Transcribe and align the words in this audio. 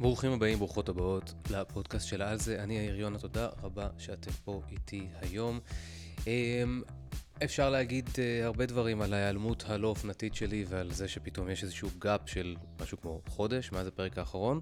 ברוכים 0.00 0.32
הבאים, 0.32 0.58
ברוכות 0.58 0.88
הבאות 0.88 1.34
לפודקאסט 1.50 2.08
של 2.08 2.22
על 2.22 2.38
זה. 2.38 2.62
אני 2.62 2.78
יאיר 2.78 3.00
יונה, 3.00 3.18
תודה 3.18 3.48
רבה 3.62 3.88
שאתם 3.98 4.30
פה 4.44 4.62
איתי 4.70 5.06
היום. 5.20 5.60
אמ, 6.26 6.82
אפשר 7.44 7.70
להגיד 7.70 8.08
uh, 8.08 8.44
הרבה 8.44 8.66
דברים 8.66 9.02
על 9.02 9.14
ההיעלמות 9.14 9.64
הלא 9.66 9.88
אופנתית 9.88 10.34
שלי 10.34 10.64
ועל 10.68 10.92
זה 10.92 11.08
שפתאום 11.08 11.50
יש 11.50 11.62
איזשהו 11.62 11.88
gap 11.98 12.20
של 12.26 12.56
משהו 12.80 13.00
כמו 13.00 13.20
חודש 13.28 13.72
מאז 13.72 13.86
הפרק 13.86 14.18
האחרון. 14.18 14.60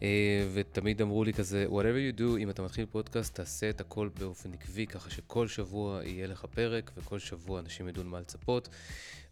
Uh, 0.00 0.02
ותמיד 0.54 1.02
אמרו 1.02 1.24
לי 1.24 1.32
כזה, 1.32 1.66
whatever 1.70 2.16
you 2.16 2.18
do, 2.20 2.38
אם 2.38 2.50
אתה 2.50 2.62
מתחיל 2.62 2.86
פודקאסט, 2.86 3.34
תעשה 3.34 3.70
את 3.70 3.80
הכל 3.80 4.08
באופן 4.18 4.52
עקבי, 4.52 4.86
ככה 4.86 5.10
שכל 5.10 5.48
שבוע 5.48 6.00
יהיה 6.04 6.26
לך 6.26 6.44
פרק 6.44 6.90
וכל 6.96 7.18
שבוע 7.18 7.60
אנשים 7.60 7.88
ידעו 7.88 8.04
מה 8.04 8.20
לצפות. 8.20 8.68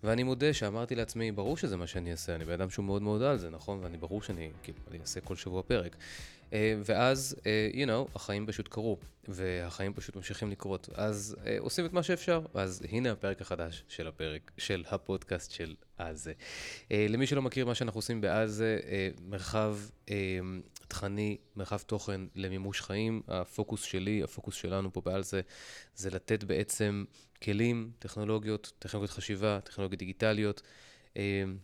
ואני 0.05 0.23
מודה 0.23 0.53
שאמרתי 0.53 0.95
לעצמי, 0.95 1.33
ברור 1.33 1.57
שזה 1.57 1.77
מה 1.77 1.87
שאני 1.87 2.13
אעשה, 2.13 2.35
אני 2.35 2.45
בן 2.45 2.53
אדם 2.53 2.71
שהוא 2.71 2.85
מאוד 2.85 3.03
מאוד 3.03 3.23
על 3.23 3.39
זה, 3.39 3.51
נכון? 3.51 3.79
ואני 3.83 3.99
ברור 3.99 4.23
שאני, 4.23 4.51
כאילו, 4.63 4.79
אני 4.91 4.99
אעשה 5.01 5.21
כל 5.21 5.37
שבוע 5.37 5.63
פרק. 5.63 5.97
Uh, 6.51 6.53
ואז, 6.85 7.37
uh, 7.39 7.75
you 7.75 7.87
know, 7.87 8.11
החיים 8.15 8.47
פשוט 8.47 8.69
קרו, 8.69 8.99
והחיים 9.29 9.95
פשוט 9.95 10.17
ממשיכים 10.17 10.51
לקרות. 10.51 10.89
אז 10.95 11.37
uh, 11.39 11.49
עושים 11.59 11.87
את 11.87 11.93
מה 11.93 12.03
שאפשר, 12.03 12.41
אז 12.55 12.83
הנה 12.91 13.13
הפרק 13.13 13.41
החדש 13.41 13.85
של 13.89 14.09
הפרק, 14.09 14.51
של 14.59 14.85
הפודקאסט 14.91 15.51
של 15.51 15.75
עזה. 15.99 16.33
למי 16.91 17.27
שלא 17.27 17.43
מכיר 17.43 17.67
מה 17.67 17.75
שאנחנו 17.75 17.99
עושים 17.99 18.21
בעזה, 18.21 18.79
מרחב 19.21 19.77
תכני, 20.89 21.37
מרחב 21.57 21.79
תוכן 21.79 22.21
למימוש 22.35 22.81
חיים. 22.81 23.23
הפוקוס 23.29 23.83
שלי, 23.83 24.23
הפוקוס 24.23 24.55
שלנו 24.55 24.93
פה 24.93 25.01
בעזה, 25.01 25.41
זה 25.95 26.11
לתת 26.11 26.45
בעצם 26.45 27.05
כלים, 27.43 27.91
טכנולוגיות, 27.99 28.73
טכנולוגיות 28.79 29.17
חשיבה, 29.17 29.59
טכנולוגיות 29.65 29.99
דיגיטליות, 29.99 30.63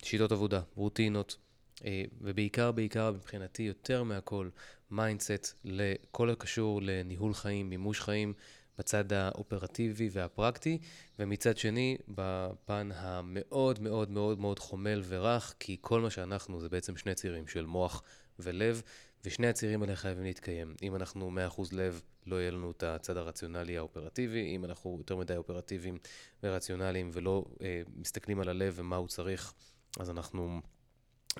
שיטות 0.02 0.32
עבודה, 0.32 0.60
רוטינות. 0.74 1.36
אה, 1.84 2.02
ובעיקר, 2.20 2.72
בעיקר 2.72 3.12
מבחינתי, 3.12 3.62
יותר 3.62 4.02
מהכל, 4.02 4.48
mindset 4.90 5.54
לכל 5.64 6.30
הקשור 6.30 6.80
לניהול 6.82 7.34
חיים, 7.34 7.70
מימוש 7.70 8.00
חיים, 8.00 8.32
בצד 8.78 9.12
האופרטיבי 9.12 10.08
והפרקטי, 10.12 10.78
ומצד 11.18 11.56
שני, 11.56 11.96
בפן 12.08 12.90
המאוד 12.94 13.82
מאוד 13.82 14.10
מאוד 14.10 14.38
מאוד 14.38 14.58
חומל 14.58 15.02
ורך, 15.04 15.54
כי 15.60 15.76
כל 15.80 16.00
מה 16.00 16.10
שאנחנו 16.10 16.60
זה 16.60 16.68
בעצם 16.68 16.96
שני 16.96 17.14
צירים 17.14 17.46
של 17.46 17.66
מוח 17.66 18.02
ולב, 18.38 18.82
ושני 19.24 19.46
הצירים 19.46 19.82
האלה 19.82 19.96
חייבים 19.96 20.24
להתקיים. 20.24 20.74
אם 20.82 20.96
אנחנו 20.96 21.30
100% 21.56 21.62
לב, 21.72 22.02
לא 22.26 22.36
יהיה 22.36 22.50
לנו 22.50 22.70
את 22.70 22.82
הצד 22.82 23.16
הרציונלי 23.16 23.78
האופרטיבי, 23.78 24.56
אם 24.56 24.64
אנחנו 24.64 24.96
יותר 24.98 25.16
מדי 25.16 25.36
אופרטיביים 25.36 25.98
ורציונליים 26.42 27.10
ולא 27.12 27.44
אה, 27.62 27.82
מסתכלים 27.96 28.40
על 28.40 28.48
הלב 28.48 28.74
ומה 28.76 28.96
הוא 28.96 29.08
צריך, 29.08 29.54
אז 30.00 30.10
אנחנו... 30.10 30.60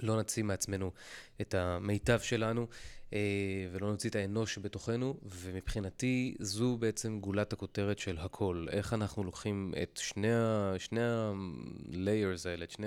לא 0.02 0.16
נוציא 0.16 0.42
מעצמנו 0.42 0.90
את 1.40 1.54
המיטב 1.54 2.20
שלנו 2.20 2.66
אה, 3.12 3.18
ולא 3.72 3.90
נוציא 3.90 4.10
את 4.10 4.16
האנוש 4.16 4.54
שבתוכנו, 4.54 5.16
ומבחינתי 5.22 6.34
זו 6.40 6.76
בעצם 6.76 7.20
גולת 7.20 7.52
הכותרת 7.52 7.98
של 7.98 8.18
הכל. 8.18 8.66
איך 8.70 8.92
אנחנו 8.92 9.24
לוקחים 9.24 9.74
את 9.82 10.00
שני 10.02 10.32
ה-layers 11.04 12.48
האלה, 12.48 12.64
את 12.64 12.70
שני 12.70 12.86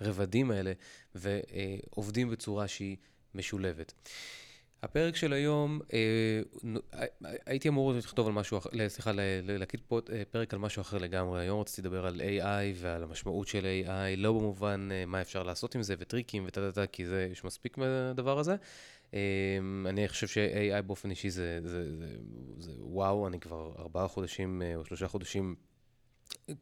הרבדים 0.00 0.50
האלה, 0.50 0.72
ועובדים 1.14 2.30
בצורה 2.30 2.68
שהיא 2.68 2.96
משולבת. 3.34 3.92
הפרק 4.82 5.16
של 5.16 5.32
היום, 5.32 5.80
אה, 5.92 7.06
הייתי 7.46 7.68
אמור 7.68 7.92
לכתוב 7.92 8.26
על 8.26 8.32
משהו 8.32 8.58
אחר, 8.58 8.70
סליחה, 8.88 9.10
להקליט 9.42 9.82
פה 9.88 10.00
אה, 10.12 10.22
פרק 10.30 10.54
על 10.54 10.60
משהו 10.60 10.80
אחר 10.82 10.98
לגמרי. 10.98 11.40
היום 11.40 11.60
רציתי 11.60 11.82
לדבר 11.82 12.06
על 12.06 12.20
AI 12.20 12.74
ועל 12.76 13.02
המשמעות 13.02 13.48
של 13.48 13.66
AI, 13.86 14.16
לא 14.16 14.32
במובן 14.32 14.88
אה, 14.92 15.06
מה 15.06 15.20
אפשר 15.20 15.42
לעשות 15.42 15.74
עם 15.74 15.82
זה 15.82 15.94
וטריקים 15.98 16.44
וטה 16.46 16.60
טה 16.60 16.72
טה, 16.72 16.86
כי 16.86 17.06
זה, 17.06 17.28
יש 17.32 17.44
מספיק 17.44 17.78
מהדבר 17.78 18.38
הזה. 18.38 18.56
אני 19.88 20.08
חושב 20.08 20.26
ש-AI 20.26 20.82
באופן 20.82 21.10
אישי 21.10 21.30
זה, 21.30 21.60
זה, 21.64 21.96
זה, 21.96 22.06
זה 22.58 22.72
וואו, 22.78 23.28
אני 23.28 23.40
כבר 23.40 23.72
ארבעה 23.78 24.08
חודשים 24.08 24.62
או 24.74 24.84
שלושה 24.84 25.08
חודשים, 25.08 25.54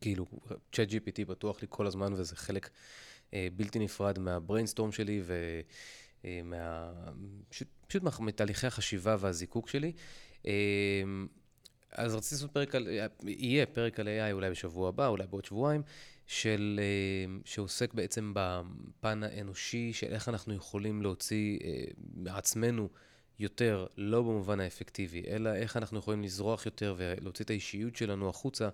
כאילו, 0.00 0.26
צ'אט 0.72 0.88
GPT 0.88 1.24
בטוח 1.26 1.62
לי 1.62 1.68
כל 1.70 1.86
הזמן 1.86 2.12
וזה 2.12 2.36
חלק 2.36 2.70
בלתי 3.32 3.78
נפרד 3.78 4.18
מהבריינסטורם 4.18 4.92
שלי 4.92 5.22
ו... 5.24 5.60
פשוט 7.92 8.20
מתהליכי 8.20 8.66
החשיבה 8.66 9.16
והזיקוק 9.18 9.68
שלי. 9.68 9.92
אמ, 10.44 11.26
אז 11.92 12.14
רציתי 12.14 12.34
לעשות 12.34 12.50
פרק 12.50 12.74
על, 12.74 12.88
יהיה 13.26 13.66
פרק 13.66 14.00
על 14.00 14.08
AI 14.08 14.32
אולי 14.32 14.50
בשבוע 14.50 14.88
הבא, 14.88 15.06
אולי 15.06 15.26
בעוד 15.26 15.44
שבועיים, 15.44 15.82
של, 16.26 16.80
אמ, 17.26 17.40
שעוסק 17.44 17.94
בעצם 17.94 18.32
בפן 18.34 19.22
האנושי 19.22 19.92
של 19.92 20.06
איך 20.12 20.28
אנחנו 20.28 20.54
יכולים 20.54 21.02
להוציא 21.02 21.58
אה, 21.64 21.84
מעצמנו 22.14 22.88
יותר, 23.38 23.86
לא 23.96 24.22
במובן 24.22 24.60
האפקטיבי, 24.60 25.22
אלא 25.26 25.54
איך 25.54 25.76
אנחנו 25.76 25.98
יכולים 25.98 26.22
לזרוח 26.22 26.66
יותר 26.66 26.94
ולהוציא 26.98 27.44
את 27.44 27.50
האישיות 27.50 27.96
שלנו 27.96 28.28
החוצה 28.28 28.68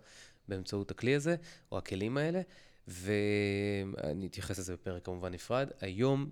באמצעות 0.48 0.90
הכלי 0.90 1.14
הזה, 1.14 1.36
או 1.72 1.78
הכלים 1.78 2.16
האלה, 2.16 2.40
ואני 2.88 4.26
אתייחס 4.26 4.58
לזה 4.58 4.72
בפרק 4.72 5.04
כמובן 5.04 5.32
נפרד. 5.34 5.68
היום 5.80 6.30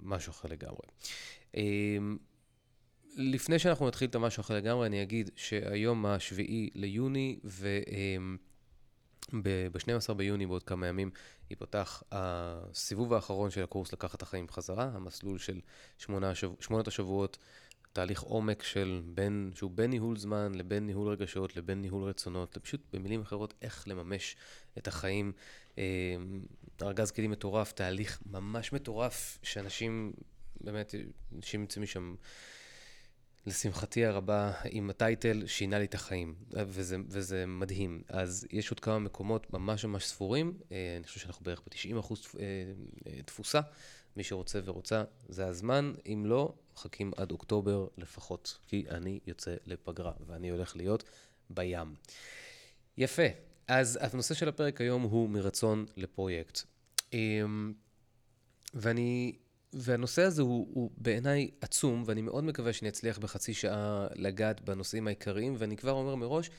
משהו 0.00 0.30
אחר 0.30 0.48
לגמרי. 0.48 0.82
אמ, 1.54 2.16
לפני 3.16 3.58
שאנחנו 3.58 3.88
נתחיל 3.88 4.08
את 4.08 4.14
המשהו 4.14 4.40
אחר 4.40 4.54
לגמרי, 4.56 4.86
אני 4.86 5.02
אגיד 5.02 5.30
שהיום 5.36 6.06
השביעי 6.06 6.70
ליוני, 6.74 7.38
וב-12 9.32 10.14
ביוני, 10.14 10.46
בעוד 10.46 10.62
כמה 10.62 10.86
ימים, 10.86 11.10
ייפתח 11.50 12.02
הסיבוב 12.12 13.14
האחרון 13.14 13.50
של 13.50 13.62
הקורס 13.62 13.92
לקחת 13.92 14.22
החיים 14.22 14.46
בחזרה, 14.46 14.90
המסלול 14.94 15.38
של 15.38 15.60
שמונה, 15.98 16.32
שמונת 16.60 16.88
השבועות, 16.88 17.38
תהליך 17.92 18.20
עומק 18.20 18.62
של 18.62 19.02
בין, 19.14 19.50
שהוא 19.54 19.70
בין 19.70 19.90
ניהול 19.90 20.16
זמן 20.16 20.52
לבין 20.54 20.86
ניהול 20.86 21.08
רגשות 21.08 21.56
לבין 21.56 21.82
ניהול 21.82 22.02
רצונות, 22.02 22.58
פשוט 22.62 22.80
במילים 22.92 23.20
אחרות, 23.20 23.54
איך 23.62 23.88
לממש 23.88 24.36
את 24.78 24.88
החיים. 24.88 25.32
אמ, 25.78 25.82
ארגז 26.82 27.10
כלים 27.10 27.30
מטורף, 27.30 27.72
תהליך 27.72 28.22
ממש 28.26 28.72
מטורף, 28.72 29.38
שאנשים, 29.42 30.12
באמת, 30.60 30.94
אנשים 31.36 31.62
יוצאים 31.62 31.82
משם, 31.82 32.14
לשמחתי 33.46 34.04
הרבה, 34.04 34.52
עם 34.70 34.90
הטייטל, 34.90 35.46
שינה 35.46 35.78
לי 35.78 35.84
את 35.84 35.94
החיים, 35.94 36.34
וזה, 36.50 36.96
וזה 37.08 37.46
מדהים. 37.46 38.02
אז 38.08 38.46
יש 38.50 38.70
עוד 38.70 38.80
כמה 38.80 38.98
מקומות 38.98 39.52
ממש 39.52 39.84
ממש 39.84 40.06
ספורים, 40.06 40.58
אה, 40.72 40.94
אני 40.96 41.06
חושב 41.06 41.20
שאנחנו 41.20 41.44
בערך 41.44 41.60
ב-90 41.60 42.00
אחוז 42.00 42.26
אה, 42.38 42.44
אה, 43.06 43.22
תפוסה. 43.22 43.60
מי 44.16 44.24
שרוצה 44.24 44.60
ורוצה, 44.64 45.04
זה 45.28 45.46
הזמן. 45.46 45.92
אם 46.06 46.22
לא, 46.26 46.54
מחכים 46.74 47.12
עד 47.16 47.30
אוקטובר 47.30 47.86
לפחות, 47.98 48.58
כי 48.66 48.84
אני 48.90 49.20
יוצא 49.26 49.54
לפגרה, 49.66 50.12
ואני 50.26 50.48
הולך 50.48 50.76
להיות 50.76 51.04
בים. 51.50 51.94
יפה. 52.98 53.22
אז 53.68 53.98
הנושא 54.00 54.34
של 54.34 54.48
הפרק 54.48 54.80
היום 54.80 55.02
הוא 55.02 55.28
מרצון 55.28 55.86
לפרויקט. 55.96 56.60
אמ, 57.12 57.72
ואני, 58.74 59.36
והנושא 59.72 60.22
הזה 60.22 60.42
הוא, 60.42 60.68
הוא 60.72 60.90
בעיניי 60.96 61.50
עצום, 61.60 62.02
ואני 62.06 62.22
מאוד 62.22 62.44
מקווה 62.44 62.72
שאני 62.72 62.88
אצליח 62.88 63.18
בחצי 63.18 63.54
שעה 63.54 64.06
לגעת 64.14 64.60
בנושאים 64.60 65.06
העיקריים, 65.06 65.54
ואני 65.58 65.76
כבר 65.76 65.92
אומר 65.92 66.14
מראש 66.14 66.50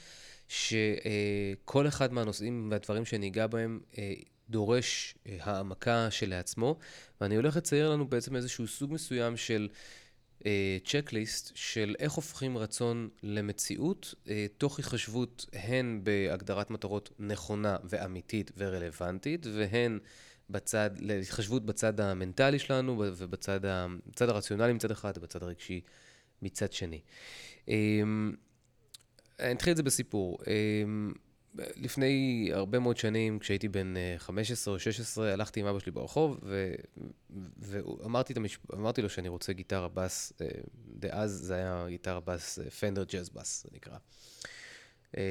שכל 0.47 1.87
אחד 1.87 2.13
מהנושאים 2.13 2.67
והדברים 2.71 3.05
שאני 3.05 3.27
אגע 3.27 3.47
בהם 3.47 3.79
אה, 3.97 4.13
דורש 4.49 5.15
אה, 5.27 5.37
העמקה 5.41 6.11
שלעצמו, 6.11 6.77
ואני 7.21 7.35
הולך 7.35 7.57
לצייר 7.57 7.89
לנו 7.89 8.07
בעצם 8.07 8.35
איזשהו 8.35 8.67
סוג 8.67 8.93
מסוים 8.93 9.37
של 9.37 9.67
צ'קליסט 10.85 11.47
uh, 11.47 11.51
של 11.55 11.95
איך 11.99 12.13
הופכים 12.13 12.57
רצון 12.57 13.09
למציאות, 13.23 14.13
תוך 14.57 14.79
התחשבות 14.79 15.45
הן 15.53 15.99
בהגדרת 16.03 16.71
מטרות 16.71 17.09
נכונה 17.19 17.77
ואמיתית 17.83 18.51
ורלוונטית, 18.57 19.45
והן 19.45 19.99
בצד, 20.49 20.89
להתחשבות 20.99 21.65
בצד 21.65 21.99
המנטלי 21.99 22.59
שלנו 22.59 22.95
ובצד 22.97 23.65
ה, 23.65 23.87
הרציונלי 24.19 24.73
מצד 24.73 24.91
אחד 24.91 25.13
ובצד 25.17 25.43
הרגשי 25.43 25.81
מצד 26.41 26.73
שני. 26.73 27.01
Um, 27.65 27.69
אני 29.39 29.51
אתחיל 29.51 29.71
את 29.71 29.77
זה 29.77 29.83
בסיפור. 29.83 30.37
Um, 30.41 31.17
לפני 31.55 32.49
הרבה 32.53 32.79
מאוד 32.79 32.97
שנים, 32.97 33.39
כשהייתי 33.39 33.67
בן 33.67 33.93
15 34.17 34.71
אה, 34.71 34.75
או 34.75 34.79
16, 34.79 35.33
הלכתי 35.33 35.59
עם 35.59 35.65
אבא 35.65 35.79
שלי 35.79 35.91
ברחוב, 35.91 36.39
ו... 36.43 36.73
ואמרתי 37.57 38.33
המשפ... 38.35 38.59
לו 39.01 39.09
שאני 39.09 39.29
רוצה 39.29 39.53
גיטרה 39.53 39.87
בס, 39.87 40.33
אה, 40.41 40.47
דאז 40.99 41.31
זה 41.31 41.55
היה 41.55 41.85
גיטרה 41.89 42.19
בס, 42.19 42.59
פנדר 42.79 43.03
ג'אז 43.03 43.29
בס, 43.29 43.63
זה 43.63 43.69
נקרא. 43.73 43.97
אה, 45.17 45.23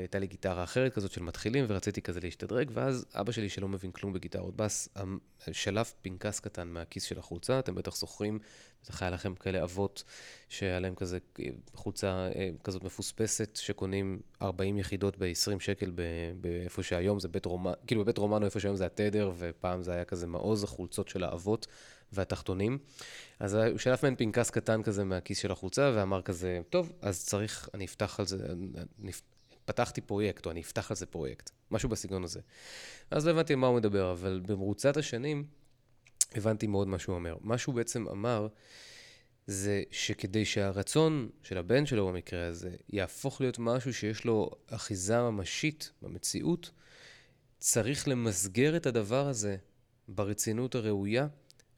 הייתה 0.00 0.18
לי 0.18 0.26
גיטרה 0.26 0.64
אחרת 0.64 0.94
כזאת 0.94 1.12
של 1.12 1.22
מתחילים, 1.22 1.64
ורציתי 1.68 2.02
כזה 2.02 2.20
להשתדרג, 2.20 2.70
ואז 2.74 3.06
אבא 3.14 3.32
שלי, 3.32 3.48
שלא 3.48 3.68
מבין 3.68 3.92
כלום 3.92 4.12
בגיטרות 4.12 4.56
בס, 4.56 4.88
אמ, 5.02 5.18
שלף 5.52 5.94
פנקס 6.02 6.40
קטן 6.40 6.68
מהכיס 6.68 7.02
של 7.02 7.18
החולצה, 7.18 7.58
אתם 7.58 7.74
בטח 7.74 7.96
זוכרים, 7.96 8.38
בטח 8.84 9.02
היה 9.02 9.10
לכם 9.10 9.34
כאלה 9.34 9.62
אבות 9.62 10.04
שהיה 10.48 10.80
להם 10.80 10.94
כזה 10.94 11.18
חולצה 11.74 12.28
אה, 12.36 12.50
כזאת 12.64 12.84
מפוספסת, 12.84 13.56
שקונים 13.56 14.20
40 14.42 14.78
יחידות 14.78 15.16
ב-20 15.18 15.60
שקל 15.60 15.92
באיפה 16.40 16.82
שהיום 16.82 17.20
זה 17.20 17.28
בית 17.28 17.46
רומנו, 17.46 17.74
כאילו 17.86 18.02
בבית 18.02 18.18
רומנו 18.18 18.46
איפה 18.46 18.60
שהיום 18.60 18.76
זה 18.76 18.86
התדר, 18.86 19.32
ופעם 19.38 19.82
זה 19.82 19.92
היה 19.92 20.04
כזה 20.04 20.26
מעוז 20.26 20.64
החולצות 20.64 21.08
של 21.08 21.24
האבות, 21.24 21.66
והתחתונים. 22.12 22.78
אז 23.38 23.54
הוא 23.54 23.78
שלף 23.78 24.02
מהן 24.02 24.16
פנקס 24.16 24.50
קטן 24.50 24.82
כזה 24.82 25.04
מהכיס 25.04 25.38
של 25.38 25.52
החולצה, 25.52 25.92
ואמר 25.94 26.22
כזה, 26.22 26.60
טוב, 26.70 26.92
אז 27.00 27.24
צריך, 27.24 27.68
אני 27.74 27.84
אפתח 27.84 28.20
על 28.20 28.26
זה, 28.26 28.46
אני, 29.02 29.12
פתחתי 29.64 30.00
פרויקט, 30.00 30.46
או 30.46 30.50
אני 30.50 30.60
אפתח 30.60 30.90
על 30.90 30.96
זה 30.96 31.06
פרויקט, 31.06 31.50
משהו 31.70 31.88
בסגנון 31.88 32.24
הזה. 32.24 32.40
אז 33.10 33.26
לא 33.26 33.30
הבנתי 33.30 33.52
על 33.52 33.58
מה 33.58 33.66
הוא 33.66 33.76
מדבר, 33.76 34.12
אבל 34.12 34.40
במרוצת 34.46 34.96
השנים 34.96 35.44
הבנתי 36.34 36.66
מאוד 36.66 36.88
מה 36.88 36.98
שהוא 36.98 37.14
אומר. 37.14 37.36
מה 37.40 37.58
שהוא 37.58 37.74
בעצם 37.74 38.08
אמר, 38.08 38.48
זה 39.46 39.82
שכדי 39.90 40.44
שהרצון 40.44 41.28
של 41.42 41.58
הבן 41.58 41.86
שלו 41.86 42.08
במקרה 42.08 42.46
הזה 42.46 42.76
יהפוך 42.88 43.40
להיות 43.40 43.58
משהו 43.58 43.94
שיש 43.94 44.24
לו 44.24 44.50
אחיזה 44.66 45.22
ממשית 45.22 45.92
במציאות, 46.02 46.70
צריך 47.58 48.08
למסגר 48.08 48.76
את 48.76 48.86
הדבר 48.86 49.28
הזה 49.28 49.56
ברצינות 50.08 50.74
הראויה 50.74 51.26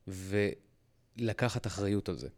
ולקחת 0.08 1.66
אחריות 1.66 2.08
על 2.08 2.16
זה. 2.16 2.28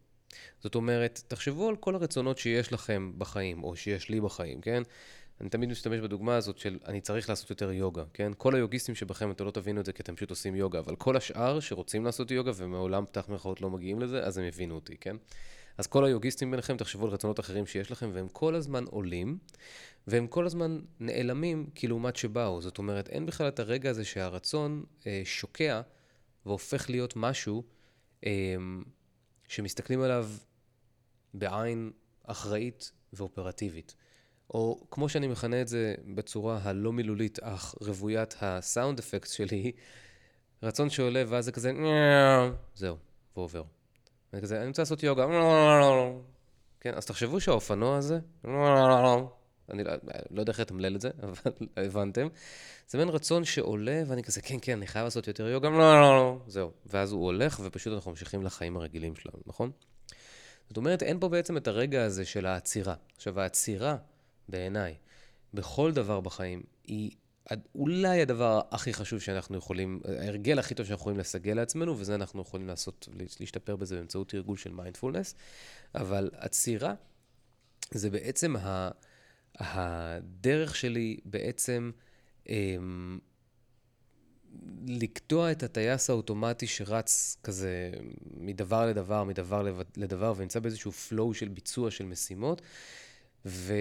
זאת 0.59 0.75
אומרת, 0.75 1.21
תחשבו 1.27 1.69
על 1.69 1.75
כל 1.75 1.95
הרצונות 1.95 2.37
שיש 2.37 2.73
לכם 2.73 3.11
בחיים, 3.17 3.63
או 3.63 3.75
שיש 3.75 4.09
לי 4.09 4.21
בחיים, 4.21 4.61
כן? 4.61 4.83
אני 5.41 5.49
תמיד 5.49 5.69
משתמש 5.69 5.99
בדוגמה 5.99 6.35
הזאת 6.35 6.57
של 6.57 6.79
אני 6.85 7.01
צריך 7.01 7.29
לעשות 7.29 7.49
יותר 7.49 7.71
יוגה, 7.71 8.03
כן? 8.13 8.31
כל 8.37 8.55
היוגיסטים 8.55 8.95
שבכם, 8.95 9.31
אתם 9.31 9.45
לא 9.45 9.51
תבינו 9.51 9.79
את 9.79 9.85
זה 9.85 9.93
כי 9.93 10.03
אתם 10.03 10.15
פשוט 10.15 10.29
עושים 10.29 10.55
יוגה, 10.55 10.79
אבל 10.79 10.95
כל 10.95 11.17
השאר 11.17 11.59
שרוצים 11.59 12.05
לעשות 12.05 12.31
יוגה 12.31 12.51
ומעולם 12.55 13.05
פתח 13.05 13.25
מירכאות 13.29 13.61
לא 13.61 13.69
מגיעים 13.69 13.99
לזה, 13.99 14.23
אז 14.23 14.37
הם 14.37 14.45
הבינו 14.45 14.75
אותי, 14.75 14.97
כן? 14.97 15.15
אז 15.77 15.87
כל 15.87 16.05
היוגיסטים 16.05 16.51
ביניכם, 16.51 16.77
תחשבו 16.77 17.05
על 17.05 17.11
רצונות 17.11 17.39
אחרים 17.39 17.65
שיש 17.65 17.91
לכם, 17.91 18.09
והם 18.13 18.27
כל 18.27 18.55
הזמן 18.55 18.83
עולים, 18.85 19.37
והם 20.07 20.27
כל 20.27 20.45
הזמן 20.45 20.79
נעלמים 20.99 21.69
כלעומת 21.79 22.15
שבאו. 22.15 22.61
זאת 22.61 22.77
אומרת, 22.77 23.09
אין 23.09 23.25
בכלל 23.25 23.47
את 23.47 23.59
הרגע 23.59 23.89
הזה 23.89 24.05
שהרצון 24.05 24.83
אה, 25.07 25.21
שוקע 25.25 25.81
והופך 26.45 26.89
להיות 26.89 27.13
משהו 27.15 27.63
אה, 28.25 28.55
שמסתכלים 29.47 30.01
עליו 30.01 30.29
בעין 31.33 31.91
אחראית 32.23 32.91
ואופרטיבית. 33.13 33.95
או 34.49 34.87
כמו 34.91 35.09
שאני 35.09 35.27
מכנה 35.27 35.61
את 35.61 35.67
זה 35.67 35.95
בצורה 36.15 36.59
הלא 36.63 36.93
מילולית, 36.93 37.39
אך 37.39 37.75
רוויית 37.81 38.35
הסאונד 38.41 38.99
אפקט 38.99 39.29
שלי, 39.29 39.71
רצון 40.63 40.89
שעולה 40.89 41.23
ואז 41.27 41.45
זה 41.45 41.51
כזה, 41.51 41.71
זהו, 42.75 42.97
ועובר. 43.35 43.63
אני 44.33 44.41
כזה, 44.41 44.59
אני 44.59 44.67
רוצה 44.67 44.81
לעשות 44.81 45.03
יוגה, 45.03 45.25
כן, 46.79 46.93
אז 46.93 47.05
תחשבו 47.05 47.39
שהאופנוע 47.39 47.97
הזה, 47.97 48.19
אני 49.69 49.83
לא, 49.83 49.91
לא 50.31 50.39
יודע 50.39 50.51
איך 50.51 50.59
לתמלל 50.59 50.95
את 50.95 51.01
זה, 51.01 51.09
אבל 51.23 51.51
הבנתם. 51.77 52.27
זה 52.87 52.97
מין 52.97 53.09
רצון 53.09 53.45
שעולה, 53.45 54.03
ואני 54.07 54.23
כזה, 54.23 54.41
כן, 54.41 54.57
כן, 54.61 54.77
אני 54.77 54.87
חייב 54.87 55.03
לעשות 55.03 55.27
יותר 55.27 55.47
יוגה, 55.47 55.69
זהו. 56.47 56.71
ואז 56.85 57.11
הוא 57.11 57.25
הולך, 57.25 57.61
ופשוט 57.63 57.93
אנחנו 57.93 58.11
ממשיכים 58.11 58.43
לחיים 58.43 58.77
הרגילים 58.77 59.15
שלנו, 59.15 59.39
נכון? 59.45 59.71
זאת 60.67 60.77
אומרת, 60.77 61.03
אין 61.03 61.19
פה 61.19 61.29
בעצם 61.29 61.57
את 61.57 61.67
הרגע 61.67 62.03
הזה 62.03 62.25
של 62.25 62.45
העצירה. 62.45 62.95
עכשיו, 63.15 63.39
העצירה 63.39 63.97
בעיניי, 64.49 64.95
בכל 65.53 65.91
דבר 65.91 66.19
בחיים, 66.19 66.63
היא 66.83 67.11
אולי 67.75 68.21
הדבר 68.21 68.61
הכי 68.71 68.93
חשוב 68.93 69.19
שאנחנו 69.19 69.57
יכולים, 69.57 70.01
ההרגל 70.19 70.59
הכי 70.59 70.75
טוב 70.75 70.85
שאנחנו 70.85 71.01
יכולים 71.01 71.19
לסגל 71.19 71.53
לעצמנו, 71.53 71.99
וזה 71.99 72.15
אנחנו 72.15 72.41
יכולים 72.41 72.67
לעשות, 72.67 73.09
להשתפר 73.39 73.75
בזה 73.75 73.95
באמצעות 73.95 74.29
תרגול 74.29 74.57
של 74.57 74.71
מיינדפולנס, 74.71 75.35
אבל 75.95 76.29
עצירה 76.33 76.93
זה 77.91 78.09
בעצם 78.09 78.55
ה, 78.55 78.89
הדרך 79.59 80.75
שלי 80.75 81.17
בעצם 81.25 81.91
אמ, 82.49 83.19
לקטוע 84.87 85.51
את 85.51 85.63
הטייס 85.63 86.09
האוטומטי 86.09 86.67
שרץ 86.67 87.37
כזה 87.43 87.91
מדבר 88.37 88.85
לדבר, 88.85 89.23
מדבר 89.23 89.67
לדבר, 89.97 90.33
ונמצא 90.37 90.59
באיזשהו 90.59 90.91
flow 90.91 91.33
של 91.33 91.47
ביצוע 91.47 91.91
של 91.91 92.05
משימות, 92.05 92.61
ו... 93.45 93.73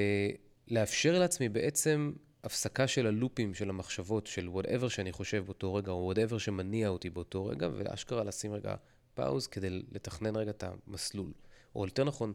לאפשר 0.68 1.18
לעצמי 1.18 1.48
בעצם 1.48 2.12
הפסקה 2.44 2.86
של 2.86 3.06
הלופים 3.06 3.54
של 3.54 3.70
המחשבות 3.70 4.26
של 4.26 4.48
whatever 4.48 4.88
שאני 4.88 5.12
חושב 5.12 5.44
באותו 5.44 5.74
רגע, 5.74 5.92
או 5.92 5.96
whatever 5.96 6.38
שמניע 6.38 6.88
אותי 6.88 7.10
באותו 7.10 7.46
רגע, 7.46 7.68
ואשכרה 7.76 8.24
לשים 8.24 8.52
רגע 8.52 8.74
פאוז 9.14 9.46
כדי 9.46 9.70
לתכנן 9.70 10.36
רגע 10.36 10.50
את 10.50 10.64
המסלול. 10.64 11.32
או 11.74 11.84
יותר 11.84 12.04
נכון, 12.04 12.32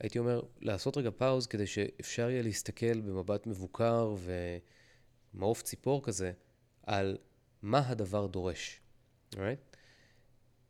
הייתי 0.00 0.18
אומר, 0.18 0.42
לעשות 0.60 0.96
רגע 0.96 1.10
פאוז 1.16 1.46
כדי 1.46 1.66
שאפשר 1.66 2.30
יהיה 2.30 2.42
להסתכל 2.42 3.00
במבט 3.00 3.46
מבוקר 3.46 4.14
ומעוף 5.34 5.62
ציפור 5.62 6.04
כזה, 6.04 6.32
על 6.82 7.16
מה 7.62 7.88
הדבר 7.88 8.26
דורש. 8.26 8.80
Right? 9.34 9.76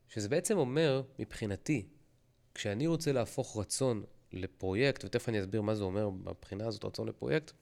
שזה 0.08 0.28
בעצם 0.28 0.58
אומר, 0.58 1.02
מבחינתי, 1.18 1.88
כשאני 2.54 2.86
רוצה 2.86 3.12
להפוך 3.12 3.56
רצון 3.56 4.04
לפרויקט, 4.32 5.04
ותכף 5.04 5.28
אני 5.28 5.40
אסביר 5.40 5.62
מה 5.62 5.74
זה 5.74 5.84
אומר 5.84 6.10
מבחינה 6.10 6.66
הזאת, 6.66 6.84
רצון 6.84 7.08
לפרויקט, 7.08 7.52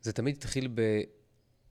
זה 0.00 0.12
תמיד 0.12 0.36
התחיל 0.36 0.68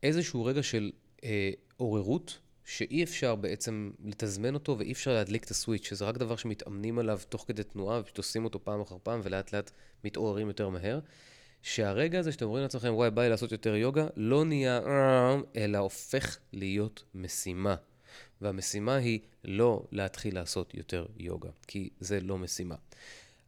באיזשהו 0.02 0.46
רגע 0.46 0.64
של 0.64 0.92
אה, 1.24 1.52
עוררות, 1.78 2.40
שאי 2.66 3.04
אפשר 3.04 3.36
בעצם 3.36 3.92
לתזמן 4.06 4.54
אותו 4.54 4.76
ואי 4.80 4.92
אפשר 4.92 5.14
להדליק 5.14 5.44
את 5.44 5.52
הסוויץ', 5.52 5.88
שזה 5.88 6.06
רק 6.06 6.18
דבר 6.18 6.36
שמתאמנים 6.36 7.00
עליו 7.00 7.20
תוך 7.30 7.46
כדי 7.48 7.64
תנועה, 7.64 8.00
ופשוט 8.00 8.18
עושים 8.18 8.44
אותו 8.44 8.64
פעם 8.64 8.82
אחר 8.82 8.98
פעם, 9.04 9.22
ולאט 9.24 9.54
לאט 9.54 9.72
מתעוררים 10.04 10.48
יותר 10.48 10.70
מהר. 10.70 11.00
שהרגע 11.62 12.20
הזה 12.20 12.32
שאתם 12.32 12.46
אומרים 12.46 12.64
לעצמכם, 12.64 12.94
וואי, 12.94 13.12
בא 13.12 13.22
לי 13.22 13.30
לעשות 13.30 13.52
יותר 13.52 13.76
יוגה, 13.76 14.08
לא 14.16 14.46
נהיה, 14.46 14.80
אלא 15.56 15.78
הופך 15.78 16.38
להיות 16.54 17.04
משימה. 17.16 17.76
והמשימה 18.42 18.96
היא 18.96 19.20
לא 19.44 19.84
להתחיל 19.92 20.36
לעשות 20.36 20.74
יותר 20.74 21.06
יוגה, 21.18 21.50
כי 21.68 21.90
זה 22.00 22.20
לא 22.22 22.38
משימה. 22.38 22.76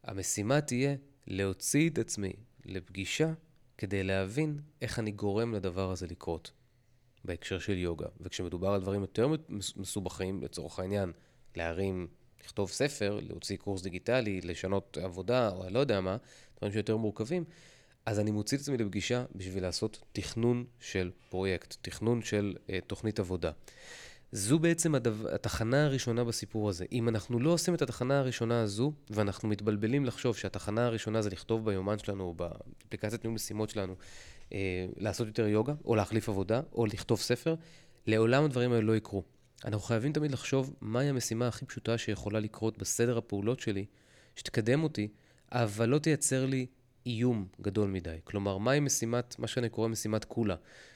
המשימה 0.03 0.61
תהיה 0.61 0.95
להוציא 1.27 1.89
את 1.89 1.97
עצמי 1.97 2.33
לפגישה 2.65 3.33
כדי 3.77 4.03
להבין 4.03 4.59
איך 4.81 4.99
אני 4.99 5.11
גורם 5.11 5.53
לדבר 5.53 5.91
הזה 5.91 6.07
לקרות 6.07 6.51
בהקשר 7.25 7.59
של 7.59 7.77
יוגה. 7.77 8.07
וכשמדובר 8.21 8.67
על 8.67 8.81
דברים 8.81 9.01
יותר 9.01 9.27
מסובכים, 9.75 10.43
לצורך 10.43 10.79
העניין, 10.79 11.11
להרים, 11.55 12.07
לכתוב 12.43 12.69
ספר, 12.69 13.19
להוציא 13.21 13.57
קורס 13.57 13.81
דיגיטלי, 13.81 14.41
לשנות 14.41 14.97
עבודה, 15.01 15.49
או 15.49 15.63
אני 15.63 15.73
לא 15.73 15.79
יודע 15.79 16.01
מה, 16.01 16.17
דברים 16.57 16.73
שיותר 16.73 16.97
מורכבים, 16.97 17.43
אז 18.05 18.19
אני 18.19 18.31
מוציא 18.31 18.57
את 18.57 18.61
עצמי 18.61 18.77
לפגישה 18.77 19.25
בשביל 19.35 19.63
לעשות 19.63 20.03
תכנון 20.11 20.65
של 20.79 21.11
פרויקט, 21.29 21.75
תכנון 21.81 22.21
של 22.21 22.55
uh, 22.57 22.71
תוכנית 22.87 23.19
עבודה. 23.19 23.51
זו 24.31 24.59
בעצם 24.59 24.95
הדו... 24.95 25.11
התחנה 25.31 25.85
הראשונה 25.85 26.23
בסיפור 26.23 26.69
הזה. 26.69 26.85
אם 26.91 27.09
אנחנו 27.09 27.39
לא 27.39 27.49
עושים 27.49 27.75
את 27.75 27.81
התחנה 27.81 28.19
הראשונה 28.19 28.61
הזו, 28.61 28.93
ואנחנו 29.09 29.49
מתבלבלים 29.49 30.05
לחשוב 30.05 30.37
שהתחנה 30.37 30.85
הראשונה 30.85 31.21
זה 31.21 31.29
לכתוב 31.29 31.65
ביומן 31.65 31.99
שלנו, 31.99 32.23
או 32.23 32.33
באפליקציית 32.33 33.23
ניהול 33.23 33.35
משימות 33.35 33.69
שלנו, 33.69 33.95
אה, 34.53 34.85
לעשות 34.97 35.27
יותר 35.27 35.47
יוגה, 35.47 35.73
או 35.85 35.95
להחליף 35.95 36.29
עבודה, 36.29 36.61
או 36.73 36.85
לכתוב 36.85 37.19
ספר, 37.19 37.55
לעולם 38.07 38.43
הדברים 38.43 38.71
האלה 38.71 38.83
לא 38.83 38.95
יקרו. 38.95 39.23
אנחנו 39.65 39.81
חייבים 39.81 40.13
תמיד 40.13 40.31
לחשוב 40.31 40.73
מהי 40.81 41.09
המשימה 41.09 41.47
הכי 41.47 41.65
פשוטה 41.65 41.97
שיכולה 41.97 42.39
לקרות 42.39 42.77
בסדר 42.77 43.17
הפעולות 43.17 43.59
שלי, 43.59 43.85
שתקדם 44.35 44.83
אותי, 44.83 45.07
אבל 45.51 45.89
לא 45.89 45.99
תייצר 45.99 46.45
לי 46.45 46.65
איום 47.05 47.47
גדול 47.61 47.89
מדי. 47.89 48.17
כלומר, 48.23 48.57
מהי 48.57 48.79
משימת, 48.79 49.39
מה 49.39 49.47
שאני 49.47 49.69
קורא 49.69 49.87
משימת 49.87 50.25
קולה. 50.25 50.55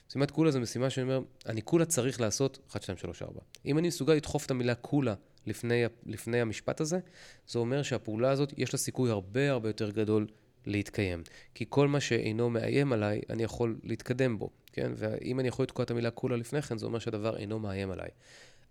משימת 0.10 0.32
קולה 0.32 0.52
זו 0.52 0.60
משימה 0.60 0.90
שאני 0.90 1.04
אומר, 1.04 1.26
אני 1.46 1.62
קולה 1.62 1.86
צריך 1.86 2.22
לעשות 2.22 2.60
1, 2.72 2.84
2, 2.84 2.98
3, 2.98 3.22
4. 3.22 3.42
אם 3.66 3.78
אני 3.78 3.88
מסוגל 3.88 4.14
לדחוף 4.14 4.46
את 4.46 4.52
המילה 4.52 4.76
קולה 4.76 5.14
לפני, 5.46 5.84
לפני 6.06 6.42
המשפט 6.42 6.82
הזה, 6.82 7.00
זה 7.48 7.60
אומר 7.60 7.84
שהפעולה 7.84 8.32
הזאת, 8.32 8.54
יש 8.58 8.74
לה 8.74 8.80
סיכוי 8.80 9.12
הרבה 9.12 9.52
הרבה 9.52 9.70
יותר 9.70 9.90
גדול 9.92 10.28
להתקיים. 10.66 11.24
כי 11.56 11.66
כל 11.70 11.88
מה 11.88 12.00
שאינו 12.00 12.50
מאיים 12.50 12.94
עליי, 12.94 13.22
אני 13.30 13.44
יכול 13.44 13.80
להתקדם 13.84 14.40
בו, 14.40 14.50
כן? 14.74 14.92
ואם 14.96 15.40
אני 15.40 15.48
יכול 15.48 15.64
לתקוע 15.64 15.86
את 15.86 15.92
המילה 15.92 16.12
קולה 16.12 16.38
לפני 16.38 16.62
כן, 16.62 16.78
זה 16.78 16.86
אומר 16.86 17.00
שהדבר 17.00 17.38
אינו 17.38 17.60
מאיים 17.60 17.92
עליי. 17.92 18.10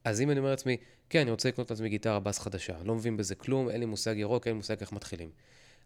אז 0.04 0.20
אם 0.20 0.30
אני 0.30 0.38
אומר 0.38 0.50
לעצמי, 0.50 0.76
כן, 1.10 1.20
אני 1.20 1.30
רוצה 1.30 1.48
לקנות 1.48 1.70
לעצמי 1.70 1.88
גיטרה 1.88 2.20
בס 2.20 2.38
חדשה, 2.38 2.76
לא 2.84 2.94
מבין 2.94 3.16
בזה 3.16 3.34
כלום, 3.34 3.70
אין 3.70 3.80
לי 3.80 3.86
מושג 3.86 4.14
ירוק, 4.16 4.46
אין 4.46 4.54
לי 4.54 4.56
מושג 4.56 4.76
איך 4.80 4.92
מתחילים. 4.92 5.30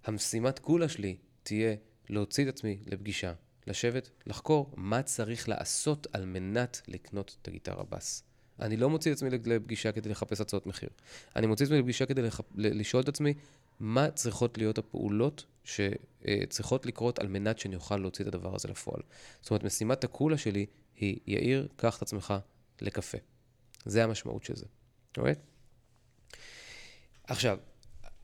המשימת 0.04 0.58
קולה 0.58 0.88
שלי 0.88 1.16
תהיה 1.42 1.74
להוציא 2.08 2.44
את 2.44 2.48
עצמי 2.48 2.78
לפגישה, 2.86 3.32
לשבת, 3.66 4.10
לחקור 4.26 4.70
מה 4.76 5.02
צריך 5.02 5.48
לעשות 5.48 6.06
על 6.12 6.24
מנת 6.24 6.82
לקנות 6.88 7.36
את 7.42 7.48
הגיטרה 7.48 7.84
בס. 7.90 8.22
אני 8.60 8.76
לא 8.76 8.90
מוציא 8.90 9.12
את 9.12 9.16
עצמי 9.16 9.30
לפגישה 9.30 9.92
כדי 9.92 10.08
לחפש 10.08 10.40
הצעות 10.40 10.66
מחיר. 10.66 10.88
אני 11.36 11.46
מוציא 11.46 11.66
את 11.66 11.70
עצמי 11.70 11.78
לפגישה 11.80 12.06
כדי 12.06 12.22
לח... 12.22 12.40
לשאול 12.54 13.02
את 13.02 13.08
עצמי 13.08 13.34
מה 13.80 14.10
צריכות 14.10 14.58
להיות 14.58 14.78
הפעולות 14.78 15.44
שצריכות 15.64 16.86
לקרות 16.86 17.18
על 17.18 17.28
מנת 17.28 17.58
שאני 17.58 17.74
אוכל 17.74 17.96
להוציא 17.96 18.24
את 18.24 18.34
הדבר 18.34 18.54
הזה 18.54 18.68
לפועל. 18.68 19.02
זאת 19.40 19.50
אומרת, 19.50 19.64
משימת 19.64 20.04
הקולה 20.04 20.38
שלי 20.38 20.66
היא, 20.96 21.18
יאיר, 21.26 21.68
קח 21.76 21.96
את 21.96 22.02
עצמך 22.02 22.34
לקפה. 22.80 23.18
זה 23.84 24.04
המשמעות 24.04 24.44
של 24.44 24.56
זה, 24.56 24.66
אוקיי? 25.18 25.34
עכשיו, 27.24 27.58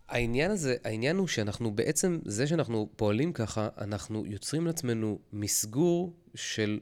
העניין 0.09 0.51
הזה, 0.51 0.77
העניין 0.85 1.17
הוא 1.17 1.27
שאנחנו 1.27 1.71
בעצם, 1.71 2.19
זה 2.25 2.47
שאנחנו 2.47 2.89
פועלים 2.97 3.33
ככה, 3.33 3.69
אנחנו 3.79 4.27
יוצרים 4.27 4.67
לעצמנו 4.67 5.19
מסגור 5.33 6.17
של 6.35 6.81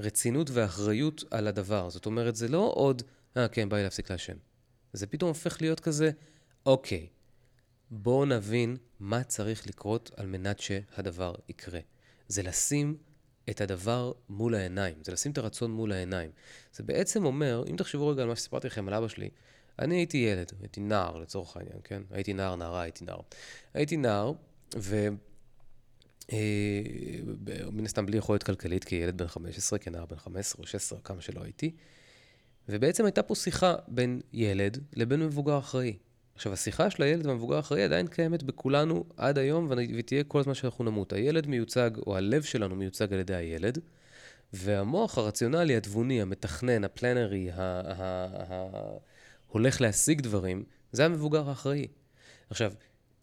רצינות 0.00 0.50
ואחריות 0.52 1.24
על 1.30 1.46
הדבר. 1.46 1.90
זאת 1.90 2.06
אומרת, 2.06 2.36
זה 2.36 2.48
לא 2.48 2.72
עוד 2.74 3.02
אה, 3.36 3.48
כן, 3.48 3.68
בא 3.68 3.76
לי 3.76 3.82
להפסיק 3.82 4.10
לעשן. 4.10 4.36
זה 4.92 5.06
פתאום 5.06 5.28
הופך 5.28 5.62
להיות 5.62 5.80
כזה, 5.80 6.10
אוקיי, 6.66 7.06
בואו 7.90 8.24
נבין 8.24 8.76
מה 9.04 9.24
צריך 9.24 9.66
לקרות 9.66 10.10
על 10.16 10.26
מנת 10.26 10.60
שהדבר 10.60 11.34
יקרה. 11.48 11.80
זה 12.28 12.42
לשים 12.42 12.96
את 13.50 13.60
הדבר 13.60 14.12
מול 14.28 14.54
העיניים, 14.54 14.94
זה 15.02 15.12
לשים 15.12 15.32
את 15.32 15.38
הרצון 15.38 15.70
מול 15.70 15.92
העיניים. 15.92 16.30
זה 16.72 16.82
בעצם 16.82 17.24
אומר, 17.24 17.64
אם 17.70 17.76
תחשבו 17.76 18.08
רגע 18.08 18.22
על 18.22 18.28
מה 18.28 18.36
שסיפרתי 18.36 18.66
לכם 18.66 18.88
על 18.88 18.94
אבא 18.94 19.08
שלי, 19.08 19.30
אני 19.78 19.96
הייתי 19.96 20.16
ילד, 20.16 20.52
הייתי 20.60 20.80
נער 20.80 21.18
לצורך 21.18 21.56
העניין, 21.56 21.76
כן? 21.84 22.02
הייתי 22.10 22.32
נער, 22.32 22.56
נערה, 22.56 22.82
הייתי 22.82 23.04
נער. 23.04 23.20
הייתי 23.74 23.96
נער, 23.96 24.32
ו... 24.76 25.08
אה, 26.32 26.82
מן 27.72 27.84
הסתם 27.84 28.06
בלי 28.06 28.16
יכולת 28.16 28.42
כלכלית 28.42 28.84
כילד 28.84 29.18
בן 29.18 29.26
15, 29.26 29.78
כנער 29.78 30.06
בן 30.06 30.16
15 30.16 30.62
או 30.62 30.66
16, 30.66 30.98
כמה 31.00 31.20
שלא 31.20 31.42
הייתי. 31.42 31.74
ובעצם 32.68 33.04
הייתה 33.04 33.22
פה 33.22 33.34
שיחה 33.34 33.74
בין 33.88 34.20
ילד 34.32 34.84
לבין 34.92 35.20
מבוגר 35.20 35.58
אחראי. 35.58 35.96
עכשיו, 36.34 36.52
השיחה 36.52 36.90
של 36.90 37.02
הילד 37.02 37.26
והמבוגר 37.26 37.56
האחראי 37.56 37.82
עדיין 37.82 38.06
קיימת 38.06 38.42
בכולנו 38.42 39.04
עד 39.16 39.38
היום, 39.38 39.68
ותהיה 39.96 40.24
כל 40.24 40.40
הזמן 40.40 40.54
שאנחנו 40.54 40.84
נמות. 40.84 41.12
הילד 41.12 41.46
מיוצג, 41.46 41.90
או 42.06 42.16
הלב 42.16 42.42
שלנו 42.42 42.76
מיוצג 42.76 43.12
על 43.12 43.18
ידי 43.18 43.34
הילד, 43.34 43.78
והמוח 44.52 45.18
הרציונלי, 45.18 45.76
התבוני, 45.76 46.22
המתכנן, 46.22 46.84
הפלנרי, 46.84 47.50
ההולך 49.48 49.80
להשיג 49.80 50.20
דברים, 50.20 50.64
זה 50.92 51.04
המבוגר 51.04 51.48
האחראי. 51.48 51.86
עכשיו, 52.50 52.72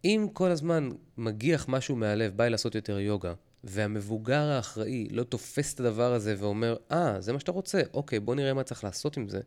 אם 0.05 0.27
כל 0.33 0.51
הזמן 0.51 0.89
מגיח 1.17 1.65
משהו 1.69 1.95
מהלב, 1.95 2.37
בא 2.37 2.47
לעשות 2.47 2.75
יותר 2.75 2.99
יוגה, 2.99 3.33
והמבוגר 3.63 4.43
האחראי 4.43 5.07
לא 5.11 5.23
תופס 5.23 5.73
את 5.73 5.79
הדבר 5.79 6.13
הזה 6.13 6.35
ואומר, 6.37 6.75
אה, 6.91 7.17
ah, 7.17 7.21
זה 7.21 7.33
מה 7.33 7.39
שאתה 7.39 7.51
רוצה, 7.51 7.81
אוקיי, 7.93 8.19
בוא 8.19 8.35
נראה 8.35 8.53
מה 8.53 8.63
צריך 8.63 8.83
לעשות 8.83 9.17
עם 9.17 9.29
זה, 9.29 9.39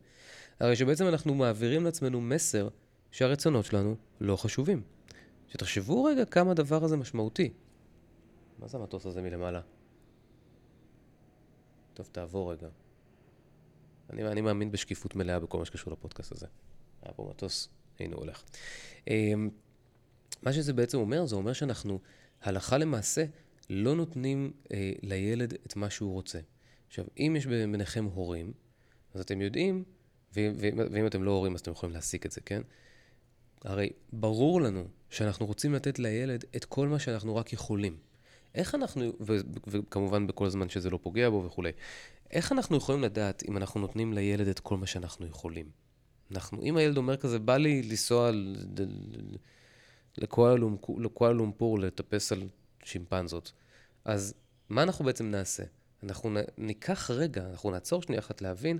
הרי 0.59 0.75
שבעצם 0.75 1.07
אנחנו 1.07 1.35
מעבירים 1.35 1.85
לעצמנו 1.85 2.21
מסר 2.21 2.67
שהרצונות 3.15 3.65
שלנו 3.65 3.95
לא 4.21 4.35
חשובים. 4.35 4.81
שתחשבו 5.47 6.03
רגע 6.03 6.25
כמה 6.25 6.51
הדבר 6.51 6.83
הזה 6.83 6.97
משמעותי. 6.97 7.53
מה 8.59 8.67
זה 8.67 8.77
המטוס 8.77 9.05
הזה 9.05 9.21
מלמעלה? 9.21 9.61
טוב, 11.93 12.09
תעבור 12.11 12.51
רגע. 12.51 12.67
אני, 14.09 14.27
אני 14.27 14.41
מאמין 14.41 14.71
בשקיפות 14.71 15.15
מלאה 15.15 15.39
בכל 15.39 15.57
מה 15.57 15.65
שקשור 15.65 15.93
לפודקאסט 15.93 16.31
הזה. 16.31 16.45
היה 17.01 17.13
פה 17.13 17.27
מטוס, 17.29 17.69
הנה 17.99 18.15
הוא 18.15 18.21
הולך. 18.21 18.43
אמ, 19.07 19.49
מה 20.43 20.53
שזה 20.53 20.73
בעצם 20.73 20.97
אומר, 20.97 21.25
זה 21.25 21.35
אומר 21.35 21.53
שאנחנו, 21.53 21.99
הלכה 22.41 22.77
למעשה, 22.77 23.25
לא 23.69 23.95
נותנים 23.95 24.51
אה, 24.71 24.91
לילד 25.01 25.53
את 25.53 25.75
מה 25.75 25.89
שהוא 25.89 26.13
רוצה. 26.13 26.39
עכשיו, 26.87 27.05
אם 27.17 27.35
יש 27.37 27.45
ביניכם 27.45 28.05
הורים, 28.05 28.53
אז 29.13 29.21
אתם 29.21 29.41
יודעים, 29.41 29.83
ואם, 30.33 30.53
ואם 30.91 31.07
אתם 31.07 31.23
לא 31.23 31.31
הורים, 31.31 31.55
אז 31.55 31.59
אתם 31.59 31.71
יכולים 31.71 31.95
להסיק 31.95 32.25
את 32.25 32.31
זה, 32.31 32.41
כן? 32.41 32.61
הרי 33.65 33.89
ברור 34.13 34.61
לנו 34.61 34.87
שאנחנו 35.09 35.45
רוצים 35.45 35.73
לתת 35.73 35.99
לילד 35.99 36.45
את 36.55 36.65
כל 36.65 36.87
מה 36.87 36.99
שאנחנו 36.99 37.35
רק 37.35 37.53
יכולים. 37.53 37.97
איך 38.55 38.75
אנחנו, 38.75 39.03
ו, 39.19 39.37
וכמובן 39.67 40.27
בכל 40.27 40.49
זמן 40.49 40.69
שזה 40.69 40.89
לא 40.89 40.99
פוגע 41.01 41.29
בו 41.29 41.43
וכולי, 41.45 41.71
איך 42.31 42.51
אנחנו 42.51 42.77
יכולים 42.77 43.03
לדעת 43.03 43.43
אם 43.47 43.57
אנחנו 43.57 43.79
נותנים 43.79 44.13
לילד 44.13 44.47
את 44.47 44.59
כל 44.59 44.77
מה 44.77 44.87
שאנחנו 44.87 45.27
יכולים? 45.27 45.69
אנחנו, 46.31 46.61
אם 46.63 46.77
הילד 46.77 46.97
אומר 46.97 47.17
כזה, 47.17 47.39
בא 47.39 47.57
לי 47.57 47.83
לנסוע 47.83 48.31
לקואלה 50.97 51.33
לומפור 51.33 51.79
לטפס 51.79 52.31
על 52.31 52.47
שימפנזות, 52.83 53.53
אז 54.05 54.33
מה 54.69 54.83
אנחנו 54.83 55.05
בעצם 55.05 55.25
נעשה? 55.25 55.63
אנחנו 56.03 56.37
ניקח 56.57 57.11
רגע, 57.11 57.45
אנחנו 57.51 57.71
נעצור 57.71 58.01
שנייה 58.01 58.19
אחת 58.19 58.41
להבין 58.41 58.79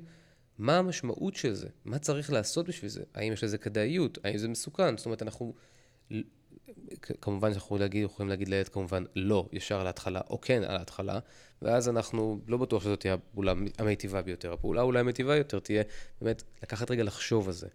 מה 0.58 0.78
המשמעות 0.78 1.36
של 1.36 1.54
זה? 1.54 1.68
מה 1.86 2.00
צריך 2.00 2.32
לעשות 2.32 2.68
בשביל 2.68 2.92
זה? 2.92 3.04
האם 3.14 3.34
יש 3.34 3.44
לזה 3.44 3.58
כדאיות? 3.58 4.18
האם 4.24 4.38
זה 4.38 4.48
מסוכן? 4.48 4.98
זאת 4.98 5.06
אומרת, 5.06 5.22
אנחנו... 5.22 5.54
כמובן 7.22 7.54
שאנחנו 7.54 7.78
להגיד, 7.78 8.04
יכולים 8.04 8.30
להגיד 8.30 8.48
לילד 8.48 8.68
כמובן 8.68 9.04
לא 9.16 9.50
ישר 9.52 9.80
על 9.80 9.88
ההתחלה, 9.88 10.22
או 10.30 10.42
כן 10.42 10.64
על 10.64 10.76
ההתחלה, 10.76 11.20
ואז 11.62 11.90
אנחנו 11.90 12.40
לא 12.48 12.58
בטוח 12.58 12.84
שזאת 12.84 13.00
תהיה 13.00 13.14
הפעולה 13.14 13.54
המיטיבה 13.78 14.22
ביותר. 14.22 14.54
הפעולה 14.54 14.82
אולי 14.82 15.00
המיטיבה 15.00 15.36
יותר 15.36 15.60
תהיה 15.60 15.84
באמת 16.22 16.44
לקחת 16.64 16.92
רגע 16.92 17.04
לחשוב 17.04 17.48
על 17.48 17.54
זה. 17.54 17.68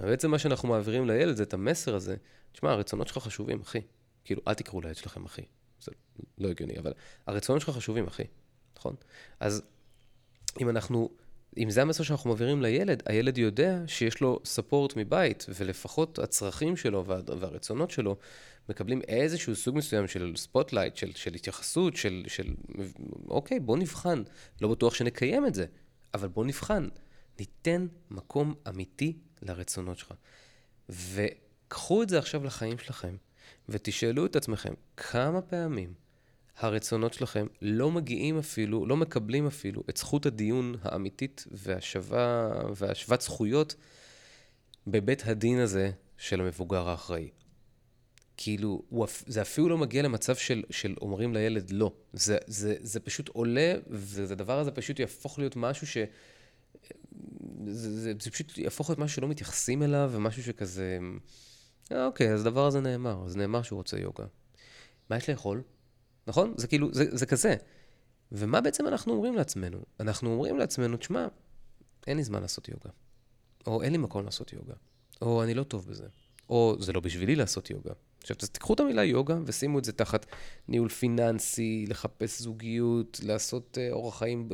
ובעצם 0.00 0.30
מה 0.30 0.38
שאנחנו 0.38 0.68
מעבירים 0.68 1.06
לילד 1.06 1.36
זה 1.36 1.42
את 1.42 1.54
המסר 1.54 1.94
הזה, 1.94 2.16
תשמע, 2.52 2.70
הרצונות 2.70 3.08
שלך 3.08 3.18
חשובים, 3.18 3.60
אחי. 3.60 3.80
כאילו, 4.24 4.42
אל 4.48 4.54
תקראו 4.54 4.80
לילד 4.80 4.96
שלכם 4.96 5.24
אחי. 5.24 5.42
זה 5.80 5.92
לא 6.38 6.48
הגיוני, 6.48 6.78
אבל 6.78 6.92
הרצונות 7.26 7.60
שלך 7.60 7.70
חשובים, 7.70 8.06
אחי, 8.06 8.24
נכון? 8.76 8.94
אז 9.40 9.62
אם 10.60 10.68
אנחנו 10.68 11.10
אם 11.58 11.70
זה 11.70 11.82
המסר 11.82 12.02
שאנחנו 12.02 12.30
מעבירים 12.30 12.62
לילד, 12.62 13.02
הילד 13.06 13.38
יודע 13.38 13.78
שיש 13.86 14.20
לו 14.20 14.40
support 14.44 14.96
מבית, 14.96 15.46
ולפחות 15.48 16.18
הצרכים 16.18 16.76
שלו 16.76 17.06
וה, 17.06 17.20
והרצונות 17.40 17.90
שלו 17.90 18.16
מקבלים 18.68 19.00
איזשהו 19.08 19.56
סוג 19.56 19.76
מסוים 19.76 20.08
של 20.08 20.32
spotlight, 20.36 20.96
של, 20.96 21.12
של 21.14 21.34
התייחסות, 21.34 21.96
של, 21.96 22.24
של 22.26 22.54
אוקיי, 23.28 23.60
בוא 23.60 23.76
נבחן. 23.76 24.22
לא 24.60 24.68
בטוח 24.68 24.94
שנקיים 24.94 25.46
את 25.46 25.54
זה, 25.54 25.66
אבל 26.14 26.28
בוא 26.28 26.44
נבחן. 26.44 26.88
ניתן 27.38 27.86
מקום 28.10 28.54
אמיתי 28.68 29.16
לרצונות 29.42 29.98
שלך. 29.98 30.14
וקחו 30.88 32.02
את 32.02 32.08
זה 32.08 32.18
עכשיו 32.18 32.44
לחיים 32.44 32.78
שלכם, 32.78 33.16
ותשאלו 33.68 34.26
את 34.26 34.36
עצמכם 34.36 34.74
כמה 34.96 35.42
פעמים 35.42 35.94
הרצונות 36.58 37.12
שלכם 37.12 37.46
לא 37.62 37.90
מגיעים 37.90 38.38
אפילו, 38.38 38.86
לא 38.86 38.96
מקבלים 38.96 39.46
אפילו 39.46 39.82
את 39.90 39.96
זכות 39.96 40.26
הדיון 40.26 40.74
האמיתית 40.82 41.44
והשווה, 41.50 42.50
והשוות 42.76 43.20
זכויות 43.20 43.74
בבית 44.86 45.22
הדין 45.26 45.58
הזה 45.58 45.90
של 46.16 46.40
המבוגר 46.40 46.88
האחראי. 46.88 47.28
כאילו, 48.36 48.82
זה 49.26 49.42
אפילו 49.42 49.68
לא 49.68 49.78
מגיע 49.78 50.02
למצב 50.02 50.36
של, 50.36 50.62
של 50.70 50.94
אומרים 51.00 51.34
לילד 51.34 51.70
לא. 51.70 51.92
זה, 52.12 52.38
זה, 52.46 52.74
זה 52.80 53.00
פשוט 53.00 53.28
עולה, 53.28 53.74
והדבר 53.90 54.58
הזה 54.58 54.70
פשוט 54.70 54.98
יהפוך 54.98 55.38
להיות 55.38 55.56
משהו 55.56 55.86
ש... 55.86 55.96
זה, 57.66 58.00
זה, 58.00 58.12
זה 58.20 58.30
פשוט 58.30 58.58
יהפוך 58.58 58.90
להיות 58.90 58.98
משהו 58.98 59.16
שלא 59.16 59.28
מתייחסים 59.28 59.82
אליו, 59.82 60.10
ומשהו 60.12 60.42
שכזה... 60.42 60.98
אוקיי, 61.90 62.32
אז 62.32 62.40
הדבר 62.40 62.66
הזה 62.66 62.80
נאמר. 62.80 63.22
אז 63.26 63.36
נאמר 63.36 63.62
שהוא 63.62 63.76
רוצה 63.76 63.98
יוגה. 63.98 64.24
מה 65.10 65.16
יש 65.16 65.30
לאכול? 65.30 65.62
נכון? 66.28 66.54
זה 66.56 66.66
כאילו, 66.66 66.88
זה, 66.92 67.04
זה 67.16 67.26
כזה. 67.26 67.54
ומה 68.32 68.60
בעצם 68.60 68.86
אנחנו 68.86 69.12
אומרים 69.12 69.34
לעצמנו? 69.34 69.78
אנחנו 70.00 70.32
אומרים 70.32 70.58
לעצמנו, 70.58 70.96
תשמע, 70.96 71.26
אין 72.06 72.16
לי 72.16 72.24
זמן 72.24 72.42
לעשות 72.42 72.68
יוגה. 72.68 72.90
או 73.66 73.82
אין 73.82 73.92
לי 73.92 73.98
מקום 73.98 74.24
לעשות 74.24 74.52
יוגה. 74.52 74.74
או 75.22 75.42
אני 75.42 75.54
לא 75.54 75.62
טוב 75.62 75.86
בזה. 75.88 76.06
או 76.50 76.76
זה 76.80 76.92
לא 76.92 77.00
בשבילי 77.00 77.36
לעשות 77.36 77.70
יוגה. 77.70 77.92
עכשיו, 78.20 78.36
אז 78.42 78.50
תיקחו 78.50 78.74
את 78.74 78.80
המילה 78.80 79.04
יוגה 79.04 79.38
ושימו 79.44 79.78
את 79.78 79.84
זה 79.84 79.92
תחת 79.92 80.26
ניהול 80.68 80.88
פיננסי, 80.88 81.84
לחפש 81.88 82.42
זוגיות, 82.42 83.20
לעשות 83.24 83.78
אה, 83.80 83.92
אורח 83.92 84.18
חיים, 84.18 84.48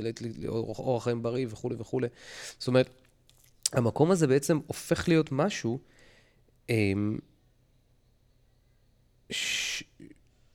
אורח 0.48 1.04
חיים 1.04 1.22
בריא 1.22 1.46
וכולי 1.50 1.76
וכולי. 1.78 2.08
זאת 2.58 2.68
אומרת, 2.68 2.90
המקום 3.72 4.10
הזה 4.10 4.26
בעצם 4.26 4.58
הופך 4.66 5.08
להיות 5.08 5.32
משהו 5.32 5.78
אמ, 6.70 7.18
ש... 9.30 9.84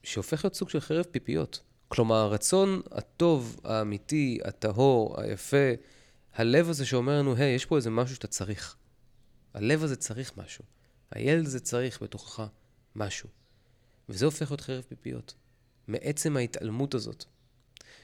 שהופך 0.10 0.46
להיות 0.46 0.56
סוג 0.56 0.70
של 0.70 0.80
חרב 0.80 1.06
פיפיות. 1.12 1.62
כלומר, 1.88 2.16
הרצון 2.16 2.82
הטוב, 2.92 3.60
האמיתי, 3.64 4.40
הטהור, 4.44 5.22
היפה, 5.22 5.72
הלב 6.36 6.70
הזה 6.70 6.86
שאומר 6.86 7.20
לנו, 7.20 7.36
היי, 7.36 7.56
יש 7.56 7.66
פה 7.66 7.78
איזה 7.78 7.90
משהו 7.90 8.16
שאתה 8.16 8.28
צריך. 8.28 8.76
הלב 9.54 9.84
הזה 9.84 9.96
צריך 9.96 10.38
משהו. 10.38 10.64
הילד 11.12 11.46
הזה 11.46 11.60
צריך 11.60 12.02
בתוכך 12.02 12.48
משהו. 12.96 13.30
וזה 14.10 14.26
הופך 14.26 14.52
להיות 14.52 14.62
חרב 14.62 14.84
פיפיות. 14.88 15.34
מעצם 15.88 16.38
ההתעלמות 16.38 16.94
הזאת. 16.94 17.26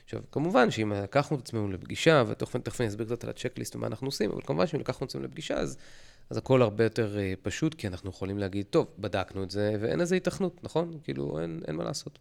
עכשיו, 0.05 0.21
כמובן 0.31 0.71
שאם 0.71 0.91
לקחנו 0.91 1.37
את 1.37 1.41
עצמנו 1.41 1.71
לפגישה, 1.71 2.23
ותכף 2.27 2.81
אני 2.81 2.87
אסביר 2.87 3.05
קצת 3.05 3.23
על 3.23 3.29
הצ'קליסט 3.29 3.75
ומה 3.75 3.87
אנחנו 3.87 4.07
עושים, 4.07 4.31
אבל 4.31 4.41
כמובן 4.45 4.67
שאם 4.67 4.79
לקחנו 4.79 5.05
את 5.05 5.09
עצמנו 5.09 5.25
לפגישה, 5.25 5.55
אז 5.55 5.77
אז 6.29 6.37
הכל 6.37 6.61
הרבה 6.61 6.83
יותר 6.83 7.15
uh, 7.15 7.39
פשוט, 7.41 7.73
כי 7.73 7.87
אנחנו 7.87 8.09
יכולים 8.09 8.37
להגיד, 8.37 8.65
טוב, 8.69 8.87
בדקנו 8.99 9.43
את 9.43 9.51
זה, 9.51 9.75
ואין 9.79 9.99
לזה 9.99 10.15
התכנות, 10.15 10.63
נכון? 10.63 10.99
כאילו, 11.03 11.39
אין, 11.39 11.61
אין 11.67 11.75
מה 11.75 11.83
לעשות. 11.83 12.19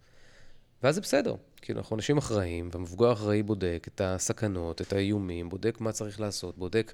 ואז 0.83 0.95
זה 0.95 1.01
בסדר. 1.01 1.35
כאילו, 1.57 1.81
אנחנו 1.81 1.97
אנשים 1.97 2.19
אחראים, 2.19 2.69
והמבוגר 2.73 3.09
האחראי 3.09 3.43
בודק 3.43 3.87
את 3.95 4.01
הסכנות, 4.05 4.81
את 4.81 4.93
האיומים, 4.93 5.49
בודק 5.49 5.81
מה 5.81 5.93
צריך 5.93 6.21
לעשות, 6.21 6.59
בודק 6.59 6.93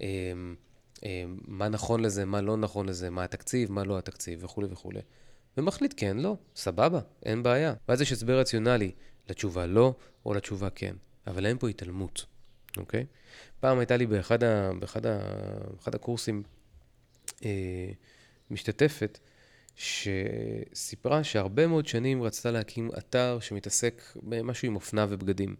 אה, 0.00 0.06
אה, 1.04 1.24
מה 1.46 1.68
נכון 1.68 2.00
לזה, 2.00 2.24
מה 2.24 2.40
לא 2.40 2.56
נכון 2.56 2.88
לזה, 2.88 3.10
מה 3.10 3.24
התקציב, 3.24 3.72
מה 3.72 3.84
לא 3.84 3.98
התקציב, 3.98 4.44
וכולי 4.44 4.68
וכולי. 4.70 5.00
ומחליט 5.56 5.94
כן, 5.96 6.16
לא, 6.16 6.36
סבבה, 6.56 7.00
אין 7.24 7.42
בעיה. 7.42 7.74
ואז 7.88 8.00
יש 8.00 8.12
הסבר 8.12 8.38
רציונלי 8.38 8.92
לתשובה 9.28 9.66
לא, 9.66 9.94
או 10.26 10.34
לתשובה 10.34 10.70
כן. 10.70 10.96
אבל 11.26 11.46
אין 11.46 11.58
פה 11.58 11.68
התעלמות. 11.68 12.26
אוקיי? 12.76 13.06
פעם 13.60 13.78
הייתה 13.78 13.96
לי 13.96 14.06
באחד, 14.06 14.44
ה, 14.44 14.70
באחד, 14.80 15.06
ה, 15.06 15.18
באחד 15.76 15.94
הקורסים 15.94 16.42
אה, 17.44 17.90
משתתפת, 18.50 19.18
שסיפרה 19.76 21.24
שהרבה 21.24 21.66
מאוד 21.66 21.86
שנים 21.86 22.22
רצתה 22.22 22.50
להקים 22.50 22.90
אתר 22.98 23.38
שמתעסק 23.40 24.02
במשהו 24.22 24.68
עם 24.68 24.74
אופנה 24.74 25.06
ובגדים. 25.08 25.56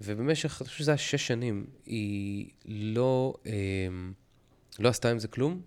ובמשך, 0.00 0.62
אני 0.62 0.68
חושב 0.68 0.78
שזה 0.78 0.90
היה 0.90 0.98
שש 0.98 1.26
שנים, 1.26 1.66
היא 1.86 2.50
לא, 2.64 3.34
אה, 3.46 3.52
לא 4.78 4.88
עשתה 4.88 5.10
עם 5.10 5.18
זה 5.18 5.28
כלום, 5.28 5.60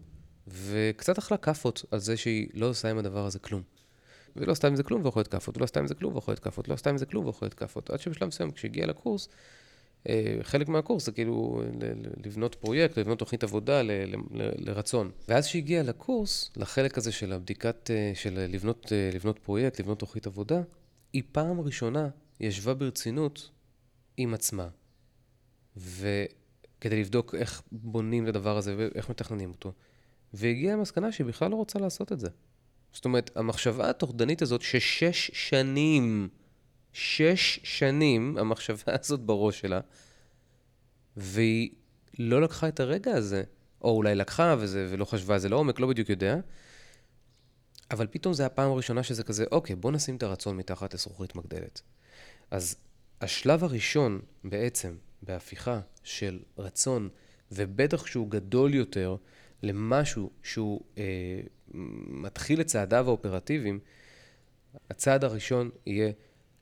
וקצת 0.47 1.17
אכלה 1.17 1.37
כאפות 1.37 1.85
על 1.91 1.99
זה 1.99 2.17
שהיא 2.17 2.47
לא 2.53 2.65
עושה 2.65 2.89
עם 2.89 2.97
הדבר 2.97 3.25
הזה 3.25 3.39
כלום. 3.39 3.61
ולא 4.35 4.51
עשתה 4.51 4.67
עם 4.67 4.75
זה 4.75 4.83
כלום 4.83 5.03
ואוכלת 5.03 5.27
כאפות, 5.27 5.57
ולא 5.57 5.63
עשתה 5.63 5.79
עם 5.79 5.87
זה 5.87 5.95
כלום 5.95 6.13
ואוכלת 6.13 6.39
כאפות, 6.39 6.67
לא 6.67 6.73
עשתה 6.73 6.89
עם 6.89 6.97
זה 6.97 7.05
כלום 7.05 7.25
ואוכלת 7.25 7.53
כאפות. 7.53 7.89
עד 7.89 7.99
שבשלב 7.99 8.27
מסוים, 8.27 8.51
כשהגיעה 8.51 8.87
לקורס, 8.87 9.29
אה, 10.09 10.37
חלק 10.41 10.67
מהקורס 10.67 11.05
זה 11.05 11.11
כאילו 11.11 11.61
לבנות 12.25 12.55
פרויקט, 12.55 12.97
לבנות 12.97 13.19
תוכנית 13.19 13.43
עבודה 13.43 13.81
לרצון. 14.57 15.11
ואז 15.27 15.45
שהגיעה 15.45 15.83
לקורס, 15.83 16.51
לחלק 16.55 16.97
הזה 16.97 17.11
של 17.11 17.33
הבדיקת, 17.33 17.91
אה, 17.91 18.11
של 18.15 18.45
לבנות, 18.49 18.91
אה, 18.91 19.09
לבנות 19.13 19.39
פרויקט, 19.39 19.79
לבנות 19.79 19.99
תוכנית 19.99 20.27
עבודה, 20.27 20.61
היא 21.13 21.23
פעם 21.31 21.61
ראשונה 21.61 22.09
ישבה 22.39 22.73
ברצינות 22.73 23.49
עם 24.17 24.33
עצמה. 24.33 24.67
וכדי 25.77 26.99
לבדוק 26.99 27.35
איך 27.35 27.61
בונים 27.71 28.23
את 28.23 28.29
הדבר 28.29 28.57
הזה 28.57 28.75
ואיך 28.77 29.09
מתכננים 29.09 29.49
אותו. 29.49 29.73
והגיעה 30.33 30.75
למסקנה 30.75 31.11
שהיא 31.11 31.27
בכלל 31.27 31.51
לא 31.51 31.55
רוצה 31.55 31.79
לעשות 31.79 32.11
את 32.11 32.19
זה. 32.19 32.29
זאת 32.93 33.05
אומרת, 33.05 33.31
המחשבה 33.35 33.89
הטורדנית 33.89 34.41
הזאת 34.41 34.61
ששש 34.61 35.31
שנים, 35.33 36.29
שש 36.93 37.59
שנים 37.63 38.37
המחשבה 38.37 38.93
הזאת 38.99 39.19
בראש 39.19 39.59
שלה, 39.59 39.79
והיא 41.17 41.69
לא 42.19 42.41
לקחה 42.41 42.67
את 42.67 42.79
הרגע 42.79 43.11
הזה, 43.11 43.43
או 43.81 43.95
אולי 43.95 44.15
לקחה 44.15 44.55
וזה, 44.59 44.87
ולא 44.89 45.05
חשבה 45.05 45.33
על 45.33 45.39
זה 45.39 45.49
לעומק, 45.49 45.79
לא 45.79 45.87
בדיוק 45.87 46.09
יודע, 46.09 46.37
אבל 47.91 48.07
פתאום 48.07 48.33
זה 48.33 48.45
הפעם 48.45 48.71
הראשונה 48.71 49.03
שזה 49.03 49.23
כזה, 49.23 49.45
אוקיי, 49.51 49.75
בוא 49.75 49.91
נשים 49.91 50.15
את 50.15 50.23
הרצון 50.23 50.57
מתחת 50.57 50.93
לזכוכית 50.93 51.35
מגדלת. 51.35 51.81
אז 52.51 52.75
השלב 53.21 53.63
הראשון 53.63 54.19
בעצם 54.43 54.95
בהפיכה 55.21 55.79
של 56.03 56.39
רצון, 56.57 57.09
ובטח 57.51 58.05
שהוא 58.05 58.29
גדול 58.29 58.73
יותר, 58.73 59.15
למשהו 59.63 60.29
שהוא 60.43 60.81
אה, 60.97 61.41
מתחיל 62.07 62.61
את 62.61 62.65
צעדיו 62.65 63.07
האופרטיביים, 63.07 63.79
הצעד 64.89 65.23
הראשון 65.23 65.69
יהיה, 65.85 66.11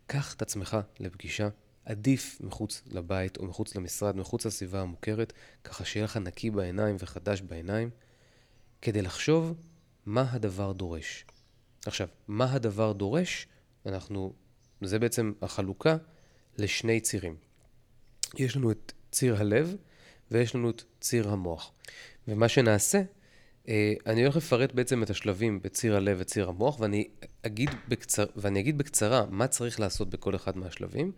קח 0.08 0.34
את 0.34 0.42
עצמך 0.42 0.78
לפגישה, 1.00 1.50
עדיף 1.86 2.38
מחוץ 2.42 2.82
לבית 2.92 3.38
או 3.38 3.46
מחוץ 3.46 3.76
למשרד, 3.76 4.16
מחוץ 4.16 4.46
לסביבה 4.46 4.82
המוכרת, 4.82 5.34
ככה 5.64 5.86
שיהיה 5.86 6.04
לך 6.04 6.18
נקי 6.18 6.50
בעיניים 6.50 6.96
וחדש 7.00 7.42
בעיניים, 7.42 7.90
כדי 8.82 9.02
לחשוב 9.02 9.54
מה 10.06 10.32
הדבר 10.32 10.72
דורש. 10.72 11.26
עכשיו, 11.86 12.08
מה 12.28 12.54
הדבר 12.54 12.94
דורש? 12.94 13.48
אנחנו, 13.86 14.34
זה 14.82 15.00
בעצם 15.00 15.34
החלוקה 15.42 15.98
לשני 16.58 17.00
צירים. 17.00 17.36
יש 18.38 18.56
לנו 18.56 18.72
את 18.72 18.92
ציר 19.12 19.36
הלב 19.36 19.76
ויש 20.32 20.56
לנו 20.56 20.70
את 20.70 20.84
ציר 21.02 21.30
המוח. 21.30 21.72
ומה 22.28 22.48
שנעשה, 22.48 23.02
אה, 23.70 23.94
אני 24.06 24.24
הולך 24.24 24.36
לפרט 24.36 24.72
בעצם 24.74 25.04
את 25.04 25.10
השלבים 25.10 25.60
בציר 25.62 25.96
הלב 25.96 26.18
וציר 26.20 26.50
המוח, 26.50 26.80
ואני 26.80 27.08
אגיד, 27.46 27.70
בקצר, 27.88 28.26
ואני 28.36 28.60
אגיד 28.60 28.78
בקצרה 28.78 29.26
מה 29.30 29.48
צריך 29.48 29.80
לעשות 29.80 30.10
בכל 30.10 30.36
אחד 30.36 30.58
מהשלבים, 30.58 31.12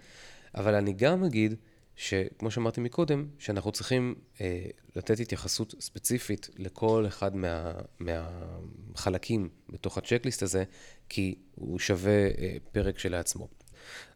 אבל 0.56 0.76
אני 0.76 0.94
גם 0.94 1.24
אגיד 1.24 1.56
שכמו 1.96 2.52
שאמרתי 2.52 2.82
מקודם, 2.82 3.28
שאנחנו 3.40 3.72
צריכים 3.72 4.16
אה, 4.42 4.66
לתת 4.96 5.20
התייחסות 5.20 5.76
ספציפית 5.80 6.50
לכל 6.58 7.06
אחד 7.08 7.36
מה, 7.36 7.74
מהחלקים 8.00 9.50
בתוך 9.70 9.98
הצ'קליסט 9.98 10.44
הזה, 10.44 10.64
כי 11.10 11.36
הוא 11.56 11.80
שווה 11.80 12.28
אה, 12.28 12.58
פרק 12.72 13.00
שלעצמו. 13.00 13.48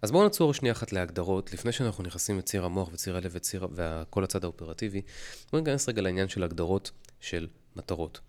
אז 0.02 0.12
בואו 0.12 0.24
נעצור 0.24 0.54
שנייה 0.54 0.72
אחת 0.72 0.92
להגדרות, 0.92 1.54
לפני 1.54 1.72
שאנחנו 1.72 2.04
נכנסים 2.04 2.38
לציר 2.38 2.66
המוח 2.66 2.90
וציר 2.94 3.18
הלב 3.18 3.32
וציר, 3.34 3.68
וכל 3.76 4.24
הצד 4.24 4.44
האופרטיבי, 4.44 5.02
בואו 5.52 5.64
ניכנס 5.64 5.90
רגע 5.90 6.02
לעניין 6.02 6.28
של 6.28 6.44
הגדרות 6.44 6.92
של 7.20 7.48
מטרות. 7.76 8.20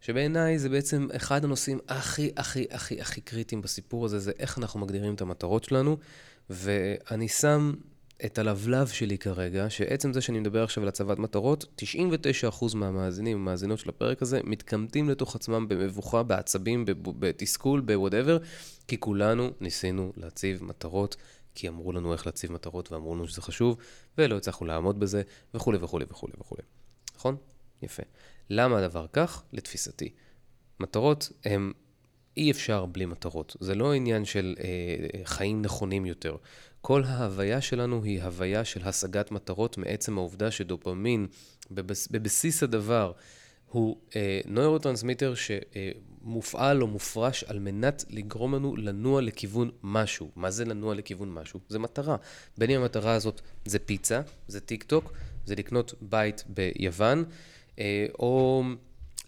שבעיניי 0.00 0.58
זה 0.58 0.68
בעצם 0.68 1.08
אחד 1.16 1.44
הנושאים 1.44 1.78
הכי 1.88 2.30
הכי 2.36 2.66
הכי 2.70 3.00
הכי 3.00 3.20
קריטיים 3.20 3.62
בסיפור 3.62 4.04
הזה, 4.04 4.18
זה 4.18 4.32
איך 4.38 4.58
אנחנו 4.58 4.80
מגדירים 4.80 5.14
את 5.14 5.20
המטרות 5.20 5.64
שלנו, 5.64 5.96
ואני 6.50 7.28
שם 7.28 7.72
את 8.26 8.38
הלבלב 8.38 8.88
שלי 8.88 9.18
כרגע, 9.18 9.70
שעצם 9.70 10.12
זה 10.12 10.20
שאני 10.20 10.40
מדבר 10.40 10.64
עכשיו 10.64 10.82
על 10.82 10.88
הצבת 10.88 11.18
מטרות, 11.18 11.82
99% 12.60 12.74
מהמאזינים 12.74 13.36
ומאזינות 13.36 13.78
של 13.78 13.88
הפרק 13.88 14.22
הזה 14.22 14.40
מתקמטים 14.44 15.10
לתוך 15.10 15.36
עצמם 15.36 15.68
במבוכה, 15.68 16.22
בעצבים, 16.22 16.84
בתסכול, 17.02 17.80
בוואטאבר, 17.80 18.38
כי 18.88 19.00
כולנו 19.00 19.50
ניסינו 19.60 20.12
להציב 20.16 20.64
מטרות, 20.64 21.16
כי 21.54 21.68
אמרו 21.68 21.92
לנו 21.92 22.12
איך 22.12 22.26
להציב 22.26 22.52
מטרות 22.52 22.92
ואמרו 22.92 23.14
לנו 23.14 23.28
שזה 23.28 23.42
חשוב, 23.42 23.76
ולא 24.18 24.36
הצלחנו 24.36 24.66
לעמוד 24.66 25.00
בזה, 25.00 25.22
וכולי 25.54 25.78
וכולי 25.80 26.04
וכולי 26.10 26.32
וכולי. 26.40 26.62
נכון? 27.16 27.36
יפה. 27.82 28.02
למה 28.50 28.78
הדבר 28.78 29.06
כך? 29.12 29.42
לתפיסתי. 29.52 30.08
מטרות 30.80 31.28
הם 31.44 31.72
אי 32.36 32.50
אפשר 32.50 32.86
בלי 32.86 33.06
מטרות. 33.06 33.56
זה 33.60 33.74
לא 33.74 33.92
עניין 33.92 34.24
של 34.24 34.54
אה, 34.60 35.24
חיים 35.24 35.62
נכונים 35.62 36.06
יותר. 36.06 36.36
כל 36.80 37.04
ההוויה 37.04 37.60
שלנו 37.60 38.04
היא 38.04 38.22
הוויה 38.22 38.64
של 38.64 38.88
השגת 38.88 39.30
מטרות 39.30 39.78
מעצם 39.78 40.18
העובדה 40.18 40.50
שדופמין 40.50 41.26
בבס, 41.70 42.08
בבסיס 42.10 42.62
הדבר 42.62 43.12
הוא 43.66 43.96
אה, 44.16 44.40
נוירוטרנסמיטר 44.46 45.34
שמופעל 45.34 46.82
או 46.82 46.86
מופרש 46.86 47.44
על 47.44 47.58
מנת 47.58 48.04
לגרום 48.10 48.54
לנו 48.54 48.76
לנוע 48.76 49.22
לכיוון 49.22 49.70
משהו. 49.82 50.30
מה 50.36 50.50
זה 50.50 50.64
לנוע 50.64 50.94
לכיוון 50.94 51.32
משהו? 51.32 51.60
זה 51.68 51.78
מטרה. 51.78 52.16
בין 52.58 52.70
אם 52.70 52.80
המטרה 52.80 53.14
הזאת 53.14 53.40
זה 53.64 53.78
פיצה, 53.78 54.20
זה 54.48 54.60
טיק 54.60 54.82
טוק, 54.82 55.12
זה 55.46 55.54
לקנות 55.54 55.94
בית 56.00 56.44
ביוון, 56.48 57.24
אה, 57.78 58.06
או 58.18 58.64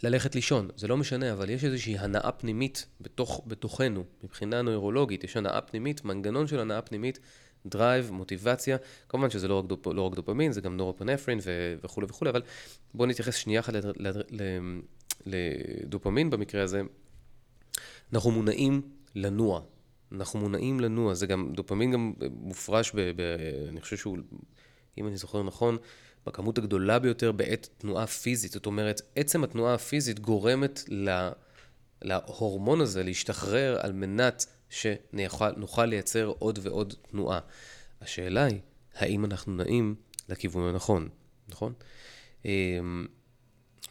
ללכת 0.02 0.34
לישון. 0.34 0.68
זה 0.76 0.88
לא 0.88 0.96
משנה, 0.96 1.32
אבל 1.32 1.50
יש 1.50 1.64
איזושהי 1.64 1.98
הנאה 1.98 2.32
פנימית 2.32 2.86
בתוך, 3.00 3.42
בתוכנו, 3.46 4.04
מבחינה 4.24 4.62
נוירולוגית, 4.62 5.24
יש 5.24 5.36
הנאה 5.36 5.60
פנימית, 5.60 6.04
מנגנון 6.04 6.46
של 6.46 6.60
הנאה 6.60 6.82
פנימית 6.82 7.18
drive, 7.66 8.10
מוטיבציה, 8.10 8.76
כמובן 9.08 9.30
שזה 9.30 9.48
לא 9.48 9.58
רק, 9.58 9.64
דופ, 9.64 9.86
לא 9.86 10.02
רק 10.02 10.14
דופמין, 10.14 10.52
זה 10.52 10.60
גם 10.60 10.76
נורופנפרין 10.76 11.38
וכולי 11.84 12.06
וכולי, 12.10 12.30
אבל 12.30 12.42
בואו 12.94 13.08
נתייחס 13.08 13.34
שנייה 13.34 13.60
אחת 13.60 13.72
לדופמין 15.26 16.30
במקרה 16.30 16.62
הזה. 16.62 16.82
אנחנו 18.12 18.30
מונעים 18.30 18.82
לנוע, 19.14 19.62
אנחנו 20.12 20.40
מונעים 20.40 20.80
לנוע, 20.80 21.14
זה 21.14 21.26
גם, 21.26 21.52
דופמין 21.54 21.92
גם 21.92 22.12
מופרש, 22.30 22.92
ב, 22.94 23.00
ב, 23.16 23.36
אני 23.68 23.80
חושב 23.80 23.96
שהוא, 23.96 24.18
אם 24.98 25.06
אני 25.06 25.16
זוכר 25.16 25.42
נכון, 25.42 25.76
בכמות 26.26 26.58
הגדולה 26.58 26.98
ביותר 26.98 27.32
בעת 27.32 27.68
תנועה 27.78 28.06
פיזית. 28.06 28.52
זאת 28.52 28.66
אומרת, 28.66 29.02
עצם 29.16 29.44
התנועה 29.44 29.74
הפיזית 29.74 30.20
גורמת 30.20 30.84
להורמון 32.02 32.80
הזה 32.80 33.02
להשתחרר 33.02 33.78
על 33.80 33.92
מנת 33.92 34.46
שנוכל 34.72 35.86
לייצר 35.86 36.32
עוד 36.38 36.58
ועוד 36.62 36.94
תנועה. 37.10 37.40
השאלה 38.00 38.44
היא, 38.44 38.60
האם 38.94 39.24
אנחנו 39.24 39.52
נעים 39.52 39.94
לכיוון 40.28 40.68
הנכון, 40.68 41.08
נכון? 41.48 41.72
אמ, 42.44 43.06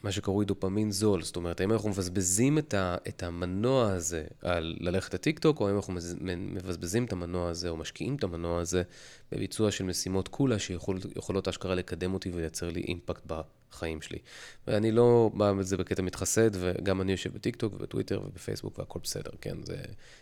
מה 0.04 0.12
שקרוי 0.12 0.46
דופמין 0.46 0.91
זול, 0.91 1.22
זאת 1.22 1.36
אומרת, 1.36 1.62
האם 1.62 1.72
אנחנו 1.72 1.89
מבזבזים 1.89 2.58
את, 2.58 2.74
ה, 2.74 2.96
את 3.08 3.24
המנוע 3.24 3.91
הזה 3.91 4.24
על 4.41 4.78
ללכת 4.80 5.13
לטיקטוק, 5.13 5.60
או 5.60 5.67
האם 5.67 5.76
אנחנו 5.76 5.94
מבזבזים 6.38 7.06
את 7.06 7.12
המנוע 7.12 7.50
הזה, 7.50 7.70
או 7.70 7.78
משקיעים 7.78 8.15
את 8.15 8.24
המנוע 8.24 8.62
הזה 8.62 8.84
בביצוע 9.32 9.72
של 9.72 9.84
משימות 9.84 10.28
קולה 10.28 10.60
שיכולות 10.60 11.48
אשכרה 11.48 11.76
לקדם 11.76 12.13
אותי 12.13 12.32
ולייצר 12.34 12.70
לי 12.70 12.82
אימפקט 12.82 13.26
בחיים 13.72 14.02
שלי. 14.02 14.20
ואני 14.68 14.92
לא 14.92 15.32
בא 15.34 15.52
את 15.60 15.66
זה 15.66 15.78
בקטע 15.78 16.02
מתחסד, 16.02 16.52
וגם 16.54 17.02
אני 17.02 17.12
יושב 17.12 17.34
בטיקטוק 17.34 17.74
ובטוויטר 17.74 18.22
ובפייסבוק 18.26 18.80
והכל 18.80 19.00
בסדר, 19.04 19.32
כן? 19.42 19.58
זה 19.64 19.78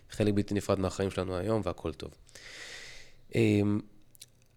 חלק 0.09 0.33
בלתי 0.33 0.53
נפרד 0.53 0.79
מהחיים 0.79 1.11
שלנו 1.11 1.37
היום 1.37 1.61
והכל 1.65 1.93
טוב. 1.93 2.11
אמ, 3.35 3.79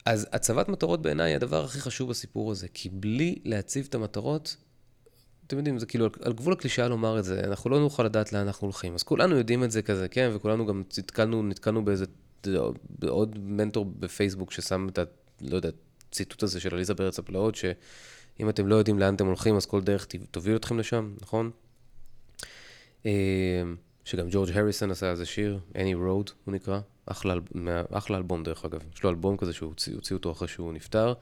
אז 0.07 0.27
הצבת 0.33 0.69
מטרות 0.69 1.03
בעיניי 1.03 1.31
היא 1.31 1.37
הדבר 1.37 1.65
הכי 1.65 1.81
חשוב 1.81 2.11
בסיפור 2.11 2.51
הזה, 2.51 2.69
כי 2.75 2.89
בלי 2.89 3.39
להציב 3.45 3.87
את 3.89 3.95
המטרות, 3.95 4.57
אתם 5.47 5.57
יודעים, 5.57 5.79
זה 5.79 5.87
כאילו 5.87 6.09
על 6.23 6.33
גבול 6.33 6.53
הקלישאה 6.53 6.89
לומר 6.89 7.19
את 7.19 7.25
זה, 7.25 7.41
אנחנו 7.45 7.71
לא 7.71 7.81
נוכל 7.81 8.03
לדעת 8.03 8.33
לאן 8.33 8.47
אנחנו 8.47 8.65
הולכים. 8.65 8.95
אז 8.95 9.03
כולנו 9.03 9.37
יודעים 9.37 9.65
את 9.65 9.71
זה 9.71 9.83
כזה, 9.83 10.09
כן, 10.09 10.31
וכולנו 10.35 10.67
גם 10.67 10.83
נתקלנו, 10.99 11.43
נתקלנו 11.43 11.85
באיזה, 11.85 12.05
עוד 13.09 13.39
מנטור 13.39 13.85
בפייסבוק 13.85 14.53
ששם 14.53 14.87
את 14.89 14.99
ה... 14.99 15.03
לא 15.41 15.57
יודע, 15.57 15.71
ציטוט 16.11 16.43
הזה 16.43 16.61
של 16.61 16.75
עליזה 16.75 16.95
בארץ 16.95 17.19
הפלאות, 17.19 17.55
שאם 18.39 18.49
אתם 18.49 18.67
לא 18.67 18.75
יודעים 18.75 18.99
לאן 18.99 19.15
אתם 19.15 19.27
הולכים, 19.27 19.57
אז 19.57 19.67
כל 19.67 19.81
דרך 19.81 20.07
תוביל 20.31 20.57
אתכם 20.57 20.79
לשם, 20.79 21.15
נכון? 21.21 21.51
אה, 23.07 23.63
שגם 24.05 24.27
ג'ורג' 24.31 24.51
הריסון 24.59 24.91
עשה 24.91 25.11
איזה 25.11 25.27
שיר, 25.27 25.59
Any 25.75 25.97
Road 25.97 26.33
הוא 26.45 26.55
נקרא, 26.55 26.81
אחלה, 27.07 27.35
אחלה 27.91 28.17
אלבום 28.17 28.43
דרך 28.43 28.65
אגב. 28.65 28.81
יש 28.95 29.03
לו 29.03 29.11
אלבום 29.11 29.37
כזה 29.37 29.53
שהוא 29.53 29.75
הוציא 29.95 30.17
אותו 30.17 30.33
אחרי 30.33 30.49
שהוא 30.49 30.73
נפטר. 30.73 31.15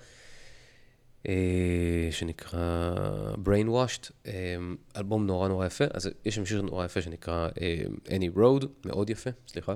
אה, 1.28 2.08
שנקרא 2.10 2.94
Brainwashed, 3.44 4.10
אה, 4.26 4.32
אלבום 4.96 5.26
נורא 5.26 5.48
נורא 5.48 5.66
יפה, 5.66 5.84
אז 5.94 6.10
יש 6.24 6.34
שם 6.34 6.46
שיר 6.46 6.62
נורא 6.62 6.84
יפה 6.84 7.02
שנקרא 7.02 7.48
Any 8.06 8.36
Road, 8.36 8.66
מאוד 8.84 9.10
יפה, 9.10 9.30
סליחה. 9.48 9.74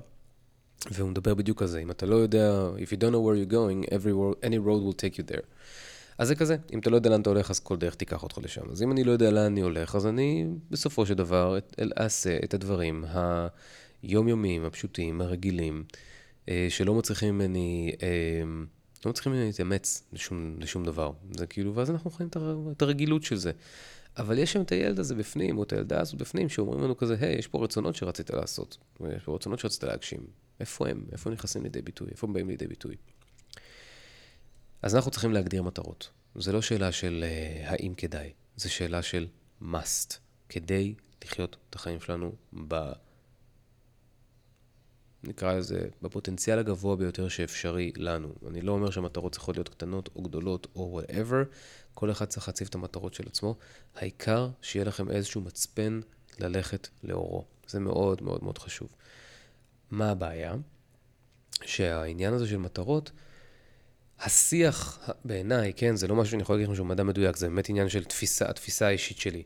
והוא 0.90 1.10
מדבר 1.10 1.34
בדיוק 1.34 1.62
על 1.62 1.68
זה, 1.68 1.78
אם 1.78 1.90
אתה 1.90 2.06
לא 2.06 2.16
יודע, 2.16 2.68
If 2.76 2.86
you 2.86 2.96
don't 2.96 3.12
know 3.12 3.20
where 3.20 3.36
you're 3.36 3.52
going, 3.52 3.94
every 3.94 4.12
road, 4.12 4.46
any 4.46 4.58
road 4.58 4.82
will 4.82 4.96
take 5.04 5.18
you 5.18 5.32
there. 5.32 5.44
אז 6.18 6.28
זה 6.28 6.34
כזה, 6.34 6.56
אם 6.72 6.78
אתה 6.78 6.90
לא 6.90 6.96
יודע 6.96 7.10
לאן 7.10 7.20
אתה 7.20 7.30
הולך, 7.30 7.50
אז 7.50 7.60
כל 7.60 7.76
דרך 7.76 7.94
תיקח 7.94 8.22
אותך 8.22 8.38
לשם. 8.42 8.70
אז 8.70 8.82
אם 8.82 8.92
אני 8.92 9.04
לא 9.04 9.12
יודע 9.12 9.30
לאן 9.30 9.44
אני 9.44 9.60
הולך, 9.60 9.94
אז 9.94 10.06
אני 10.06 10.46
בסופו 10.70 11.06
של 11.06 11.14
דבר 11.14 11.58
אעשה 12.00 12.36
את 12.44 12.54
הדברים 12.54 13.04
היומיומיים, 14.02 14.64
הפשוטים, 14.64 15.20
הרגילים, 15.20 15.84
אה, 16.48 16.66
שלא 16.68 16.94
מצריכים 16.94 17.34
ממני, 17.34 17.92
אה, 18.02 18.42
לא 19.04 19.10
מצריכים 19.10 19.32
ממני 19.32 19.46
להתאמץ 19.46 20.02
לשום, 20.12 20.56
לשום 20.58 20.84
דבר. 20.84 21.12
זה 21.30 21.46
כאילו, 21.46 21.74
ואז 21.74 21.90
אנחנו 21.90 22.10
חיים 22.10 22.28
את 22.76 22.82
הרגילות 22.82 23.22
של 23.22 23.36
זה. 23.36 23.52
אבל 24.16 24.38
יש 24.38 24.52
שם 24.52 24.60
את 24.60 24.72
הילד 24.72 24.98
הזה 24.98 25.14
בפנים, 25.14 25.58
או 25.58 25.62
את 25.62 25.72
הילדה 25.72 26.00
הזאת 26.00 26.14
בפנים, 26.14 26.48
שאומרים 26.48 26.84
לנו 26.84 26.96
כזה, 26.96 27.16
היי, 27.20 27.38
יש 27.38 27.46
פה 27.46 27.64
רצונות 27.64 27.96
שרצית 27.96 28.30
לעשות, 28.30 28.78
יש 29.16 29.22
פה 29.24 29.34
רצונות 29.34 29.58
שרצית 29.58 29.84
להגשים. 29.84 30.20
איפה 30.60 30.88
הם? 30.88 31.04
איפה 31.12 31.30
נכנסים 31.30 31.62
לידי 31.62 31.82
ביטוי? 31.82 32.08
איפה 32.10 32.26
הם 32.26 32.32
באים 32.32 32.48
לידי 32.48 32.66
ביטוי? 32.66 32.94
אז 34.84 34.96
אנחנו 34.96 35.10
צריכים 35.10 35.32
להגדיר 35.32 35.62
מטרות. 35.62 36.10
זו 36.34 36.52
לא 36.52 36.62
שאלה 36.62 36.92
של 36.92 37.24
uh, 37.24 37.70
האם 37.70 37.94
כדאי, 37.94 38.32
זו 38.56 38.72
שאלה 38.72 39.02
של 39.02 39.26
must, 39.62 40.14
כדי 40.48 40.94
לחיות 41.24 41.56
את 41.70 41.74
החיים 41.74 42.00
שלנו 42.00 42.32
ב... 42.68 42.92
נקרא 45.22 45.54
לזה, 45.54 45.88
בפוטנציאל 46.02 46.58
הגבוה 46.58 46.96
ביותר 46.96 47.28
שאפשרי 47.28 47.92
לנו. 47.96 48.34
אני 48.48 48.60
לא 48.60 48.72
אומר 48.72 48.90
שהמטרות 48.90 49.32
צריכות 49.32 49.56
להיות 49.56 49.68
קטנות 49.68 50.10
או 50.16 50.22
גדולות 50.22 50.66
או 50.76 51.00
whatever, 51.00 51.54
כל 51.94 52.10
אחד 52.10 52.24
צריך 52.24 52.48
להציב 52.48 52.68
את 52.68 52.74
המטרות 52.74 53.14
של 53.14 53.24
עצמו. 53.26 53.56
העיקר 53.94 54.48
שיהיה 54.62 54.84
לכם 54.84 55.10
איזשהו 55.10 55.40
מצפן 55.40 56.00
ללכת 56.38 56.88
לאורו. 57.02 57.44
זה 57.66 57.80
מאוד 57.80 58.22
מאוד 58.22 58.44
מאוד 58.44 58.58
חשוב. 58.58 58.88
מה 59.90 60.10
הבעיה? 60.10 60.54
שהעניין 61.62 62.34
הזה 62.34 62.46
של 62.46 62.56
מטרות, 62.56 63.10
השיח 64.24 64.98
בעיניי, 65.24 65.72
כן, 65.76 65.96
זה 65.96 66.08
לא 66.08 66.14
משהו 66.14 66.30
שאני 66.30 66.42
יכול 66.42 66.56
להגיד 66.56 66.66
לכם 66.66 66.76
שהוא 66.76 66.86
מדע 66.86 67.02
מדויק, 67.02 67.36
זה 67.36 67.48
באמת 67.48 67.68
עניין 67.68 67.88
של 67.88 68.04
תפיסה, 68.04 68.50
התפיסה 68.50 68.86
האישית 68.86 69.18
שלי. 69.18 69.42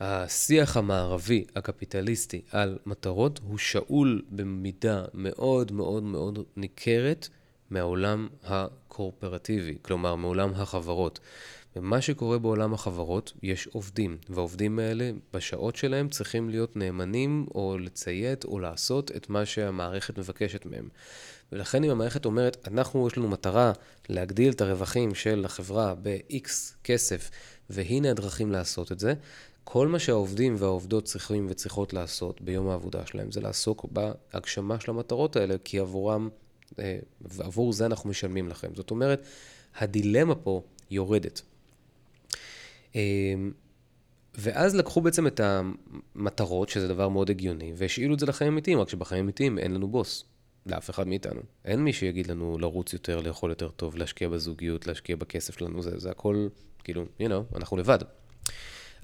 השיח 0.00 0.76
המערבי, 0.76 1.44
הקפיטליסטי, 1.56 2.42
על 2.50 2.78
מטרות, 2.86 3.40
הוא 3.48 3.58
שאול 3.58 4.22
במידה 4.30 5.04
מאוד 5.14 5.72
מאוד 5.72 6.02
מאוד 6.02 6.38
ניכרת 6.56 7.28
מהעולם 7.70 8.28
הקורפרטיבי, 8.44 9.76
כלומר 9.82 10.14
מעולם 10.14 10.52
החברות. 10.54 11.20
ומה 11.76 12.00
שקורה 12.00 12.38
בעולם 12.38 12.74
החברות, 12.74 13.32
יש 13.42 13.66
עובדים, 13.66 14.18
והעובדים 14.28 14.78
האלה 14.78 15.10
בשעות 15.32 15.76
שלהם 15.76 16.08
צריכים 16.08 16.50
להיות 16.50 16.76
נאמנים 16.76 17.46
או 17.54 17.78
לציית 17.78 18.44
או 18.44 18.58
לעשות 18.58 19.10
את 19.16 19.30
מה 19.30 19.46
שהמערכת 19.46 20.18
מבקשת 20.18 20.66
מהם. 20.66 20.88
ולכן 21.52 21.84
אם 21.84 21.90
המערכת 21.90 22.24
אומרת, 22.24 22.68
אנחנו, 22.68 23.06
יש 23.06 23.16
לנו 23.16 23.28
מטרה 23.28 23.72
להגדיל 24.08 24.52
את 24.52 24.60
הרווחים 24.60 25.14
של 25.14 25.44
החברה 25.44 25.94
ב-X 26.02 26.48
כסף, 26.84 27.30
והנה 27.70 28.10
הדרכים 28.10 28.52
לעשות 28.52 28.92
את 28.92 28.98
זה, 28.98 29.14
כל 29.64 29.88
מה 29.88 29.98
שהעובדים 29.98 30.56
והעובדות 30.58 31.04
צריכים 31.04 31.46
וצריכות 31.50 31.92
לעשות 31.92 32.40
ביום 32.40 32.68
העבודה 32.68 33.06
שלהם 33.06 33.32
זה 33.32 33.40
לעסוק 33.40 33.86
בהגשמה 33.92 34.80
של 34.80 34.90
המטרות 34.90 35.36
האלה, 35.36 35.54
כי 35.64 35.78
עבורם, 35.78 36.28
אה, 36.78 36.98
ועבור 37.20 37.72
זה 37.72 37.86
אנחנו 37.86 38.10
משלמים 38.10 38.48
לכם. 38.48 38.68
זאת 38.74 38.90
אומרת, 38.90 39.26
הדילמה 39.78 40.34
פה 40.34 40.62
יורדת. 40.90 41.42
אמ, 42.94 43.52
ואז 44.34 44.74
לקחו 44.74 45.00
בעצם 45.00 45.26
את 45.26 45.40
המטרות, 45.40 46.68
שזה 46.68 46.88
דבר 46.88 47.08
מאוד 47.08 47.30
הגיוני, 47.30 47.72
והשאילו 47.76 48.14
את 48.14 48.18
זה 48.18 48.26
לחיים 48.26 48.52
אמיתיים, 48.52 48.80
רק 48.80 48.88
שבחיים 48.88 49.24
אמיתיים 49.24 49.58
אין 49.58 49.74
לנו 49.74 49.88
בוס. 49.88 50.24
לאף 50.70 50.90
אחד 50.90 51.08
מאיתנו. 51.08 51.40
אין 51.64 51.84
מי 51.84 51.92
שיגיד 51.92 52.26
לנו 52.26 52.58
לרוץ 52.58 52.92
יותר, 52.92 53.20
לאכול 53.20 53.50
יותר 53.50 53.68
טוב, 53.68 53.96
להשקיע 53.96 54.28
בזוגיות, 54.28 54.86
להשקיע 54.86 55.16
בכסף 55.16 55.58
שלנו, 55.58 55.82
זה, 55.82 55.98
זה 55.98 56.10
הכל, 56.10 56.48
כאילו, 56.84 57.06
you 57.20 57.24
know, 57.24 57.56
אנחנו 57.56 57.76
לבד. 57.76 57.98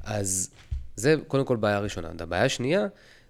אז 0.05 0.50
זה 0.96 1.16
קודם 1.29 1.44
כל 1.44 1.57
בעיה 1.57 1.79
ראשונה. 1.79 2.11
הבעיה 2.20 2.44
השנייה 2.44 2.87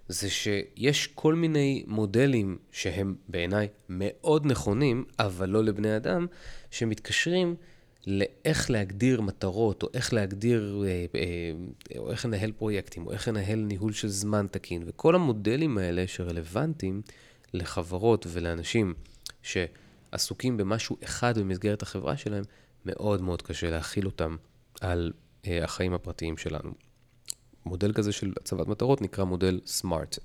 זה 0.07 0.29
שיש 0.29 1.07
כל 1.07 1.35
מיני 1.35 1.83
מודלים 1.87 2.57
שהם 2.71 3.15
בעיניי 3.29 3.67
מאוד 3.89 4.45
נכונים, 4.45 5.05
אבל 5.19 5.49
לא 5.49 5.63
לבני 5.63 5.97
אדם, 5.97 6.27
שמתקשרים 6.71 7.55
לאיך 8.07 8.71
להגדיר 8.71 9.21
מטרות, 9.21 9.83
או 9.83 9.87
איך 9.93 10.13
להגדיר, 10.13 10.83
אה, 10.87 11.05
אה, 11.15 11.51
או 11.97 12.11
איך 12.11 12.25
לנהל 12.25 12.51
פרויקטים, 12.51 13.07
או 13.07 13.11
איך 13.11 13.27
לנהל 13.27 13.59
ניהול 13.59 13.93
של 13.93 14.07
זמן 14.07 14.47
תקין. 14.51 14.83
וכל 14.85 15.15
המודלים 15.15 15.77
האלה 15.77 16.07
שרלוונטיים 16.07 17.01
לחברות 17.53 18.25
ולאנשים 18.29 18.93
שעסוקים 19.41 20.57
במשהו 20.57 20.97
אחד 21.03 21.37
במסגרת 21.37 21.81
החברה 21.81 22.17
שלהם, 22.17 22.43
מאוד 22.85 23.21
מאוד 23.21 23.41
קשה 23.41 23.69
להכיל 23.69 24.05
אותם 24.05 24.35
על 24.81 25.13
אה, 25.47 25.63
החיים 25.63 25.93
הפרטיים 25.93 26.37
שלנו. 26.37 26.71
מודל 27.65 27.93
כזה 27.93 28.11
של 28.11 28.33
הצבת 28.41 28.67
מטרות 28.67 29.01
נקרא 29.01 29.23
מודל 29.23 29.59
SMART, 29.65 30.19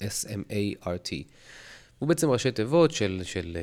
S-M-A-R-T. 0.00 1.24
הוא 1.98 2.08
בעצם 2.08 2.30
ראשי 2.30 2.52
תיבות 2.52 2.90
של, 2.90 3.20
של 3.24 3.56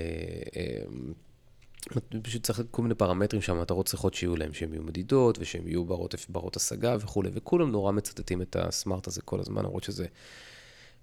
פשוט 2.23 2.43
צריך 2.43 2.61
כל 2.71 2.81
מיני 2.81 2.95
פרמטרים 2.95 3.41
שהמטרות 3.41 3.85
צריכות 3.85 4.13
שיהיו 4.13 4.35
להם, 4.35 4.53
שהן 4.53 4.73
יהיו 4.73 4.83
מדידות 4.83 5.37
ושהן 5.39 5.67
יהיו 5.67 5.85
ברות, 5.85 6.15
ברות 6.29 6.55
השגה 6.55 6.95
וכולי, 6.99 7.29
וכולם 7.33 7.71
נורא 7.71 7.91
מצטטים 7.91 8.41
את 8.41 8.55
הסמארט 8.59 9.07
הזה 9.07 9.21
כל 9.21 9.39
הזמן, 9.39 9.63
למרות 9.65 9.83
שזה 9.83 10.05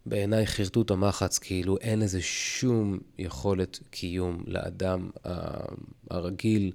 בעיניי 0.06 0.46
חרטוט 0.46 0.90
המחץ, 0.90 1.38
כאילו 1.38 1.78
אין 1.78 2.00
לזה 2.00 2.22
שום 2.22 2.98
יכולת 3.18 3.78
קיום 3.90 4.44
לאדם 4.46 5.10
הרגיל 6.10 6.72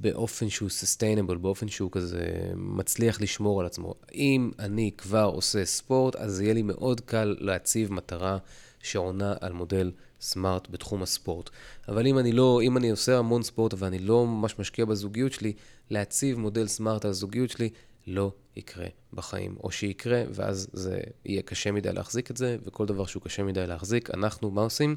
באופן 0.00 0.48
שהוא 0.48 0.68
sustainable, 0.68 1.34
באופן 1.34 1.68
שהוא 1.68 1.90
כזה 1.92 2.26
מצליח 2.54 3.20
לשמור 3.20 3.60
על 3.60 3.66
עצמו. 3.66 3.94
אם 4.14 4.50
אני 4.58 4.90
כבר 4.98 5.30
עושה 5.34 5.64
ספורט, 5.64 6.16
אז 6.16 6.40
יהיה 6.40 6.54
לי 6.54 6.62
מאוד 6.62 7.00
קל 7.00 7.36
להציב 7.38 7.92
מטרה 7.92 8.38
שעונה 8.82 9.34
על 9.40 9.52
מודל 9.52 9.92
סמארט 10.20 10.68
בתחום 10.70 11.02
הספורט. 11.02 11.50
אבל 11.88 12.06
אם 12.06 12.18
אני 12.18 12.32
לא, 12.32 12.60
אם 12.62 12.76
אני 12.76 12.90
עושה 12.90 13.18
המון 13.18 13.42
ספורט 13.42 13.74
ואני 13.78 13.98
לא 13.98 14.26
ממש 14.26 14.58
משקיע 14.58 14.84
בזוגיות 14.84 15.32
שלי, 15.32 15.52
להציב 15.90 16.38
מודל 16.38 16.66
סמארט 16.66 17.04
על 17.04 17.10
הזוגיות 17.10 17.50
שלי 17.50 17.70
לא 18.06 18.32
יקרה 18.56 18.86
בחיים. 19.12 19.56
או 19.64 19.70
שיקרה, 19.70 20.22
ואז 20.30 20.68
זה 20.72 21.00
יהיה 21.24 21.42
קשה 21.42 21.72
מדי 21.72 21.92
להחזיק 21.92 22.30
את 22.30 22.36
זה, 22.36 22.56
וכל 22.64 22.86
דבר 22.86 23.06
שהוא 23.06 23.22
קשה 23.22 23.42
מדי 23.42 23.66
להחזיק, 23.66 24.10
אנחנו, 24.14 24.50
מה 24.50 24.60
עושים? 24.60 24.96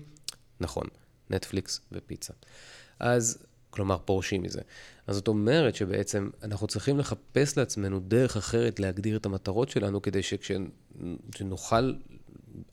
נכון, 0.59 0.87
נטפליקס 1.29 1.81
ופיצה. 1.91 2.33
אז, 2.99 3.43
כלומר, 3.69 3.97
פורשים 3.97 4.43
מזה. 4.43 4.61
אז 5.07 5.15
זאת 5.15 5.27
אומרת 5.27 5.75
שבעצם 5.75 6.29
אנחנו 6.43 6.67
צריכים 6.67 6.99
לחפש 6.99 7.57
לעצמנו 7.57 7.99
דרך 7.99 8.37
אחרת 8.37 8.79
להגדיר 8.79 9.17
את 9.17 9.25
המטרות 9.25 9.69
שלנו, 9.69 10.01
כדי 10.01 10.21
שכשנוכל 10.23 11.93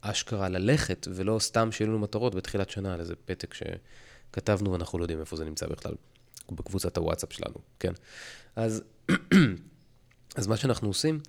אשכרה 0.01 0.49
ללכת, 0.49 1.09
ולא 1.15 1.39
סתם 1.39 1.73
שיהיו 1.73 1.89
לנו 1.89 1.99
מטרות 1.99 2.35
בתחילת 2.35 2.71
שנה 2.71 2.95
על 2.95 3.01
איזה 3.01 3.15
פתק 3.25 3.55
שכתבנו 3.55 4.73
ואנחנו 4.73 4.99
לא 4.99 5.05
יודעים 5.05 5.21
איפה 5.21 5.37
זה 5.37 5.45
נמצא 5.45 5.67
בכלל, 5.67 5.95
בקבוצת 6.51 6.97
הוואטסאפ 6.97 7.33
שלנו, 7.33 7.57
כן? 7.81 7.93
אז, 8.57 8.83
אז 10.37 10.47
מה 10.47 10.57
שאנחנו 10.57 10.89
עושים, 10.89 11.21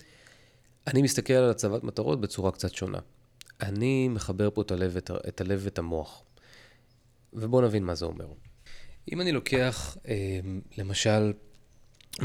אני 0.88 1.02
מסתכל 1.02 1.34
על 1.34 1.50
הצבת 1.50 1.84
מטרות 1.84 2.22
בצורה 2.22 2.52
קצת 2.52 2.74
שונה. 2.74 3.00
אני 3.62 4.08
מחבר 4.08 4.50
פה 4.50 4.62
את 4.62 4.72
הלב, 4.72 4.98
את 5.28 5.42
הלב 5.42 5.62
ואת 5.64 5.80
המוח. 5.80 6.24
ובואו 7.34 7.62
נבין 7.62 7.84
מה 7.84 7.96
זה 7.96 8.06
אומר. 8.06 8.28
אם 9.12 9.22
אני 9.22 9.32
לוקח, 9.32 9.98
אה, 10.08 10.40
למשל, 10.78 11.34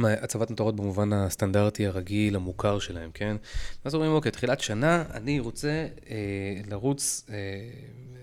הצבת 0.04 0.50
מטרות 0.50 0.76
במובן 0.76 1.12
הסטנדרטי 1.12 1.86
הרגיל, 1.86 2.36
המוכר 2.36 2.78
שלהם, 2.78 3.10
כן? 3.14 3.36
ואז 3.84 3.94
אומרים, 3.94 4.12
אוקיי, 4.12 4.32
תחילת 4.32 4.60
שנה, 4.60 5.04
אני 5.14 5.40
רוצה 5.40 5.86
אה, 6.10 6.16
לרוץ 6.70 7.26
אה, 7.30 7.34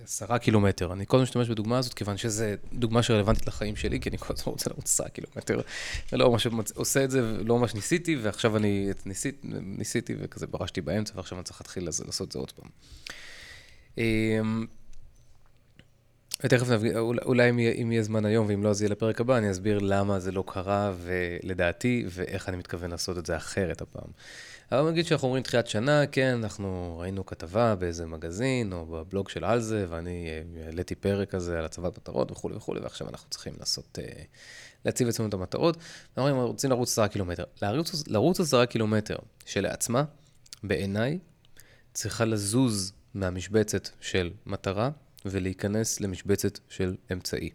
עשרה 0.03 0.33
אה, 0.33 0.39
קילומטר. 0.39 0.93
אני 0.93 1.05
קודם 1.05 1.23
משתמש 1.23 1.49
בדוגמה 1.49 1.77
הזאת, 1.77 1.93
כיוון 1.93 2.17
שזו 2.17 2.45
דוגמה 2.73 3.03
שרלוונטית 3.03 3.47
לחיים 3.47 3.75
שלי, 3.75 3.99
כי 3.99 4.09
אני 4.09 4.17
כל 4.17 4.33
הזמן 4.33 4.51
רוצה 4.51 4.69
לרוץ 4.69 4.85
עשרה 4.85 5.09
קילומטר. 5.09 5.61
ולא 6.13 6.31
ממש 6.31 6.47
עושה 6.75 7.03
את 7.03 7.11
זה, 7.11 7.21
לא 7.21 7.59
ממש 7.59 7.75
ניסיתי, 7.75 8.15
ועכשיו 8.15 8.57
אני 8.57 8.89
ניסית, 9.05 9.41
ניסיתי 9.61 10.15
וכזה 10.19 10.47
ברשתי 10.47 10.81
באמצע, 10.81 11.13
ועכשיו 11.15 11.37
אני 11.37 11.45
צריך 11.45 11.61
להתחיל 11.61 11.85
לעשות 11.85 12.27
את 12.27 12.31
זה 12.31 12.39
עוד 12.39 12.51
פעם. 12.51 12.69
אה, 13.97 14.39
ותכף 16.43 16.69
נביא, 16.69 16.97
אולי 16.97 17.49
אם, 17.49 17.59
אם 17.59 17.91
יהיה 17.91 18.03
זמן 18.03 18.25
היום, 18.25 18.47
ואם 18.49 18.63
לא, 18.63 18.69
אז 18.69 18.81
יהיה 18.81 18.89
לפרק 18.89 19.21
הבא, 19.21 19.37
אני 19.37 19.51
אסביר 19.51 19.79
למה 19.79 20.19
זה 20.19 20.31
לא 20.31 20.43
קרה, 20.47 20.93
ולדעתי, 20.97 22.05
ואיך 22.09 22.49
אני 22.49 22.57
מתכוון 22.57 22.91
לעשות 22.91 23.17
את 23.17 23.25
זה 23.25 23.37
אחרת 23.37 23.81
הפעם. 23.81 24.11
אבל 24.71 24.91
נגיד 24.91 25.05
שאנחנו 25.05 25.27
אומרים 25.27 25.43
תחילת 25.43 25.67
שנה, 25.67 26.07
כן, 26.07 26.39
אנחנו 26.43 26.97
ראינו 26.99 27.25
כתבה 27.25 27.75
באיזה 27.75 28.05
מגזין, 28.05 28.73
או 28.73 28.85
בבלוג 28.85 29.29
של 29.29 29.45
על 29.45 29.59
זה, 29.59 29.85
ואני 29.89 30.27
אה, 30.27 30.65
העליתי 30.65 30.95
פרק 30.95 31.29
כזה 31.29 31.59
על 31.59 31.65
הצבת 31.65 31.97
מטרות 31.97 32.31
וכולי 32.31 32.55
וכולי, 32.55 32.79
ועכשיו 32.79 33.09
אנחנו 33.09 33.29
צריכים 33.29 33.53
לעשות, 33.59 33.99
אה, 34.01 34.23
להציב 34.85 35.07
אצלנו 35.07 35.29
את 35.29 35.33
המטרות. 35.33 35.75
אנחנו 35.75 36.31
אומרים, 36.31 36.47
רוצים 36.47 36.69
לרוץ 36.69 36.89
עשרה 36.91 37.07
קילומטר. 37.07 37.43
לרוץ 38.07 38.39
עשרה 38.39 38.65
קילומטר 38.65 39.15
שלעצמה, 39.45 40.03
בעיניי, 40.63 41.19
צריכה 41.93 42.25
לזוז 42.25 42.93
מהמשבצת 43.13 43.89
של 44.01 44.31
מטרה 44.45 44.89
ולהיכנס 45.25 46.01
למשבצת 46.01 46.59
של 46.69 46.95
אמצעי. 47.11 47.49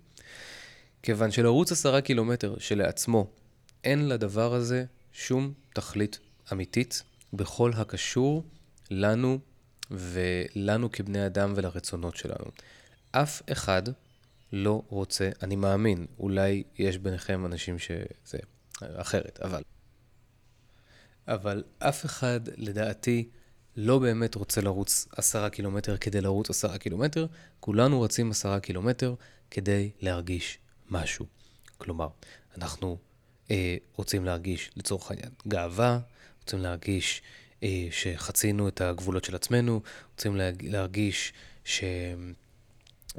כיוון 1.03 1.31
שלרוץ 1.31 1.73
עשרה 1.73 2.01
קילומטר 2.01 2.59
שלעצמו, 2.59 3.31
אין 3.85 4.09
לדבר 4.09 4.55
הזה 4.55 4.85
שום 5.13 5.53
תכלית 5.75 6.19
אמיתית 6.53 7.03
בכל 7.33 7.73
הקשור 7.77 8.45
לנו 8.91 9.39
ולנו 9.91 10.93
כבני 10.93 11.27
אדם 11.27 11.53
ולרצונות 11.57 12.17
שלנו. 12.17 12.45
אף 13.13 13.43
אחד 13.53 13.83
לא 14.53 14.83
רוצה, 14.89 15.31
אני 15.43 15.57
מאמין, 15.57 16.07
אולי 16.19 16.63
יש 16.79 16.99
ביניכם 16.99 17.47
אנשים 17.47 17.79
שזה 17.79 18.39
אחרת, 18.81 19.41
אבל... 19.43 19.63
אבל 21.29 21.65
אף 21.79 22.05
אחד, 22.05 22.41
לדעתי, 22.57 23.29
לא 23.77 23.99
באמת 23.99 24.35
רוצה 24.35 24.61
לרוץ 24.61 25.07
עשרה 25.17 25.51
קילומטר 25.51 25.97
כדי 25.97 26.21
לרוץ 26.21 26.51
עשרה 26.51 26.79
קילומטר, 26.79 27.27
כולנו 27.61 28.01
רצים 28.01 28.31
עשרה 28.31 28.61
קילומטר 28.61 29.15
כדי 29.51 29.91
להרגיש 30.01 30.59
משהו. 30.91 31.27
כלומר, 31.79 32.09
אנחנו 32.59 32.97
אה, 33.51 33.77
רוצים 33.97 34.25
להרגיש, 34.25 34.71
לצורך 34.77 35.11
העניין, 35.11 35.31
גאווה, 35.49 35.99
רוצים 36.43 36.59
להרגיש 36.59 37.23
אה, 37.63 37.87
שחצינו 37.91 38.69
את 38.69 38.81
הגבולות 38.81 39.25
של 39.25 39.35
עצמנו, 39.35 39.81
רוצים 40.13 40.37
להרגיש 40.63 41.33
ש... 41.65 41.85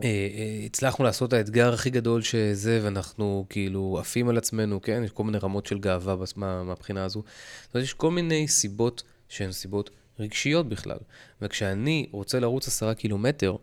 אה, 0.03 0.09
אה, 0.09 0.65
הצלחנו 0.65 1.05
לעשות 1.05 1.29
את 1.29 1.33
האתגר 1.33 1.73
הכי 1.73 1.89
גדול 1.89 2.21
שזה, 2.21 2.79
ואנחנו 2.83 3.45
כאילו 3.49 3.97
עפים 3.99 4.29
על 4.29 4.37
עצמנו, 4.37 4.81
כן? 4.81 5.01
יש 5.05 5.11
כל 5.11 5.23
מיני 5.23 5.37
רמות 5.37 5.65
של 5.65 5.79
גאווה 5.79 6.15
מה, 6.35 6.63
מהבחינה 6.63 7.03
הזו. 7.03 7.23
זאת 7.63 7.73
אומרת, 7.73 7.85
יש 7.85 7.93
כל 7.93 8.11
מיני 8.11 8.47
סיבות 8.47 9.03
שהן 9.29 9.51
סיבות 9.51 9.89
רגשיות 10.19 10.69
בכלל. 10.69 10.97
וכשאני 11.41 12.07
רוצה 12.11 12.39
לרוץ 12.39 12.67
עשרה 12.67 12.93
קילומטר, 12.93 13.55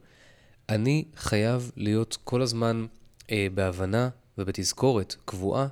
אני 0.69 1.05
חייב 1.17 1.71
להיות 1.77 2.19
כל 2.25 2.43
הזמן 2.43 2.87
אה, 3.31 3.47
בהבנה 3.55 4.09
ובתזכורת 4.39 5.17
קבועה 5.25 5.67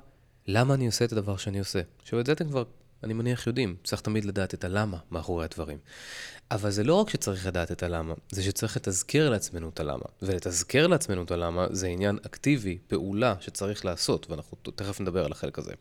למה 0.47 0.73
אני 0.73 0.85
עושה 0.85 1.05
את 1.05 1.11
הדבר 1.11 1.37
שאני 1.37 1.59
עושה. 1.59 1.81
עכשיו, 2.01 2.19
את 2.19 2.25
זה 2.25 2.31
אתם 2.31 2.49
כבר, 2.49 2.63
אני 3.03 3.13
מניח, 3.13 3.47
יודעים. 3.47 3.75
צריך 3.83 4.01
תמיד 4.01 4.25
לדעת 4.25 4.53
את 4.53 4.63
הלמה 4.63 4.97
מאחורי 5.11 5.45
הדברים. 5.45 5.77
אבל 6.51 6.71
זה 6.71 6.83
לא 6.83 6.95
רק 6.95 7.09
שצריך 7.09 7.47
לדעת 7.47 7.71
את 7.71 7.83
הלמה, 7.83 8.13
זה 8.31 8.43
שצריך 8.43 8.77
לתזכר 8.77 9.29
לעצמנו 9.29 9.69
את 9.69 9.79
הלמה. 9.79 10.05
ולתזכר 10.21 10.87
לעצמנו 10.87 11.23
את 11.23 11.31
הלמה 11.31 11.67
זה 11.71 11.87
עניין 11.87 12.19
אקטיבי, 12.25 12.77
פעולה 12.87 13.35
שצריך 13.39 13.85
לעשות, 13.85 14.29
ואנחנו 14.29 14.57
תכף 14.75 15.01
נדבר 15.01 15.25
על 15.25 15.31
החלק 15.31 15.59
הזה. 15.59 15.73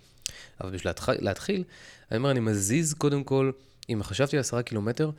אבל 0.60 0.70
בשביל 0.70 0.92
להתחיל, 1.18 1.64
אני 2.10 2.18
אומר, 2.18 2.30
אני 2.30 2.40
מזיז 2.40 2.94
קודם 2.94 3.24
כל, 3.24 3.50
אם 3.92 4.02
חשבתי 4.02 4.36
על 4.36 4.40
עשרה 4.40 4.62
קילומטר, 4.62 5.10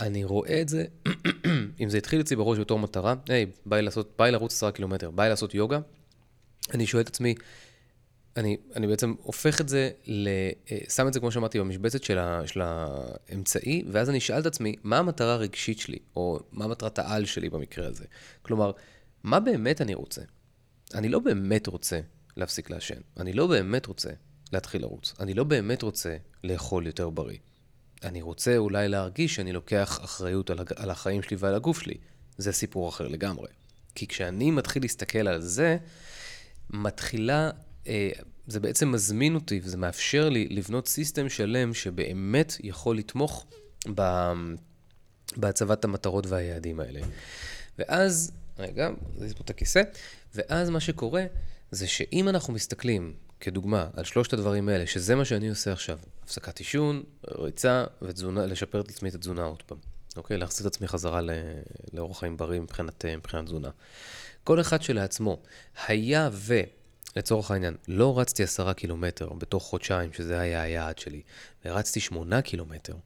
אני 0.00 0.24
רואה 0.24 0.60
את 0.60 0.68
זה, 0.68 0.84
אם 1.80 1.88
זה 1.88 1.98
התחיל 1.98 2.20
אצלי 2.20 2.36
בראש 2.36 2.58
בתור 2.58 2.78
מטרה, 2.78 3.14
היי, 3.28 3.46
בא 3.66 3.76
לי, 3.76 3.82
לעשות, 3.82 4.12
בא 4.18 4.24
לי 4.24 4.30
לרוץ 4.30 4.52
עשרה 4.52 4.72
קילומטר, 4.72 5.10
בא 5.10 5.22
לי 5.22 5.28
לעשות 5.28 5.54
יוגה, 5.54 5.78
אני 6.74 6.86
שואל 6.86 7.02
את 7.02 7.08
עצמי, 7.08 7.34
אני, 8.36 8.56
אני 8.76 8.86
בעצם 8.86 9.14
הופך 9.22 9.60
את 9.60 9.68
זה, 9.68 9.90
ל, 10.06 10.28
אה, 10.70 10.78
שם 10.88 11.08
את 11.08 11.12
זה, 11.12 11.20
כמו 11.20 11.32
שאמרתי, 11.32 11.60
במשבצת 11.60 12.02
של, 12.02 12.18
ה, 12.18 12.46
של 12.46 12.60
האמצעי, 12.64 13.84
ואז 13.92 14.10
אני 14.10 14.18
אשאל 14.18 14.40
את 14.40 14.46
עצמי, 14.46 14.76
מה 14.82 14.98
המטרה 14.98 15.32
הרגשית 15.32 15.78
שלי, 15.78 15.98
או 16.16 16.40
מה 16.52 16.66
מטרת 16.66 16.98
העל 16.98 17.24
שלי 17.24 17.50
במקרה 17.50 17.86
הזה? 17.86 18.04
כלומר, 18.42 18.72
מה 19.22 19.40
באמת 19.40 19.80
אני 19.80 19.94
רוצה? 19.94 20.22
אני 20.94 21.08
לא 21.08 21.18
באמת 21.18 21.66
רוצה 21.66 22.00
להפסיק 22.36 22.70
לעשן. 22.70 23.00
אני 23.20 23.32
לא 23.32 23.46
באמת 23.46 23.86
רוצה 23.86 24.10
להתחיל 24.52 24.82
לרוץ. 24.82 25.14
אני 25.20 25.34
לא 25.34 25.44
באמת 25.44 25.82
רוצה 25.82 26.16
לאכול 26.44 26.86
יותר 26.86 27.10
בריא. 27.10 27.38
אני 28.04 28.22
רוצה 28.22 28.56
אולי 28.56 28.88
להרגיש 28.88 29.34
שאני 29.34 29.52
לוקח 29.52 30.00
אחריות 30.04 30.50
על, 30.50 30.58
על 30.76 30.90
החיים 30.90 31.22
שלי 31.22 31.36
ועל 31.40 31.54
הגוף 31.54 31.80
שלי. 31.80 31.94
זה 32.38 32.52
סיפור 32.52 32.88
אחר 32.88 33.08
לגמרי. 33.08 33.48
כי 33.94 34.06
כשאני 34.06 34.50
מתחיל 34.50 34.82
להסתכל 34.82 35.28
על 35.28 35.40
זה, 35.40 35.76
מתחילה 36.70 37.50
אה, 37.86 38.10
זה 38.46 38.60
בעצם 38.60 38.92
מזמין 38.92 39.34
אותי 39.34 39.60
וזה 39.62 39.76
מאפשר 39.76 40.28
לי 40.28 40.48
לבנות 40.50 40.88
סיסטם 40.88 41.28
שלם 41.28 41.74
שבאמת 41.74 42.56
יכול 42.60 42.98
לתמוך 42.98 43.46
ב... 43.94 44.02
בהצבת 45.36 45.84
המטרות 45.84 46.26
והיעדים 46.26 46.80
האלה. 46.80 47.00
ואז, 47.78 48.32
רגע, 48.58 48.90
נזיז 49.14 49.32
פה 49.32 49.42
את 49.44 49.50
הכיסא, 49.50 49.82
ואז 50.34 50.70
מה 50.70 50.80
שקורה 50.80 51.24
זה 51.70 51.86
שאם 51.86 52.28
אנחנו 52.28 52.52
מסתכלים, 52.52 53.14
כדוגמה, 53.40 53.88
על 53.94 54.04
שלושת 54.04 54.32
הדברים 54.32 54.68
האלה, 54.68 54.86
שזה 54.86 55.14
מה 55.14 55.24
שאני 55.24 55.48
עושה 55.48 55.72
עכשיו, 55.72 55.98
הפסקת 56.24 56.58
עישון, 56.58 57.02
ריצה 57.38 57.84
ותזונה, 58.02 58.46
לשפר 58.46 58.80
את 58.80 58.88
עצמי 58.88 59.08
את 59.08 59.14
התזונה 59.14 59.42
עוד 59.42 59.62
פעם, 59.62 59.78
אוקיי? 60.16 60.38
להחזיר 60.38 60.66
את 60.66 60.72
עצמי 60.72 60.88
חזרה. 60.88 61.20
לאורח 61.92 62.18
חיים 62.20 62.36
בריא 62.36 62.60
מבחינת, 62.60 63.04
מבחינת 63.04 63.44
תזונה. 63.44 63.70
כל 64.44 64.60
אחד 64.60 64.82
שלעצמו, 64.82 65.38
היה 65.86 66.30
ו... 66.32 66.60
לצורך 67.16 67.50
העניין, 67.50 67.76
לא 67.88 68.18
רצתי 68.18 68.42
עשרה 68.42 68.74
קילומטר 68.74 69.28
בתוך 69.28 69.64
חודשיים, 69.64 70.12
שזה 70.12 70.40
היה 70.40 70.62
היעד 70.62 70.98
שלי, 70.98 71.22
ורצתי 71.64 72.00
שמונה 72.00 72.42
קילומטר. 72.42 72.96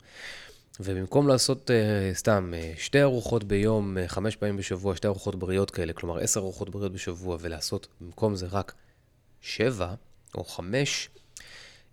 ובמקום 0.80 1.28
לעשות 1.28 1.70
uh, 1.70 2.16
סתם 2.16 2.52
uh, 2.54 2.80
שתי 2.80 3.02
ארוחות 3.02 3.44
ביום, 3.44 3.96
uh, 3.96 4.08
חמש 4.08 4.36
פעמים 4.36 4.56
בשבוע, 4.56 4.96
שתי 4.96 5.06
ארוחות 5.06 5.36
בריאות 5.36 5.70
כאלה, 5.70 5.92
כלומר 5.92 6.18
עשר 6.18 6.40
ארוחות 6.40 6.70
בריאות 6.70 6.92
בשבוע, 6.92 7.36
ולעשות 7.40 7.86
במקום 8.00 8.36
זה 8.36 8.46
רק 8.50 8.74
שבע 9.40 9.94
או 10.34 10.44
חמש, 10.44 11.08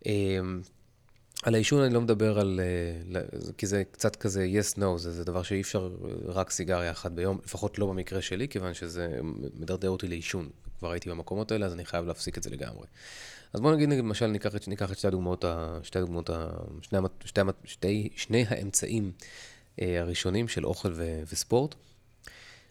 uh, 0.03 0.07
על 1.43 1.55
העישון 1.55 1.83
אני 1.83 1.93
לא 1.93 2.01
מדבר 2.01 2.39
על... 2.39 2.59
Uh, 3.13 3.51
כי 3.57 3.67
זה 3.67 3.83
קצת 3.91 4.15
כזה 4.15 4.47
yes-no, 4.59 4.97
זה, 4.97 5.11
זה 5.11 5.23
דבר 5.23 5.43
שאי 5.43 5.61
אפשר 5.61 5.89
רק 6.25 6.49
סיגריה 6.49 6.91
אחת 6.91 7.11
ביום, 7.11 7.39
לפחות 7.45 7.79
לא 7.79 7.87
במקרה 7.87 8.21
שלי, 8.21 8.47
כיוון 8.47 8.73
שזה 8.73 9.19
מדרדר 9.53 9.89
אותי 9.89 10.07
לעישון. 10.07 10.49
כבר 10.79 10.91
הייתי 10.91 11.09
במקומות 11.09 11.51
האלה, 11.51 11.65
אז 11.65 11.73
אני 11.73 11.85
חייב 11.85 12.05
להפסיק 12.05 12.37
את 12.37 12.43
זה 12.43 12.49
לגמרי. 12.49 12.87
אז 13.53 13.61
בואו 13.61 13.73
נגיד, 13.73 13.89
למשל, 13.89 14.27
ניקח 14.27 14.55
את, 14.55 14.67
ניקח 14.67 14.91
את 14.91 14.97
שתי 14.97 15.07
הדוגמאות, 15.07 15.45
שתי 15.83 15.99
הדוגמאות, 15.99 16.29
שני, 16.81 16.99
שתי, 17.25 17.41
שתי, 17.65 18.09
שני 18.15 18.45
האמצעים 18.49 19.11
אה, 19.81 20.01
הראשונים 20.01 20.47
של 20.47 20.65
אוכל 20.65 20.91
ו, 20.93 21.21
וספורט. 21.31 21.75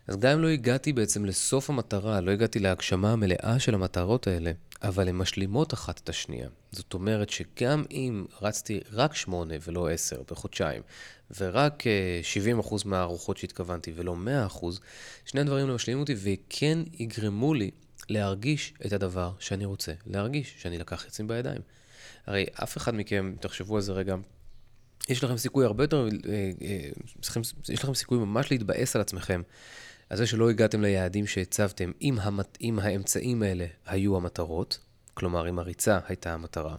אז 0.07 0.17
גם 0.17 0.33
אם 0.33 0.43
לא 0.43 0.49
הגעתי 0.49 0.93
בעצם 0.93 1.25
לסוף 1.25 1.71
המטרה, 1.71 2.21
לא 2.21 2.31
הגעתי 2.31 2.59
להגשמה 2.59 3.13
המלאה 3.13 3.59
של 3.59 3.75
המטרות 3.75 4.27
האלה, 4.27 4.53
אבל 4.83 5.09
הן 5.09 5.17
משלימות 5.17 5.75
אחת 5.75 6.01
את 6.05 6.09
השנייה. 6.09 6.49
זאת 6.73 6.95
אומרת 6.95 7.31
שגם 7.31 7.85
אם 7.91 8.27
רצתי 8.43 8.81
רק 8.93 9.15
שמונה 9.15 9.55
ולא 9.67 9.91
עשר 9.91 10.23
בחודשיים, 10.31 10.83
ורק 11.39 11.83
70% 11.83 12.73
אה, 12.73 12.77
מהארוחות 12.85 13.37
שהתכוונתי 13.37 13.93
ולא 13.97 14.17
100%, 14.49 14.67
שני 15.25 15.41
הדברים 15.41 15.69
לא 15.69 15.75
משלימים 15.75 16.01
אותי 16.01 16.15
וכן 16.19 16.79
יגרמו 16.93 17.55
לי 17.55 17.71
להרגיש 18.09 18.75
את 18.87 18.93
הדבר 18.93 19.33
שאני 19.39 19.65
רוצה 19.65 19.93
להרגיש, 20.07 20.55
שאני 20.59 20.79
לקח 20.79 21.07
עצמי 21.07 21.29
בידיים. 21.29 21.61
הרי 22.27 22.47
אף 22.55 22.77
אחד 22.77 22.95
מכם, 22.95 23.35
תחשבו 23.41 23.77
על 23.77 23.83
זה 23.83 23.93
רגע, 23.93 24.17
יש 25.09 25.25
לכם 25.25 25.37
סיכוי 25.37 25.65
הרבה 25.65 25.85
יותר, 25.85 26.09
אה, 26.29 26.51
אה, 26.63 26.89
יש 27.69 27.85
לכם 27.85 27.95
סיכוי 27.95 28.19
ממש 28.19 28.51
להתבאס 28.51 28.97
על 28.97 29.03
עצמכם, 29.03 29.43
על 30.13 30.19
זה 30.19 30.27
שלא 30.27 30.51
הגעתם 30.51 30.83
ליעדים 30.83 31.27
שהצבתם, 31.27 31.93
אם, 32.03 32.19
המת, 32.21 32.59
אם 32.61 32.79
האמצעים 32.79 33.43
האלה 33.43 33.67
היו 33.87 34.17
המטרות, 34.17 34.79
כלומר, 35.15 35.49
אם 35.49 35.59
הריצה 35.59 35.99
הייתה 36.09 36.35
המטרה, 36.35 36.77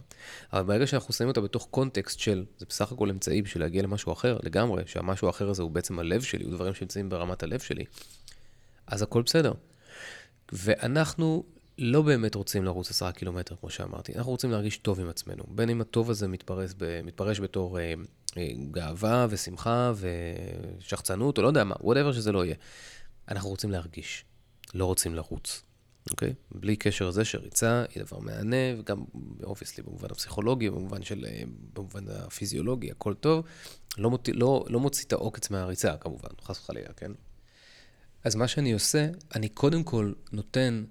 אבל 0.52 0.62
ברגע 0.62 0.86
שאנחנו 0.86 1.14
שמים 1.14 1.28
אותה 1.28 1.40
בתוך 1.40 1.68
קונטקסט 1.70 2.18
של, 2.18 2.44
זה 2.58 2.66
בסך 2.68 2.92
הכל 2.92 3.10
אמצעי 3.10 3.42
בשביל 3.42 3.62
להגיע 3.62 3.82
למשהו 3.82 4.12
אחר 4.12 4.38
לגמרי, 4.42 4.82
שהמשהו 4.86 5.26
האחר 5.26 5.50
הזה 5.50 5.62
הוא 5.62 5.70
בעצם 5.70 5.98
הלב 5.98 6.22
שלי, 6.22 6.44
הוא 6.44 6.52
דברים 6.52 6.74
שנמצאים 6.74 7.08
ברמת 7.08 7.42
הלב 7.42 7.60
שלי, 7.60 7.84
אז 8.86 9.02
הכל 9.02 9.22
בסדר. 9.22 9.52
ואנחנו 10.52 11.44
לא 11.78 12.02
באמת 12.02 12.34
רוצים 12.34 12.64
לרוץ 12.64 12.90
עשרה 12.90 13.12
קילומטר, 13.12 13.56
כמו 13.60 13.70
שאמרתי. 13.70 14.12
אנחנו 14.16 14.32
רוצים 14.32 14.50
להרגיש 14.50 14.76
טוב 14.76 15.00
עם 15.00 15.08
עצמנו. 15.08 15.44
בין 15.48 15.70
אם 15.70 15.80
הטוב 15.80 16.10
הזה 16.10 16.28
מתפרש, 16.28 16.70
ב, 16.78 17.00
מתפרש 17.04 17.40
בתור 17.40 17.78
אה, 17.78 17.94
אה, 18.36 18.48
גאווה 18.70 19.26
ושמחה 19.30 19.92
ושחצנות, 20.80 21.38
או 21.38 21.42
לא 21.42 21.48
יודע 21.48 21.64
מה, 21.64 21.74
whatever 21.74 22.12
שזה 22.12 22.32
לא 22.32 22.44
יהיה. 22.44 22.54
אנחנו 23.28 23.50
רוצים 23.50 23.70
להרגיש, 23.70 24.24
לא 24.74 24.84
רוצים 24.84 25.14
לרוץ, 25.14 25.62
אוקיי? 26.10 26.34
בלי 26.50 26.76
קשר 26.76 27.08
לזה 27.08 27.24
שריצה 27.24 27.84
היא 27.94 28.02
דבר 28.02 28.18
מהנה, 28.18 28.56
וגם, 28.78 29.04
obviously, 29.42 29.84
במובן 29.84 30.08
הפסיכולוגי, 30.10 30.70
במובן 30.70 31.02
של, 31.02 31.24
אה, 31.28 31.42
במובן 31.72 32.08
הפיזיולוגי, 32.08 32.90
הכל 32.90 33.14
טוב. 33.14 33.44
לא, 33.98 34.10
מוצ... 34.10 34.28
לא, 34.28 34.64
לא 34.68 34.80
מוציא 34.80 35.04
את 35.06 35.12
העוקץ 35.12 35.50
מהריצה, 35.50 35.96
כמובן, 35.96 36.28
חס 36.42 36.60
וחלילה, 36.60 36.92
כן? 36.96 37.12
אז 38.24 38.34
מה 38.34 38.48
שאני 38.48 38.72
עושה, 38.72 39.08
אני 39.34 39.48
קודם 39.48 39.84
כל 39.84 40.12
נותן 40.32 40.84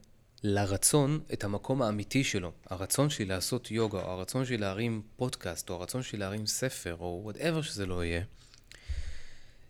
לרצון 0.44 1.20
את 1.34 1.44
המקום 1.44 1.82
האמיתי 1.82 2.24
שלו. 2.24 2.52
הרצון 2.70 3.10
שלי 3.10 3.26
לעשות 3.26 3.72
יוגה, 3.72 4.00
או 4.00 4.12
הרצון 4.12 4.46
שלי 4.46 4.58
להרים 4.58 5.02
פודקאסט, 5.16 5.70
או 5.70 5.76
הרצון 5.76 6.04
שלי 6.04 6.20
להרים 6.20 6.46
ספר, 6.46 6.96
או 7.00 7.22
whatever 7.24 7.62
שזה 7.62 7.86
לא 7.86 8.06
יהיה. 8.06 8.24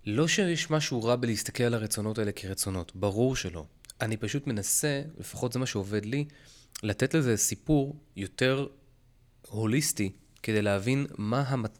לא 0.05 0.27
שיש 0.27 0.69
משהו 0.69 1.03
רע 1.03 1.15
בלהסתכל 1.15 1.63
על 1.63 1.73
הרצונות 1.73 2.17
האלה 2.17 2.31
כרצונות, 2.31 2.91
ברור 2.95 3.35
שלא. 3.35 3.65
אני 4.01 4.17
פשוט 4.17 4.47
מנסה, 4.47 5.01
לפחות 5.17 5.53
זה 5.53 5.59
מה 5.59 5.65
שעובד 5.65 6.05
לי, 6.05 6.25
לתת 6.83 7.13
לזה 7.13 7.37
סיפור 7.37 7.95
יותר 8.15 8.67
הוליסטי, 9.47 10.11
כדי 10.43 10.61
להבין 10.61 11.07
מה, 11.17 11.41
המת... 11.41 11.77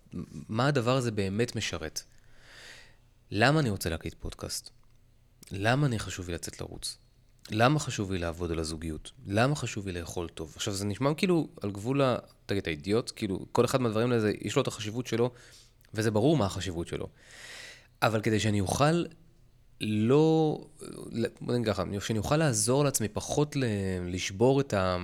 מה 0.50 0.68
הדבר 0.68 0.96
הזה 0.98 1.12
באמת 1.12 1.56
משרת. 1.56 2.02
למה 3.32 3.60
אני 3.60 3.70
רוצה 3.70 3.90
להקליט 3.90 4.14
פודקאסט? 4.20 4.70
למה 5.52 5.88
אני 5.88 6.00
חשוב 6.00 6.28
לי 6.28 6.34
לצאת 6.34 6.62
לרוץ? 6.62 6.98
למה 7.52 7.80
חשוב 7.80 8.12
לי 8.12 8.20
לעבוד 8.20 8.52
על 8.52 8.60
הזוגיות? 8.60 9.12
למה 9.26 9.56
חשוב 9.56 9.88
לי 9.88 9.94
לאכול 10.00 10.30
טוב? 10.30 10.54
עכשיו, 10.56 10.74
זה 10.74 10.86
נשמע 10.86 11.14
כאילו 11.14 11.48
על 11.62 11.72
גבול 11.72 12.02
ה... 12.02 12.18
תגיד, 12.46 12.62
אתה 12.62 12.70
אידיוט? 12.70 13.12
כאילו, 13.16 13.46
כל 13.52 13.66
אחד 13.66 13.82
מהדברים 13.82 14.12
האלה, 14.12 14.32
יש 14.42 14.56
לו 14.56 14.62
את 14.62 14.68
החשיבות 14.68 15.08
שלו, 15.08 15.32
וזה 15.94 16.12
ברור 16.12 16.38
מה 16.38 16.46
החשיבות 16.46 16.88
שלו. 16.88 17.10
אבל 18.04 18.22
כדי 18.22 18.40
שאני 18.40 18.62
אוכל 18.62 19.04
לא... 19.82 20.58
בוא 21.42 21.54
נגיד 21.54 21.68
ככה, 21.68 21.84
שאני 22.00 22.20
אוכל 22.20 22.38
לעזור 22.38 22.84
לעצמי 22.84 23.08
פחות. 23.08 23.56
לשבור 24.06 24.62
את, 24.62 24.74
ה... 24.74 24.98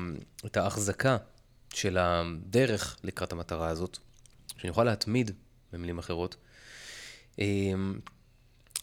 את 0.46 0.58
ההחזקה 0.58 1.18
של 1.74 1.98
הדרך 2.00 2.98
לקראת 3.04 3.32
המטרה 3.32 3.68
הזאת, 3.68 3.98
שאני 4.58 4.70
אוכל 4.70 4.84
להתמיד, 4.84 5.32
במילים 5.74 6.00
אחרות, 6.00 6.36
אמ, 7.40 8.00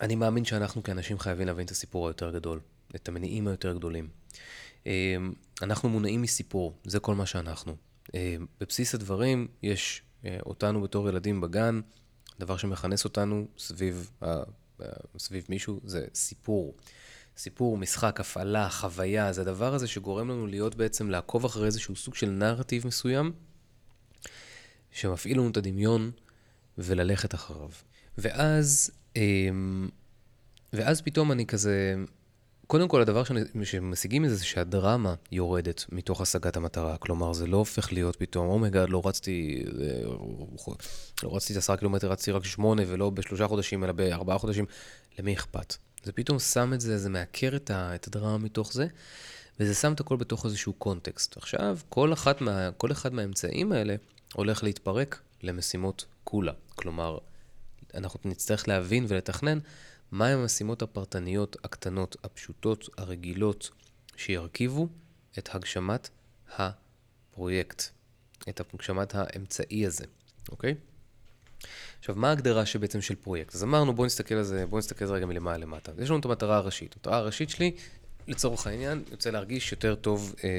אני 0.00 0.14
מאמין 0.14 0.44
שאנחנו 0.44 0.82
כאנשים 0.82 1.18
חייבים 1.18 1.46
להבין 1.46 1.66
את 1.66 1.70
הסיפור 1.70 2.08
היותר 2.08 2.30
גדול, 2.30 2.60
את 2.94 3.08
המניעים 3.08 3.48
היותר 3.48 3.72
גדולים. 3.72 4.08
אמ, 4.86 5.32
אנחנו 5.62 5.88
מונעים 5.88 6.22
מסיפור, 6.22 6.76
זה 6.84 7.00
כל 7.00 7.14
מה 7.14 7.26
שאנחנו. 7.26 7.76
אמ, 8.14 8.46
בבסיס 8.60 8.94
הדברים 8.94 9.48
יש 9.62 10.02
אה, 10.24 10.38
אותנו 10.46 10.82
בתור 10.82 11.08
ילדים 11.08 11.40
בגן, 11.40 11.80
דבר 12.38 12.56
שמכנס 12.56 13.04
אותנו 13.04 13.46
סביב, 13.58 14.10
סביב 15.18 15.44
מישהו 15.48 15.80
זה 15.84 16.06
סיפור. 16.14 16.74
סיפור, 17.36 17.78
משחק, 17.78 18.20
הפעלה, 18.20 18.70
חוויה, 18.70 19.32
זה 19.32 19.40
הדבר 19.40 19.74
הזה 19.74 19.86
שגורם 19.86 20.30
לנו 20.30 20.46
להיות 20.46 20.74
בעצם 20.74 21.10
לעקוב 21.10 21.44
אחרי 21.44 21.66
איזשהו 21.66 21.96
סוג 21.96 22.14
של 22.14 22.30
נרטיב 22.30 22.86
מסוים, 22.86 23.32
שמפעיל 24.90 25.38
לנו 25.38 25.50
את 25.50 25.56
הדמיון 25.56 26.10
וללכת 26.78 27.34
אחריו. 27.34 27.70
ואז, 28.18 28.90
אמ, 29.16 29.88
ואז 30.72 31.02
פתאום 31.02 31.32
אני 31.32 31.46
כזה, 31.46 31.94
קודם 32.66 32.88
כל 32.88 33.00
הדבר 33.00 33.22
שמשיגים 33.64 34.22
מזה 34.22 34.36
זה 34.36 34.44
שהדרמה 34.44 35.14
יורדת 35.32 35.84
מתוך 35.92 36.20
השגת 36.20 36.56
המטרה. 36.56 36.96
כלומר, 36.96 37.32
זה 37.32 37.46
לא 37.46 37.56
הופך 37.56 37.92
להיות 37.92 38.16
פתאום, 38.16 38.46
oh 38.48 38.58
my 38.58 38.68
god, 38.68 38.88
oh 38.88 38.92
לא 38.92 39.02
רצתי, 39.04 39.64
לא 41.22 41.36
רצתי 41.36 41.52
את 41.52 41.58
עשרה 41.58 41.76
קילומטר, 41.76 42.10
רצתי 42.10 42.30
רק 42.30 42.44
שמונה, 42.44 42.82
ולא 42.86 43.10
בשלושה 43.10 43.48
חודשים, 43.48 43.84
אלא 43.84 43.92
בארבעה 43.92 44.38
חודשים. 44.38 44.64
למי 45.18 45.34
אכפת? 45.34 45.76
זה 46.02 46.12
פתאום 46.12 46.38
שם 46.38 46.72
את 46.74 46.80
זה, 46.80 46.98
זה 46.98 47.08
מעקר 47.08 47.56
את, 47.56 47.70
ה, 47.70 47.94
את 47.94 48.06
הדרמה 48.06 48.38
מתוך 48.38 48.72
זה, 48.72 48.86
וזה 49.60 49.74
שם 49.74 49.92
את 49.92 50.00
הכל 50.00 50.16
בתוך 50.16 50.44
איזשהו 50.44 50.72
context. 50.72 51.36
עכשיו, 51.36 51.78
כל, 51.88 52.12
מה, 52.40 52.70
כל 52.76 52.92
אחד 52.92 53.14
מהאמצעים 53.14 53.72
האלה 53.72 53.94
הולך 54.34 54.62
להתפרק 54.62 55.20
למשימות 55.42 56.04
כולה. 56.24 56.52
כלומר, 56.74 57.18
אנחנו 57.94 58.20
נצטרך 58.24 58.68
להבין 58.68 59.04
ולתכנן 59.08 59.58
מהם 60.12 60.38
המשימות 60.38 60.82
הפרטניות, 60.82 61.56
הקטנות, 61.64 62.16
הפשוטות, 62.24 62.88
הרגילות, 62.98 63.70
שירכיבו 64.16 64.88
את 65.38 65.54
הגשמת 65.54 66.08
הפרויקט, 66.56 67.82
את 68.48 68.60
הגשמת 68.60 69.14
האמצעי 69.14 69.86
הזה, 69.86 70.04
אוקיי? 70.48 70.74
עכשיו, 71.98 72.14
מה 72.14 72.28
ההגדרה 72.28 72.66
שבעצם 72.66 73.00
של 73.00 73.14
פרויקט? 73.14 73.54
אז 73.54 73.64
אמרנו, 73.64 73.94
בואו 73.94 74.06
נסתכל 74.06 74.34
על 74.34 74.42
זה, 74.42 74.66
בואו 74.66 74.78
נסתכל 74.78 75.04
על 75.04 75.08
זה 75.08 75.14
רגע 75.14 75.26
מלמעלה 75.26 75.56
למטה. 75.56 75.92
יש 75.98 76.10
לנו 76.10 76.18
את 76.18 76.24
המטרה 76.24 76.56
הראשית. 76.56 76.94
המטרה 76.96 77.16
הראשית 77.16 77.50
שלי, 77.50 77.76
לצורך 78.28 78.66
העניין, 78.66 79.04
יוצא 79.10 79.30
להרגיש 79.30 79.72
יותר 79.72 79.94
טוב 79.94 80.34
אה, 80.44 80.50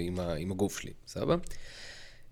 עם, 0.00 0.20
ה, 0.20 0.34
עם 0.34 0.50
הגוף 0.50 0.78
שלי, 0.78 0.92
סבבה? 1.06 1.36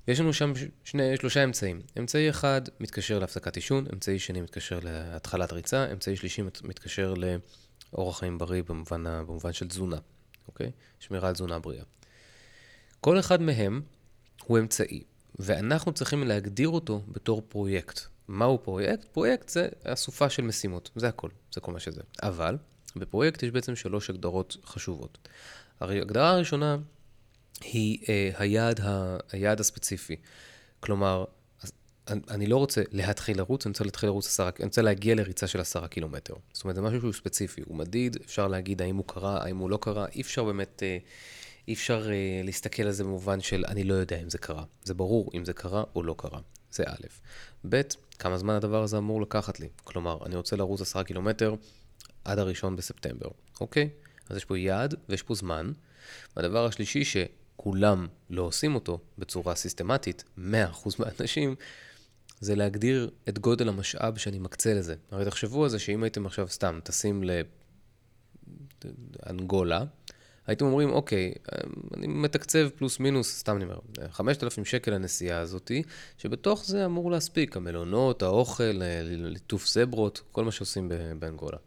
ויש 0.09 0.21
לנו 0.21 0.33
שם 0.33 0.53
שני, 0.85 1.17
שלושה 1.17 1.45
אמצעים. 1.45 1.81
אמצעי 1.99 2.31
אחד 2.31 2.63
מתקשר 2.81 3.19
להפסקת 3.19 3.57
עישון, 3.57 3.87
אמצעי 3.93 4.19
שני 4.19 4.41
מתקשר 4.41 4.79
להתחלת 4.83 5.53
ריצה, 5.53 5.93
אמצעי 5.93 6.17
שלישי 6.17 6.43
מתקשר 6.43 7.15
לאורח 7.93 8.19
חיים 8.19 8.39
בריא 8.39 8.63
במובן, 8.69 9.05
במובן 9.05 9.53
של 9.53 9.69
תזונה, 9.69 9.99
אוקיי? 10.49 10.71
שמירה 11.01 11.29
על 11.29 11.35
תזונה 11.35 11.59
בריאה. 11.59 11.85
כל 13.01 13.19
אחד 13.19 13.43
מהם 13.43 13.83
הוא 14.45 14.59
אמצעי, 14.59 15.03
ואנחנו 15.39 15.93
צריכים 15.93 16.23
להגדיר 16.23 16.69
אותו 16.69 17.03
בתור 17.09 17.43
פרויקט. 17.49 18.01
מהו 18.29 18.59
פרויקט? 18.59 19.05
פרויקט 19.05 19.49
זה 19.49 19.69
אסופה 19.85 20.31
של 20.31 20.43
משימות, 20.43 20.91
זה 20.97 21.09
הכל, 21.09 21.29
זה 21.55 21.61
כל 21.61 21.73
מה 21.73 21.81
שזה. 21.81 22.01
אבל 22.23 22.59
בפרויקט 22.97 23.43
יש 23.43 23.51
בעצם 23.51 23.77
שלוש 23.77 24.11
הגדרות 24.11 24.57
חשובות. 24.65 25.19
ההגדרה 25.81 26.31
הראשונה 26.31 26.77
היא 27.65 27.99
אה, 28.09 28.31
היעד, 28.39 28.81
ה, 28.81 29.17
היעד 29.33 29.61
הספציפי. 29.61 30.17
כלומר, 30.81 31.25
אני 32.09 32.47
לא 32.47 32.57
רוצה 32.57 32.83
להתחיל 32.91 33.39
לרוץ, 33.39 33.67
אני 33.67 33.71
רוצה 33.71 33.85
להתחיל 33.85 34.09
לרוץ 34.09 34.27
עשרה, 34.27 34.51
אני 34.59 34.65
רוצה 34.65 34.83
להגיע 34.83 35.15
לריצה 35.15 35.47
של 35.47 35.61
עשרה 35.61 35.89
קילומטר. 35.89 36.35
זאת 36.53 36.65
אומרת, 36.65 36.77
זה 36.77 36.83
משהו 36.83 37.01
שהוא 37.01 37.13
ספציפי, 37.13 37.61
הוא 37.67 37.77
מדיד, 37.77 38.17
אפשר 38.25 38.49
להגיד 38.49 38.83
האם 38.83 38.97
הוא 38.97 39.05
קרה, 39.07 39.45
האם 39.45 39.57
הוא 39.57 39.71
לא 39.71 39.79
קרה, 39.81 40.07
אי 40.15 40.21
אפשר 40.21 40.45
באמת, 40.45 40.83
אה, 40.83 40.99
אי 41.69 41.73
אפשר 41.73 42.11
אה, 42.11 42.41
להסתכל 42.45 42.83
על 42.83 42.93
זה 42.93 43.05
במובן 43.05 43.41
של 43.41 43.65
אני 43.69 43.85
לא 43.85 43.95
יודע 43.95 44.23
אם 44.23 44.31
זה 44.31 44.39
קרה. 44.39 44.65
זה 44.85 44.95
ברור 44.95 45.31
אם 45.35 45.45
זה 45.45 45.53
קרה 45.53 45.85
או 45.95 46.03
לא 46.03 46.15
קרה. 46.19 46.41
זה 46.71 46.83
א'. 46.87 47.07
ב', 47.69 47.81
כמה 48.19 48.39
זמן 48.39 48.55
הדבר 48.55 48.83
הזה 48.83 48.99
אמור 48.99 49.23
לקחת 49.23 49.61
לי. 49.61 49.69
כלומר, 49.85 50.19
אני 50.27 50.37
רוצה 50.37 50.57
לרוץ 50.57 50.81
עשרה 50.81 51.05
קילומטר 51.05 51.55
עד 52.25 52.39
הראשון 52.39 52.77
בספטמבר, 52.77 53.29
אוקיי? 53.61 53.89
אז 54.29 54.37
יש 54.37 54.45
פה 54.45 54.59
יעד 54.59 54.95
ויש 55.09 55.23
פה 55.23 55.35
זמן. 55.35 55.73
והדבר 56.37 56.67
השלישי. 56.67 57.05
כולם 57.57 58.07
לא 58.31 58.43
עושים 58.43 58.75
אותו 58.75 59.01
בצורה 59.19 59.55
סיסטמטית, 59.55 60.25
100% 60.39 60.41
מהאנשים, 60.99 61.55
זה 62.41 62.55
להגדיר 62.55 63.11
את 63.29 63.39
גודל 63.39 63.69
המשאב 63.69 64.19
שאני 64.19 64.39
מקצה 64.39 64.75
לזה. 64.75 64.95
הרי 65.11 65.25
תחשבו 65.25 65.65
על 65.65 65.71
זה 65.71 65.79
שאם 65.79 66.03
הייתם 66.03 66.27
עכשיו 66.27 66.49
סתם 66.49 66.81
טסים 66.85 67.25
לאנגולה, 69.27 69.85
הייתם 70.47 70.65
אומרים, 70.65 70.91
אוקיי, 70.91 71.35
אני 71.97 72.07
מתקצב 72.07 72.69
פלוס 72.69 73.01
מינוס, 73.01 73.39
סתם 73.39 73.57
אני 73.57 73.65
אומר, 73.65 73.79
5,000 74.11 74.65
שקל 74.65 74.91
לנסיעה 74.91 75.41
הזאתי, 75.41 75.83
שבתוך 76.19 76.65
זה 76.67 76.85
אמור 76.85 77.11
להספיק, 77.11 77.57
המלונות, 77.57 78.23
האוכל, 78.23 78.81
ליטוף 79.05 79.67
זברות, 79.67 80.23
כל 80.33 80.45
מה 80.45 80.53
שעושים 80.53 80.93
באנגולה. 81.19 81.59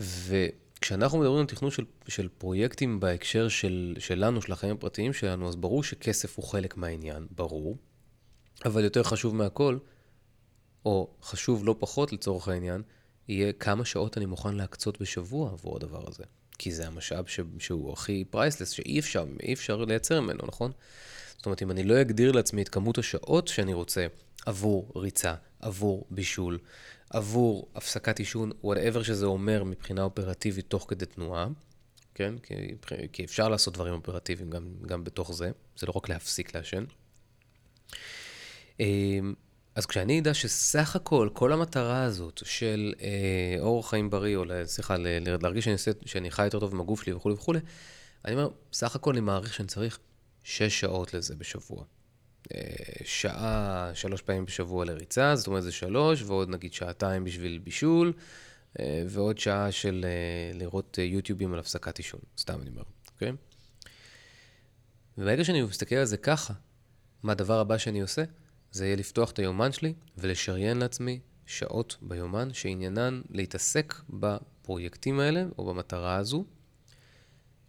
ו... 0.00 0.46
כשאנחנו 0.82 1.18
מדברים 1.18 1.40
על 1.40 1.46
תכנון 1.46 1.70
של, 1.70 1.84
של 2.08 2.28
פרויקטים 2.38 3.00
בהקשר 3.00 3.48
של, 3.48 3.96
שלנו, 3.98 4.42
של 4.42 4.52
החיים 4.52 4.74
הפרטיים 4.74 5.12
שלנו, 5.12 5.48
אז 5.48 5.56
ברור 5.56 5.84
שכסף 5.84 6.36
הוא 6.36 6.44
חלק 6.44 6.76
מהעניין, 6.76 7.26
ברור, 7.30 7.76
אבל 8.64 8.84
יותר 8.84 9.02
חשוב 9.02 9.34
מהכל, 9.34 9.78
או 10.84 11.10
חשוב 11.22 11.66
לא 11.66 11.76
פחות 11.78 12.12
לצורך 12.12 12.48
העניין, 12.48 12.82
יהיה 13.28 13.52
כמה 13.52 13.84
שעות 13.84 14.18
אני 14.18 14.26
מוכן 14.26 14.54
להקצות 14.54 15.00
בשבוע 15.00 15.50
עבור 15.50 15.76
הדבר 15.76 16.04
הזה. 16.08 16.24
כי 16.58 16.72
זה 16.72 16.86
המשאב 16.86 17.26
ש, 17.26 17.40
שהוא 17.58 17.92
הכי 17.92 18.24
פרייסלס, 18.30 18.70
שאי 18.70 18.98
אפשר, 18.98 19.24
אפשר 19.52 19.84
לייצר 19.84 20.20
ממנו, 20.20 20.44
נכון? 20.46 20.72
זאת 21.36 21.46
אומרת, 21.46 21.62
אם 21.62 21.70
אני 21.70 21.82
לא 21.82 22.00
אגדיר 22.00 22.32
לעצמי 22.32 22.62
את 22.62 22.68
כמות 22.68 22.98
השעות 22.98 23.48
שאני 23.48 23.72
רוצה 23.72 24.06
עבור 24.46 24.92
ריצה, 24.96 25.34
עבור 25.60 26.06
בישול, 26.10 26.58
עבור 27.12 27.68
הפסקת 27.74 28.18
עישון, 28.18 28.50
whatever 28.64 29.04
שזה 29.04 29.26
אומר 29.26 29.64
מבחינה 29.64 30.02
אופרטיבית 30.02 30.66
תוך 30.68 30.86
כדי 30.88 31.06
תנועה, 31.06 31.46
כן? 32.14 32.38
כי, 32.38 32.54
כי 33.12 33.24
אפשר 33.24 33.48
לעשות 33.48 33.74
דברים 33.74 33.94
אופרטיביים 33.94 34.50
גם, 34.50 34.74
גם 34.86 35.04
בתוך 35.04 35.32
זה, 35.32 35.50
זה 35.76 35.86
לא 35.86 35.92
רק 35.96 36.08
להפסיק 36.08 36.54
לעשן. 36.54 36.84
אמ, 38.80 39.34
אז 39.74 39.86
כשאני 39.86 40.20
אדע 40.20 40.34
שסך 40.34 40.96
הכל, 40.96 41.28
כל 41.32 41.52
המטרה 41.52 42.02
הזאת 42.02 42.42
של 42.44 42.94
אה, 43.00 43.56
אורח 43.60 43.90
חיים 43.90 44.10
בריא, 44.10 44.36
או 44.36 44.44
סליחה, 44.64 44.96
להרגיש 45.42 45.64
שאני, 45.64 45.72
עושה, 45.72 45.90
שאני 46.06 46.30
חי 46.30 46.44
יותר 46.44 46.60
טוב 46.60 46.74
עם 46.74 46.80
הגוף 46.80 47.02
שלי 47.02 47.12
וכולי 47.12 47.34
וכולי, 47.34 47.60
אני 48.24 48.34
אומר, 48.34 48.48
סך 48.72 48.96
הכל 48.96 49.10
אני 49.10 49.20
מעריך 49.20 49.54
שאני 49.54 49.68
צריך 49.68 49.98
שש 50.42 50.80
שעות 50.80 51.14
לזה 51.14 51.34
בשבוע. 51.34 51.84
שעה, 53.04 53.90
שלוש 53.94 54.22
פעמים 54.22 54.44
בשבוע 54.44 54.84
לריצה, 54.84 55.36
זאת 55.36 55.46
אומרת 55.46 55.62
זה 55.62 55.72
שלוש, 55.72 56.22
ועוד 56.22 56.48
נגיד 56.48 56.72
שעתיים 56.72 57.24
בשביל 57.24 57.58
בישול, 57.58 58.12
אה, 58.80 59.04
ועוד 59.08 59.38
שעה 59.38 59.72
של 59.72 60.04
אה, 60.08 60.58
לראות 60.58 60.98
אה, 60.98 61.04
יוטיובים 61.04 61.52
על 61.52 61.58
הפסקת 61.58 61.98
עישון, 61.98 62.20
סתם 62.38 62.60
אני 62.62 62.70
אומר, 62.70 62.82
אוקיי? 63.14 63.32
וברגע 65.18 65.44
שאני 65.44 65.62
מסתכל 65.62 65.94
על 65.94 66.04
זה 66.04 66.16
ככה, 66.16 66.54
מה 67.22 67.32
הדבר 67.32 67.60
הבא 67.60 67.78
שאני 67.78 68.00
עושה? 68.00 68.22
זה 68.70 68.86
יהיה 68.86 68.96
לפתוח 68.96 69.30
את 69.30 69.38
היומן 69.38 69.72
שלי 69.72 69.94
ולשריין 70.18 70.78
לעצמי 70.78 71.20
שעות 71.46 71.96
ביומן 72.02 72.52
שעניינן 72.52 73.22
להתעסק 73.30 73.94
בפרויקטים 74.10 75.20
האלה 75.20 75.44
או 75.58 75.64
במטרה 75.64 76.16
הזו, 76.16 76.44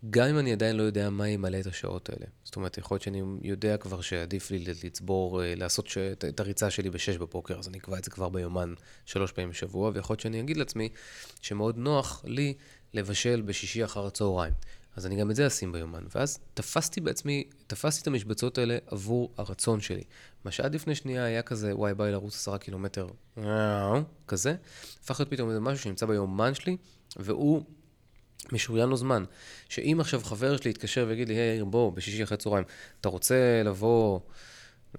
גם 0.09 0.27
אם 0.27 0.39
אני 0.39 0.51
עדיין 0.51 0.75
לא 0.75 0.83
יודע 0.83 1.09
מה 1.09 1.29
ימלא 1.29 1.59
את 1.59 1.65
השעות 1.65 2.09
האלה. 2.09 2.25
זאת 2.43 2.55
אומרת, 2.55 2.77
יכול 2.77 2.95
להיות 2.95 3.03
שאני 3.03 3.21
יודע 3.41 3.77
כבר 3.77 4.01
שעדיף 4.01 4.51
לי 4.51 4.59
לצבור, 4.83 5.43
אה, 5.43 5.55
לעשות 5.55 5.87
ש... 5.87 5.97
את 5.97 6.39
הריצה 6.39 6.69
שלי 6.69 6.89
ב-6 6.89 7.19
בבוקר, 7.19 7.59
אז 7.59 7.67
אני 7.67 7.77
אקבע 7.77 7.97
את 7.97 8.03
זה 8.03 8.11
כבר 8.11 8.29
ביומן 8.29 8.73
שלוש 9.05 9.31
פעמים 9.31 9.49
בשבוע, 9.49 9.91
ויכול 9.93 10.13
להיות 10.13 10.21
שאני 10.21 10.39
אגיד 10.39 10.57
לעצמי 10.57 10.89
שמאוד 11.41 11.77
נוח 11.77 12.23
לי 12.27 12.53
לבשל 12.93 13.41
בשישי 13.41 13.83
אחר 13.83 14.05
הצהריים. 14.05 14.53
אז 14.95 15.05
אני 15.05 15.15
גם 15.15 15.31
את 15.31 15.35
זה 15.35 15.47
אשים 15.47 15.71
ביומן. 15.71 16.03
ואז 16.15 16.39
תפסתי 16.53 17.01
בעצמי, 17.01 17.43
תפסתי 17.67 18.01
את 18.01 18.07
המשבצות 18.07 18.57
האלה 18.57 18.77
עבור 18.87 19.33
הרצון 19.37 19.81
שלי. 19.81 20.03
מה 20.45 20.51
שעד 20.51 20.75
לפני 20.75 20.95
שנייה 20.95 21.23
היה 21.23 21.41
כזה, 21.41 21.75
וואי, 21.75 21.93
בא 21.93 22.05
לי 22.05 22.11
לרוץ 22.11 22.35
עשרה 22.35 22.57
קילומטר, 22.57 23.07
כזה, 24.27 24.55
הפך 25.03 25.19
להיות 25.19 25.29
פתאום 25.31 25.49
איזה 25.49 25.59
משהו 25.59 25.83
שנמצא 25.83 26.05
ביומן 26.05 26.53
שלי, 26.53 26.77
והוא 27.17 27.63
משוריין 28.51 28.89
לו 28.89 28.97
זמן. 28.97 29.23
שאם 29.69 29.97
עכשיו 29.99 30.21
חבר 30.23 30.57
שלי 30.57 30.71
יתקשר 30.71 31.05
ויגיד 31.07 31.27
לי, 31.27 31.35
היי, 31.35 31.63
בוא, 31.63 31.91
בשישי 31.91 32.23
אחרי 32.23 32.37
צהריים, 32.37 32.65
אתה 33.01 33.09
רוצה 33.09 33.61
לבוא 33.65 34.19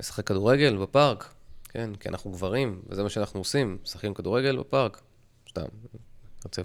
לשחק 0.01 0.26
כדורגל 0.26 0.76
בפארק? 0.76 1.34
כן, 1.68 1.95
כי 1.95 2.09
אנחנו 2.09 2.30
גברים, 2.30 2.82
וזה 2.88 3.03
מה 3.03 3.09
שאנחנו 3.09 3.40
עושים, 3.40 3.78
משחקים 3.82 4.14
כדורגל 4.14 4.59
בפארק. 4.59 5.01
סתם, 5.51 5.64
רוצה, 6.45 6.62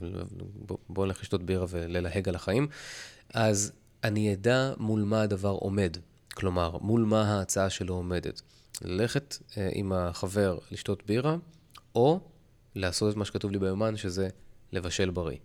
בוא, 0.66 0.78
בוא 0.90 1.06
נלך 1.06 1.22
לשתות 1.22 1.44
בירה 1.44 1.66
וללהג 1.70 2.30
על 2.30 2.36
החיים. 2.36 2.68
אז 3.34 3.72
אני 4.04 4.34
אדע 4.34 4.74
מול 4.78 5.04
מה 5.04 5.22
הדבר 5.22 5.50
עומד. 5.50 5.98
כלומר, 6.34 6.78
מול 6.78 7.02
מה 7.02 7.22
ההצעה 7.22 7.70
שלו 7.70 7.96
עומדת. 7.96 8.42
ללכת 8.82 9.38
אה, 9.58 9.70
עם 9.74 9.92
החבר 9.92 10.58
לשתות 10.72 11.06
בירה, 11.06 11.36
או 11.96 12.20
לעשות 12.76 13.12
את 13.12 13.18
מה 13.18 13.26
שכתוב 13.26 13.52
לי 13.52 13.60
ביומן, 13.60 13.98
שזה 13.98 14.30
לבשל 14.72 15.10
בריא. 15.10 15.38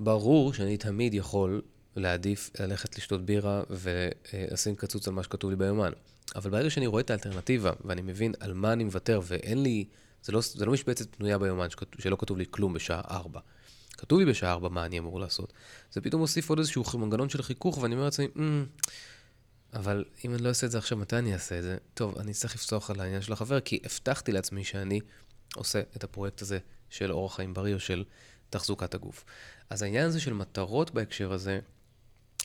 ברור 0.00 0.52
שאני 0.52 0.76
תמיד 0.76 1.14
יכול 1.14 1.62
להעדיף 1.96 2.50
ללכת 2.60 2.98
לשתות 2.98 3.24
בירה 3.24 3.62
ולשים 3.70 4.76
קצוץ 4.76 5.08
על 5.08 5.14
מה 5.14 5.22
שכתוב 5.22 5.50
לי 5.50 5.56
ביומן. 5.56 5.92
אבל 6.34 6.50
ברגע 6.50 6.70
שאני 6.70 6.86
רואה 6.86 7.00
את 7.00 7.10
האלטרנטיבה, 7.10 7.72
ואני 7.84 8.02
מבין 8.02 8.32
על 8.40 8.52
מה 8.52 8.72
אני 8.72 8.84
מוותר, 8.84 9.20
ואין 9.24 9.62
לי, 9.62 9.84
זה 10.22 10.32
לא, 10.32 10.40
זה 10.40 10.66
לא 10.66 10.72
משבצת 10.72 11.14
פנויה 11.14 11.38
ביומן 11.38 11.66
שלא 11.98 12.16
כתוב 12.20 12.38
לי 12.38 12.44
כלום 12.50 12.72
בשעה 12.72 13.00
4. 13.10 13.40
כתוב 13.92 14.18
לי 14.18 14.24
בשעה 14.24 14.52
4 14.52 14.68
מה 14.68 14.86
אני 14.86 14.98
אמור 14.98 15.20
לעשות. 15.20 15.52
זה 15.92 16.00
פתאום 16.00 16.20
מוסיף 16.20 16.48
עוד 16.48 16.58
איזשהו 16.58 16.98
מנגנון 16.98 17.28
של 17.28 17.42
חיכוך, 17.42 17.78
ואני 17.78 17.94
אומר 17.94 18.04
לעצמי, 18.04 18.26
mm, 18.36 18.40
אבל 19.72 20.04
אם 20.24 20.34
אני 20.34 20.42
לא 20.42 20.48
אעשה 20.48 20.66
את 20.66 20.70
זה 20.70 20.78
עכשיו, 20.78 20.98
מתי 20.98 21.16
אני 21.18 21.34
אעשה 21.34 21.58
את 21.58 21.62
זה? 21.62 21.76
טוב, 21.94 22.18
אני 22.18 22.32
צריך 22.32 22.54
לפסוח 22.54 22.90
על 22.90 23.00
העניין 23.00 23.22
של 23.22 23.32
החבר, 23.32 23.60
כי 23.60 23.80
הבטחתי 23.84 24.32
לעצמי 24.32 24.64
שאני 24.64 25.00
עושה 25.54 25.80
את 25.96 26.04
הפרויקט 26.04 26.42
הזה 26.42 26.58
של 26.90 27.12
אורח 27.12 27.36
חיים 27.36 27.54
בריא 27.54 27.74
או 27.74 27.80
של 27.80 28.04
תחזוקת 28.52 28.94
הגוף. 28.94 29.24
אז 29.70 29.82
העניין 29.82 30.06
הזה 30.06 30.20
של 30.20 30.32
מטרות 30.32 30.90
בהקשר 30.90 31.32
הזה, 31.32 31.60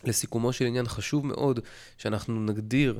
לסיכומו 0.04 0.54
של 0.54 0.66
עניין 0.66 0.88
חשוב 0.88 1.26
מאוד 1.26 1.60
שאנחנו 1.98 2.46
נגדיר 2.46 3.00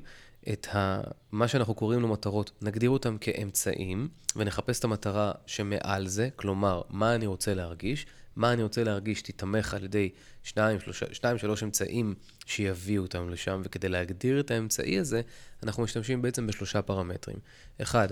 את 0.54 0.68
ה... 0.76 1.02
מה 1.32 1.48
שאנחנו 1.48 1.76
קוראים 1.76 2.02
לו 2.02 2.08
מטרות, 2.08 2.52
נגדיר 2.62 2.90
אותם 2.90 3.18
כאמצעים, 3.18 4.08
ונחפש 4.36 4.80
את 4.80 4.84
המטרה 4.84 5.32
שמעל 5.46 6.08
זה, 6.08 6.30
כלומר, 6.36 6.82
מה 6.90 7.16
אני 7.16 7.26
רוצה 7.26 7.54
להרגיש, 7.54 8.06
מה 8.36 8.54
אני 8.54 8.64
רוצה 8.64 8.84
להרגיש 8.84 9.22
תיתמך 9.22 9.74
על 9.74 9.84
ידי 9.84 10.10
שניים, 10.44 10.80
שלושה, 10.80 11.06
שתיים, 11.14 11.38
שלוש 11.38 11.64
אמצעים 11.64 12.16
שיביאו 12.46 13.04
אותנו 13.04 13.30
לשם, 13.30 13.62
וכדי 13.64 13.90
להגדיר 13.90 14.40
את 14.40 14.52
האמצעי 14.52 15.00
הזה, 15.00 15.22
אנחנו 15.64 15.84
משתמשים 15.84 16.22
בעצם 16.22 16.48
בשלושה 16.48 16.82
פרמטרים. 16.82 17.38
אחד, 17.82 18.08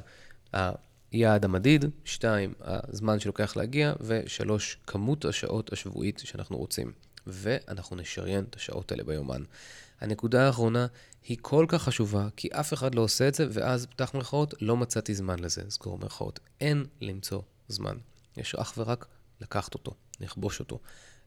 היעד 1.15 1.45
המדיד, 1.45 1.85
שתיים, 2.05 2.53
הזמן 2.61 3.19
שלוקח 3.19 3.55
להגיע, 3.55 3.93
ושלוש, 4.01 4.77
כמות 4.87 5.25
השעות 5.25 5.73
השבועית 5.73 6.21
שאנחנו 6.25 6.57
רוצים. 6.57 6.91
ואנחנו 7.27 7.95
נשריין 7.95 8.43
את 8.49 8.55
השעות 8.55 8.91
האלה 8.91 9.03
ביומן. 9.03 9.43
הנקודה 10.01 10.47
האחרונה 10.47 10.87
היא 11.23 11.37
כל 11.41 11.65
כך 11.69 11.83
חשובה, 11.83 12.27
כי 12.35 12.47
אף 12.47 12.73
אחד 12.73 12.95
לא 12.95 13.01
עושה 13.01 13.27
את 13.27 13.35
זה, 13.35 13.47
ואז, 13.51 13.85
פתח 13.85 14.11
מירכאות, 14.13 14.53
לא 14.61 14.77
מצאתי 14.77 15.15
זמן 15.15 15.39
לזה, 15.39 15.61
סגור 15.69 15.97
מירכאות. 15.97 16.39
אין 16.61 16.85
למצוא 17.01 17.41
זמן. 17.67 17.97
יש 18.37 18.55
אך 18.55 18.73
ורק 18.77 19.05
לקחת 19.41 19.73
אותו, 19.73 19.91
לכבוש 20.19 20.59
אותו, 20.59 20.79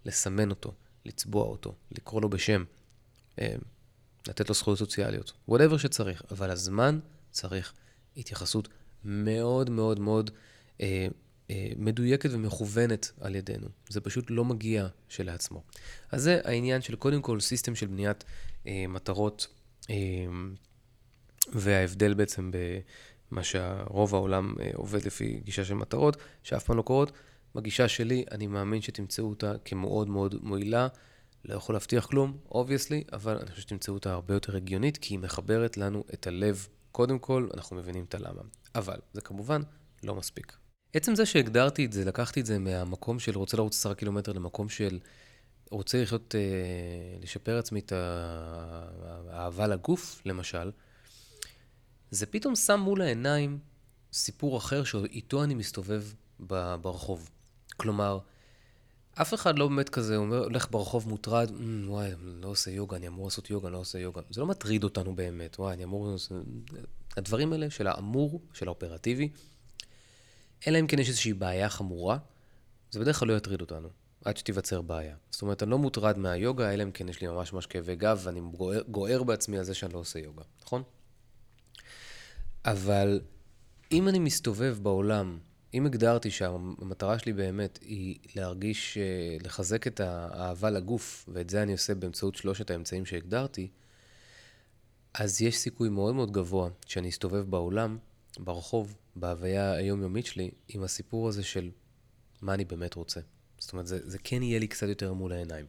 לסמן 0.04 0.50
אותו, 0.50 0.72
לצבוע 1.04 1.44
אותו, 1.44 1.74
לקרוא 1.90 2.22
לו 2.22 2.28
בשם, 2.28 2.64
אה, 3.40 3.54
לתת 4.28 4.48
לו 4.48 4.54
זכויות 4.54 4.78
סוציאליות, 4.78 5.32
whatever 5.50 5.78
שצריך, 5.78 6.22
אבל 6.30 6.50
הזמן 6.50 6.98
צריך 7.30 7.72
התייחסות 8.16 8.68
מאוד 9.04 9.70
מאוד 9.70 10.00
מאוד 10.00 10.30
אה, 10.80 11.06
אה, 11.50 11.70
מדויקת 11.76 12.30
ומכוונת 12.32 13.12
על 13.20 13.34
ידינו. 13.34 13.68
זה 13.88 14.00
פשוט 14.00 14.26
לא 14.30 14.44
מגיע 14.44 14.86
שלעצמו. 15.08 15.62
אז 16.12 16.22
זה 16.22 16.40
העניין 16.44 16.82
של 16.82 16.96
קודם 16.96 17.22
כל 17.22 17.40
system 17.40 17.74
של 17.74 17.86
בניית 17.86 18.24
אה, 18.66 18.84
מטרות, 18.88 19.46
אה, 19.90 19.96
וההבדל 21.52 22.14
בעצם 22.14 22.50
במה 23.30 23.42
שהרוב 23.42 24.14
העולם 24.14 24.54
אה, 24.60 24.70
עובד 24.74 25.06
לפי 25.06 25.40
גישה 25.44 25.64
של 25.64 25.74
מטרות, 25.74 26.16
שאף 26.42 26.64
פעם 26.64 26.76
לא 26.76 26.82
קורות. 26.82 27.12
בגישה 27.54 27.88
שלי, 27.88 28.24
אני 28.30 28.46
מאמין 28.46 28.82
שתמצאו 28.82 29.24
אותה 29.24 29.52
כמאוד 29.64 30.08
מאוד 30.08 30.34
מועילה. 30.42 30.88
לא 31.44 31.54
יכול 31.54 31.74
להבטיח 31.74 32.06
כלום, 32.06 32.36
obviously, 32.50 33.04
אבל 33.12 33.36
אני 33.38 33.50
חושב 33.50 33.62
שתמצאו 33.62 33.94
אותה 33.94 34.12
הרבה 34.12 34.34
יותר 34.34 34.56
הגיונית, 34.56 34.96
כי 34.96 35.14
היא 35.14 35.18
מחברת 35.18 35.76
לנו 35.76 36.04
את 36.14 36.26
הלב. 36.26 36.68
קודם 36.98 37.18
כל, 37.18 37.48
אנחנו 37.54 37.76
מבינים 37.76 38.04
את 38.04 38.14
הלמה. 38.14 38.42
אבל 38.74 38.96
זה 39.12 39.20
כמובן 39.20 39.62
לא 40.02 40.14
מספיק. 40.14 40.56
עצם 40.94 41.14
זה 41.14 41.26
שהגדרתי 41.26 41.84
את 41.84 41.92
זה, 41.92 42.04
לקחתי 42.04 42.40
את 42.40 42.46
זה 42.46 42.58
מהמקום 42.58 43.18
של 43.18 43.38
רוצה 43.38 43.56
לרוץ 43.56 43.74
עשרה 43.74 43.94
קילומטר 43.94 44.32
למקום 44.32 44.68
של 44.68 44.98
רוצה 45.70 46.02
לחיות, 46.02 46.34
אה, 46.34 46.40
לשפר 47.20 47.58
עצמי 47.58 47.80
את 47.80 47.92
האהבה 47.92 49.66
לגוף, 49.66 50.22
למשל, 50.24 50.70
זה 52.10 52.26
פתאום 52.26 52.56
שם 52.56 52.80
מול 52.80 53.02
העיניים 53.02 53.58
סיפור 54.12 54.56
אחר 54.56 54.84
שאיתו 54.84 55.44
אני 55.44 55.54
מסתובב 55.54 56.04
ברחוב. 56.80 57.30
כלומר, 57.76 58.18
אף 59.22 59.34
אחד 59.34 59.58
לא 59.58 59.68
באמת 59.68 59.88
כזה 59.88 60.16
אומר, 60.16 60.44
הולך 60.44 60.70
ברחוב 60.70 61.08
מוטרד, 61.08 61.48
mm, 61.48 61.62
וואי, 61.86 62.06
אני 62.12 62.40
לא 62.42 62.48
עושה 62.48 62.70
יוגה, 62.70 62.96
אני 62.96 63.08
אמור 63.08 63.24
לעשות 63.24 63.50
יוגה, 63.50 63.68
אני 63.68 63.72
לא 63.72 63.78
עושה 63.78 63.98
יוגה. 63.98 64.20
זה 64.30 64.40
לא 64.40 64.46
מטריד 64.46 64.84
אותנו 64.84 65.16
באמת, 65.16 65.58
וואי, 65.58 65.74
אני 65.74 65.84
אמור... 65.84 66.16
הדברים 67.16 67.52
האלה 67.52 67.70
של 67.70 67.86
האמור, 67.86 68.42
של 68.52 68.66
האופרטיבי, 68.66 69.28
אלא 70.66 70.80
אם 70.80 70.86
כן 70.86 70.98
יש 70.98 71.08
איזושהי 71.08 71.32
בעיה 71.32 71.68
חמורה, 71.68 72.18
זה 72.90 73.00
בדרך 73.00 73.18
כלל 73.18 73.28
לא 73.28 73.36
יטריד 73.36 73.60
אותנו, 73.60 73.88
עד 74.24 74.36
שתיווצר 74.36 74.82
בעיה. 74.82 75.16
זאת 75.30 75.42
אומרת, 75.42 75.62
אני 75.62 75.70
לא 75.70 75.78
מוטרד 75.78 76.18
מהיוגה, 76.18 76.74
אלא 76.74 76.82
אם 76.82 76.90
כן 76.90 77.08
יש 77.08 77.20
לי 77.20 77.28
ממש 77.28 77.52
ממש 77.52 77.66
כאבי 77.66 77.96
גב, 77.96 78.20
ואני 78.24 78.40
גוער 78.88 79.22
בעצמי 79.22 79.58
על 79.58 79.64
זה 79.64 79.74
שאני 79.74 79.92
לא 79.94 79.98
עושה 79.98 80.18
יוגה, 80.18 80.42
נכון? 80.62 80.82
אבל 82.64 83.20
אם 83.92 84.08
אני 84.08 84.18
מסתובב 84.18 84.78
בעולם, 84.82 85.38
אם 85.74 85.86
הגדרתי 85.86 86.30
שהמטרה 86.30 87.18
שלי 87.18 87.32
באמת 87.32 87.78
היא 87.82 88.18
להרגיש, 88.34 88.98
אה, 88.98 89.36
לחזק 89.44 89.86
את 89.86 90.00
האהבה 90.00 90.70
לגוף, 90.70 91.28
ואת 91.32 91.50
זה 91.50 91.62
אני 91.62 91.72
עושה 91.72 91.94
באמצעות 91.94 92.34
שלושת 92.34 92.70
האמצעים 92.70 93.06
שהגדרתי, 93.06 93.68
אז 95.14 95.42
יש 95.42 95.58
סיכוי 95.58 95.88
מאוד 95.88 96.14
מאוד 96.14 96.32
גבוה 96.32 96.70
שאני 96.86 97.08
אסתובב 97.08 97.50
בעולם, 97.50 97.98
ברחוב, 98.38 98.96
בהוויה 99.16 99.72
היומיומית 99.72 100.26
שלי, 100.26 100.50
עם 100.68 100.82
הסיפור 100.82 101.28
הזה 101.28 101.42
של 101.42 101.70
מה 102.42 102.54
אני 102.54 102.64
באמת 102.64 102.94
רוצה. 102.94 103.20
זאת 103.58 103.72
אומרת, 103.72 103.86
זה, 103.86 104.10
זה 104.10 104.18
כן 104.24 104.42
יהיה 104.42 104.58
לי 104.58 104.66
קצת 104.66 104.88
יותר 104.88 105.12
מול 105.12 105.32
העיניים. 105.32 105.66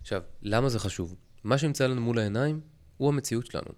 עכשיו, 0.00 0.22
למה 0.42 0.68
זה 0.68 0.78
חשוב? 0.78 1.14
מה 1.44 1.58
שנמצא 1.58 1.86
לנו 1.86 2.00
מול 2.00 2.18
העיניים 2.18 2.60
הוא 2.96 3.08
המציאות 3.08 3.46
שלנו. 3.46 3.72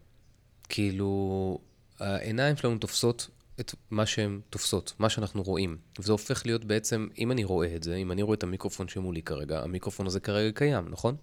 כאילו, 0.68 1.58
העיניים 1.98 2.56
שלנו 2.56 2.78
תופסות 2.78 3.30
את 3.60 3.74
מה 3.90 4.06
שהן 4.06 4.40
תופסות, 4.50 4.92
מה 4.98 5.08
שאנחנו 5.08 5.42
רואים. 5.42 5.76
וזה 5.98 6.12
הופך 6.12 6.46
להיות 6.46 6.64
בעצם, 6.64 7.08
אם 7.18 7.32
אני 7.32 7.44
רואה 7.44 7.76
את 7.76 7.82
זה, 7.82 7.96
אם 7.96 8.12
אני 8.12 8.22
רואה 8.22 8.34
את 8.34 8.42
המיקרופון 8.42 8.88
שמולי 8.88 9.22
כרגע, 9.22 9.62
המיקרופון 9.62 10.06
הזה 10.06 10.20
כרגע 10.20 10.52
קיים, 10.58 10.88
נכון? 10.88 11.16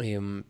אמ, 0.00 0.42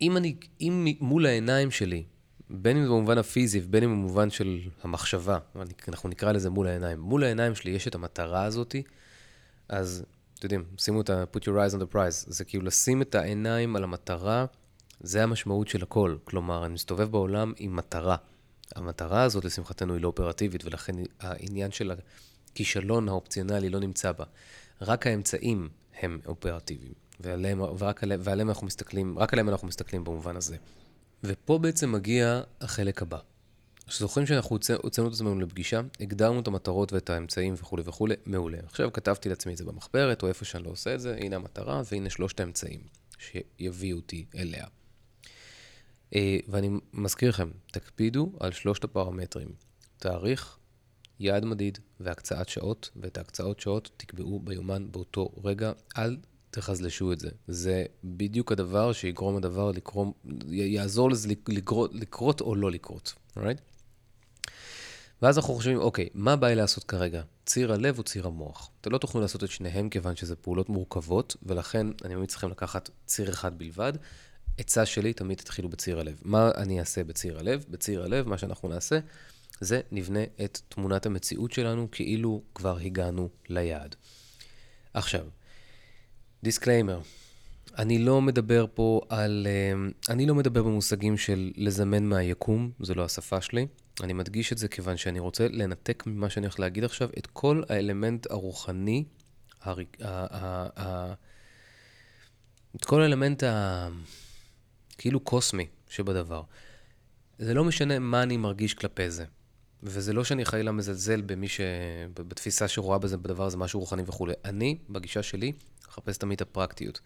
אם 0.00 0.16
אני, 0.16 0.36
אם 0.60 0.86
מול 1.00 1.26
העיניים 1.26 1.70
שלי, 1.70 2.04
בין 2.50 2.76
אם 2.76 2.82
זה 2.82 2.88
במובן 2.88 3.18
הפיזי 3.18 3.60
ובין 3.64 3.82
אם 3.84 3.90
במובן 3.90 4.30
של 4.30 4.60
המחשבה, 4.82 5.38
אנחנו 5.88 6.08
נקרא 6.08 6.32
לזה 6.32 6.50
מול 6.50 6.66
העיניים, 6.66 7.00
מול 7.00 7.24
העיניים 7.24 7.54
שלי 7.54 7.70
יש 7.70 7.88
את 7.88 7.94
המטרה 7.94 8.44
הזאתי, 8.44 8.82
אז, 9.68 10.04
אתם 10.34 10.44
יודעים, 10.46 10.64
שימו 10.78 11.00
את 11.00 11.10
ה- 11.10 11.24
put 11.34 11.40
your 11.40 11.44
eyes 11.70 11.74
on 11.74 11.78
the 11.78 11.94
prize, 11.94 12.24
זה 12.26 12.44
כאילו 12.44 12.64
לשים 12.64 13.02
את 13.02 13.14
העיניים 13.14 13.76
על 13.76 13.84
המטרה, 13.84 14.46
זה 15.00 15.22
המשמעות 15.22 15.68
של 15.68 15.82
הכל. 15.82 16.16
כלומר, 16.24 16.66
אני 16.66 16.74
מסתובב 16.74 17.10
בעולם 17.10 17.52
עם 17.56 17.76
מטרה. 17.76 18.16
המטרה 18.76 19.22
הזאת, 19.22 19.44
לשמחתנו, 19.44 19.94
היא 19.94 20.02
לא 20.02 20.08
אופרטיבית, 20.08 20.64
ולכן 20.64 20.92
העניין 21.20 21.70
של 21.70 21.92
הכישלון 22.50 23.08
האופציונלי 23.08 23.70
לא 23.70 23.80
נמצא 23.80 24.12
בה. 24.12 24.24
רק 24.80 25.06
האמצעים 25.06 25.68
הם 26.00 26.20
אופרטיביים, 26.26 26.92
ועליהם, 27.20 27.60
ורק 27.60 28.02
עליהם, 28.02 28.20
ועליהם 28.24 28.48
אנחנו 28.48 28.66
מסתכלים, 28.66 29.18
רק 29.18 29.32
עליהם 29.32 29.48
אנחנו 29.48 29.68
מסתכלים 29.68 30.04
במובן 30.04 30.36
הזה. 30.36 30.56
ופה 31.24 31.58
בעצם 31.58 31.92
מגיע 31.92 32.42
החלק 32.60 33.02
הבא. 33.02 33.18
זוכרים 33.90 34.26
שאנחנו 34.26 34.56
הוצאנו 34.82 35.08
את 35.08 35.12
עצמנו 35.12 35.40
לפגישה, 35.40 35.80
הגדרנו 36.00 36.40
את 36.40 36.46
המטרות 36.46 36.92
ואת 36.92 37.10
האמצעים 37.10 37.54
וכולי 37.56 37.82
וכולי, 37.86 38.14
מעולה. 38.26 38.58
עכשיו 38.64 38.92
כתבתי 38.92 39.28
לעצמי 39.28 39.52
את 39.52 39.58
זה 39.58 39.64
במחברת, 39.64 40.22
או 40.22 40.28
איפה 40.28 40.44
שאני 40.44 40.64
לא 40.64 40.70
עושה 40.70 40.94
את 40.94 41.00
זה, 41.00 41.16
הנה 41.20 41.36
המטרה 41.36 41.82
והנה 41.92 42.10
שלושת 42.10 42.40
האמצעים 42.40 42.80
שיביאו 43.18 43.96
אותי 43.96 44.24
אליה. 44.36 44.66
אה, 46.14 46.38
ואני 46.48 46.70
מזכיר 46.92 47.28
לכם, 47.28 47.50
תקפידו 47.72 48.32
על 48.40 48.52
שלושת 48.52 48.84
הפרמטרים, 48.84 49.48
תאריך, 49.98 50.56
יעד 51.20 51.44
מדיד 51.44 51.78
והקצאת 52.00 52.48
שעות, 52.48 52.90
ואת 52.96 53.18
ההקצאות 53.18 53.60
שעות 53.60 53.90
תקבעו 53.96 54.40
ביומן 54.40 54.92
באותו 54.92 55.32
רגע. 55.44 55.72
אל 55.98 56.16
תחזלשו 56.50 57.12
את 57.12 57.20
זה. 57.20 57.28
זה 57.48 57.84
בדיוק 58.04 58.52
הדבר 58.52 58.92
שיגרום 58.92 59.36
הדבר 59.36 59.70
לקרום, 59.70 60.12
יעזור 60.48 61.10
לזה 61.10 61.28
לקרות, 61.48 61.90
לקרות 61.94 62.40
או 62.40 62.54
לא 62.54 62.70
לקרות, 62.70 63.14
right? 63.36 63.60
ואז 65.22 65.38
אנחנו 65.38 65.54
חושבים, 65.54 65.78
אוקיי, 65.78 66.08
מה 66.14 66.36
בא 66.36 66.48
לי 66.48 66.54
לעשות 66.54 66.84
כרגע? 66.84 67.22
ציר 67.46 67.72
הלב 67.72 67.98
או 67.98 68.02
ציר 68.02 68.26
המוח? 68.26 68.70
אתם 68.80 68.92
לא 68.92 68.98
תוכלו 68.98 69.20
לעשות 69.20 69.44
את 69.44 69.50
שניהם 69.50 69.88
כיוון 69.88 70.16
שזה 70.16 70.36
פעולות 70.36 70.68
מורכבות, 70.68 71.36
ולכן 71.42 71.86
אני 72.04 72.14
ממליץ 72.14 72.36
לכם 72.36 72.50
לקחת 72.50 72.90
ציר 73.06 73.30
אחד 73.30 73.58
בלבד. 73.58 73.92
עצה 74.58 74.86
שלי, 74.86 75.12
תמיד 75.12 75.38
תתחילו 75.38 75.68
בציר 75.68 76.00
הלב. 76.00 76.20
מה 76.22 76.50
אני 76.56 76.80
אעשה 76.80 77.04
בציר 77.04 77.38
הלב? 77.38 77.64
בציר 77.68 78.04
הלב, 78.04 78.28
מה 78.28 78.38
שאנחנו 78.38 78.68
נעשה, 78.68 78.98
זה 79.60 79.80
נבנה 79.92 80.20
את 80.44 80.60
תמונת 80.68 81.06
המציאות 81.06 81.52
שלנו 81.52 81.88
כאילו 81.92 82.42
כבר 82.54 82.78
הגענו 82.78 83.28
ליעד. 83.48 83.96
עכשיו, 84.94 85.26
disclaimer, 86.42 87.00
אני 87.78 87.98
לא 87.98 88.20
מדבר 88.20 88.66
פה 88.74 89.00
על... 89.08 89.46
אה, 89.50 90.12
אני 90.12 90.26
לא 90.26 90.34
מדבר 90.34 90.62
במושגים 90.62 91.16
של 91.16 91.52
לזמן 91.56 92.04
מהיקום, 92.04 92.70
זו 92.80 92.94
לא 92.94 93.04
השפה 93.04 93.40
שלי. 93.40 93.66
אני 94.02 94.12
מדגיש 94.12 94.52
את 94.52 94.58
זה 94.58 94.68
כיוון 94.68 94.96
שאני 94.96 95.18
רוצה 95.18 95.48
לנתק 95.48 96.02
ממה 96.06 96.30
שאני 96.30 96.46
הולך 96.46 96.60
להגיד 96.60 96.84
עכשיו 96.84 97.08
את 97.18 97.26
כל 97.26 97.62
האלמנט 97.68 98.30
הרוחני, 98.30 99.04
הר... 99.62 99.78
את 102.76 102.84
כל 102.84 103.02
האלמנט 103.02 103.42
ה... 103.42 103.88
כאילו 105.02 105.20
קוסמי 105.20 105.66
שבדבר. 105.88 106.42
זה 107.38 107.54
לא 107.54 107.64
משנה 107.64 107.98
מה 107.98 108.22
אני 108.22 108.36
מרגיש 108.36 108.74
כלפי 108.74 109.10
זה. 109.10 109.24
וזה 109.82 110.12
לא 110.12 110.24
שאני 110.24 110.44
חלילה 110.44 110.72
מזלזל 110.72 111.20
במי 111.20 111.48
ש... 111.48 111.60
בתפיסה 112.14 112.68
שרואה 112.68 112.98
בזה, 112.98 113.16
בדבר 113.16 113.44
הזה, 113.44 113.56
משהו 113.56 113.80
רוחני 113.80 114.02
וכולי. 114.06 114.32
אני, 114.44 114.78
בגישה 114.90 115.22
שלי, 115.22 115.52
מחפש 115.88 116.16
תמיד 116.16 116.36
את 116.36 116.40
הפרקטיות. 116.40 117.00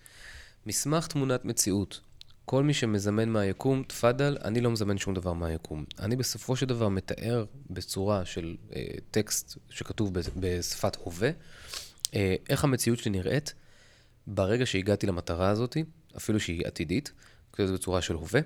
מסמך 0.67 1.07
תמונת 1.07 1.45
מציאות. 1.45 2.01
כל 2.45 2.63
מי 2.63 2.75
שמזמן 2.75 3.29
מהיקום, 3.29 3.83
תפאדל, 3.83 4.37
אני 4.45 4.61
לא 4.61 4.71
מזמן 4.71 4.99
שום 4.99 5.15
דבר 5.15 5.33
מהיקום. 5.33 5.85
אני 5.99 6.17
בסופו 6.17 6.57
של 6.57 6.67
דבר 6.67 6.89
מתאר 6.89 7.45
בצורה 7.71 8.25
של 8.25 8.57
אה, 8.75 8.83
טקסט 9.11 9.59
שכתוב 9.71 10.11
בשפת 10.37 10.97
הווה, 10.97 11.31
אה, 12.15 12.35
איך 12.49 12.65
המציאות 12.65 12.99
שלי 12.99 13.11
נראית 13.11 13.55
ברגע 14.27 14.67
שהגעתי 14.67 15.07
למטרה 15.07 15.49
הזאת, 15.49 15.77
אפילו 16.17 16.41
שהיא 16.41 16.67
עתידית, 16.67 17.13
כזה 17.57 17.73
בצורה 17.73 18.03
של 18.03 18.15
הווה, 18.15 18.41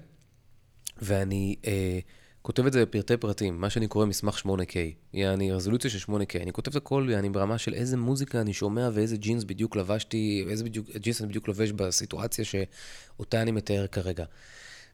ואני 1.03 1.57
אה, 1.67 1.99
כותב 2.43 2.67
את 2.67 2.73
זה 2.73 2.83
בפרטי 2.83 3.17
פרטים, 3.17 3.61
מה 3.61 3.71
שאני 3.71 3.89
קורא 3.89 4.07
מסמך 4.07 4.43
8K. 4.47 4.77
יעני 5.15 5.53
רזולוציה 5.53 5.91
של 5.91 6.13
8K. 6.13 6.43
אני 6.43 6.53
כותב 6.53 6.71
את 6.71 6.77
הכל, 6.77 7.09
יעני 7.11 7.31
ברמה 7.31 7.59
של 7.59 7.75
איזה 7.75 7.97
מוזיקה 7.97 8.41
אני 8.41 8.53
שומע 8.53 8.89
ואיזה 8.93 9.17
ג'ינס 9.17 9.45
בדיוק 9.45 9.77
לבשתי, 9.77 10.45
איזה 10.49 10.65
בדיוק, 10.65 10.91
ג'ינס 10.91 11.21
אני 11.21 11.29
בדיוק 11.29 11.49
לובש 11.49 11.73
בסיטואציה 11.73 12.45
שאותה 12.45 13.43
אני 13.43 13.51
מתאר 13.51 13.87
כרגע. 13.87 14.25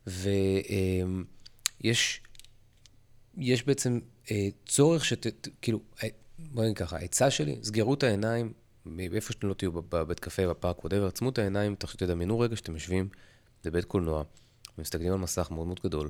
ויש 0.06 2.20
יש 3.36 3.66
בעצם 3.66 4.00
אה, 4.30 4.48
צורך 4.66 5.04
שת... 5.04 5.48
כאילו, 5.62 5.80
אה, 6.02 6.08
בואי 6.38 6.66
נגיד 6.66 6.78
ככה, 6.78 6.96
העצה 6.96 7.30
שלי, 7.30 7.56
סגרו 7.62 7.94
את 7.94 8.02
העיניים, 8.02 8.52
מאיפה 8.86 9.32
שאתם 9.32 9.48
לא 9.48 9.54
תהיו, 9.54 9.72
בבית 9.72 10.20
קפה, 10.20 10.48
בפארק, 10.48 10.84
whatever, 10.84 11.06
עצמו 11.06 11.28
את 11.28 11.38
העיניים, 11.38 11.74
תדמיינו 11.74 12.38
רגע 12.38 12.56
שאתם 12.56 12.74
יושבים 12.74 13.08
בבית 13.66 13.84
קולנוע, 13.84 14.22
ומסתכלים 14.78 15.12
על 15.12 15.18
מסך 15.18 15.48
מאוד 15.50 15.66
מאוד 15.66 15.80
גדול. 15.84 16.08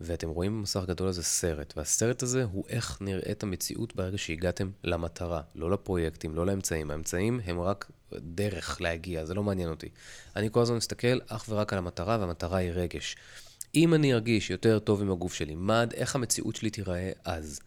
ואתם 0.00 0.28
רואים 0.28 0.58
במסך 0.58 0.84
גדול 0.86 1.08
הזה 1.08 1.22
סרט, 1.22 1.74
והסרט 1.76 2.22
הזה 2.22 2.44
הוא 2.44 2.64
איך 2.68 2.98
נראית 3.00 3.42
המציאות 3.42 3.96
ברגע 3.96 4.18
שהגעתם 4.18 4.70
למטרה, 4.84 5.40
לא 5.54 5.70
לפרויקטים, 5.70 6.34
לא 6.34 6.46
לאמצעים. 6.46 6.90
האמצעים 6.90 7.40
הם 7.44 7.60
רק 7.60 7.90
דרך 8.12 8.80
להגיע, 8.80 9.24
זה 9.24 9.34
לא 9.34 9.42
מעניין 9.42 9.68
אותי. 9.70 9.88
אני 10.36 10.48
כל 10.52 10.60
הזמן 10.60 10.76
מסתכל 10.76 11.18
אך 11.26 11.44
ורק 11.48 11.72
על 11.72 11.78
המטרה, 11.78 12.18
והמטרה 12.20 12.58
היא 12.58 12.70
רגש. 12.70 13.16
אם 13.74 13.94
אני 13.94 14.14
ארגיש 14.14 14.50
יותר 14.50 14.78
טוב 14.78 15.02
עם 15.02 15.10
הגוף 15.10 15.34
שלי, 15.34 15.54
מה, 15.54 15.84
איך 15.94 16.14
המציאות 16.14 16.56
שלי 16.56 16.70
תיראה 16.70 17.10
אז? 17.24 17.60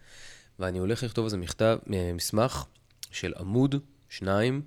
ואני 0.58 0.78
הולך 0.78 1.02
לכתוב 1.02 1.24
איזה 1.24 1.36
מכתב, 1.36 1.78
אה, 1.92 2.12
מסמך 2.14 2.64
של 3.10 3.32
עמוד, 3.38 3.74
שניים, 4.08 4.62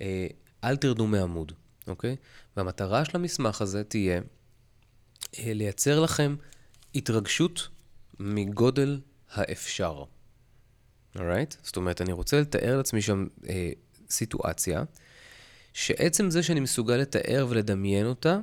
אה, 0.00 0.26
אל 0.64 0.76
תרדו 0.76 1.06
מעמוד, 1.06 1.52
אוקיי? 1.86 2.16
והמטרה 2.56 3.04
של 3.04 3.16
המסמך 3.16 3.60
הזה 3.60 3.84
תהיה 3.84 4.20
אה, 5.38 5.52
לייצר 5.52 6.00
לכם 6.00 6.36
התרגשות 6.94 7.68
מגודל 8.20 9.00
האפשר. 9.32 10.04
אורייט? 11.18 11.52
Right? 11.52 11.56
זאת 11.62 11.76
אומרת, 11.76 12.00
אני 12.00 12.12
רוצה 12.12 12.40
לתאר 12.40 12.76
לעצמי 12.76 13.02
שם 13.02 13.26
אה, 13.48 13.70
סיטואציה, 14.10 14.82
שעצם 15.72 16.30
זה 16.30 16.42
שאני 16.42 16.60
מסוגל 16.60 16.96
לתאר 16.96 17.46
ולדמיין 17.48 18.06
אותה, 18.06 18.38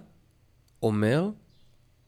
אומר 0.84 1.30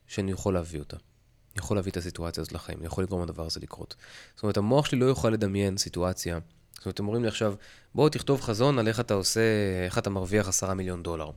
שאני 0.07 0.31
יכול 0.31 0.53
להביא 0.53 0.79
אותה. 0.79 0.97
אני 0.97 1.63
יכול 1.63 1.77
להביא 1.77 1.91
את 1.91 1.97
הסיטואציה 1.97 2.41
הזאת 2.41 2.53
לחיים, 2.53 2.77
אני 2.79 2.87
יכול 2.87 3.03
לגרום 3.03 3.23
לדבר 3.23 3.45
הזה 3.45 3.59
לקרות. 3.59 3.95
זאת 4.35 4.43
אומרת, 4.43 4.57
המוח 4.57 4.85
שלי 4.85 4.99
לא 4.99 5.05
יוכל 5.05 5.29
לדמיין 5.29 5.77
סיטואציה. 5.77 6.39
זאת 6.73 6.85
אומרת, 6.85 6.95
אתם 6.95 7.05
אומרים 7.05 7.23
לי 7.23 7.27
עכשיו, 7.27 7.53
בוא 7.95 8.09
תכתוב 8.09 8.41
חזון 8.41 8.79
על 8.79 8.87
איך 8.87 8.99
אתה 8.99 9.13
עושה, 9.13 9.41
איך 9.85 9.97
אתה 9.97 10.09
מרוויח 10.09 10.47
עשרה 10.47 10.73
מיליון 10.73 11.03
דולר. 11.03 11.31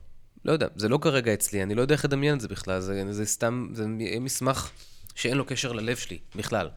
לא 0.47 0.53
יודע, 0.53 0.67
זה 0.77 0.89
לא 0.89 0.99
כרגע 1.03 1.35
אצלי, 1.35 1.63
אני 1.63 1.75
לא 1.75 1.83
יודע 1.83 1.95
איך 1.95 2.05
לדמיין 2.05 2.35
את 2.35 2.41
זה 2.41 2.49
בכלל, 2.49 2.81
זה, 2.81 3.13
זה 3.13 3.27
סתם, 3.27 3.69
זה 3.73 3.87
מסמך 4.21 4.71
שאין 5.15 5.37
לו 5.37 5.47
קשר 5.47 5.73
ללב 5.73 5.97
שלי 5.97 6.19
בכלל. 6.37 6.71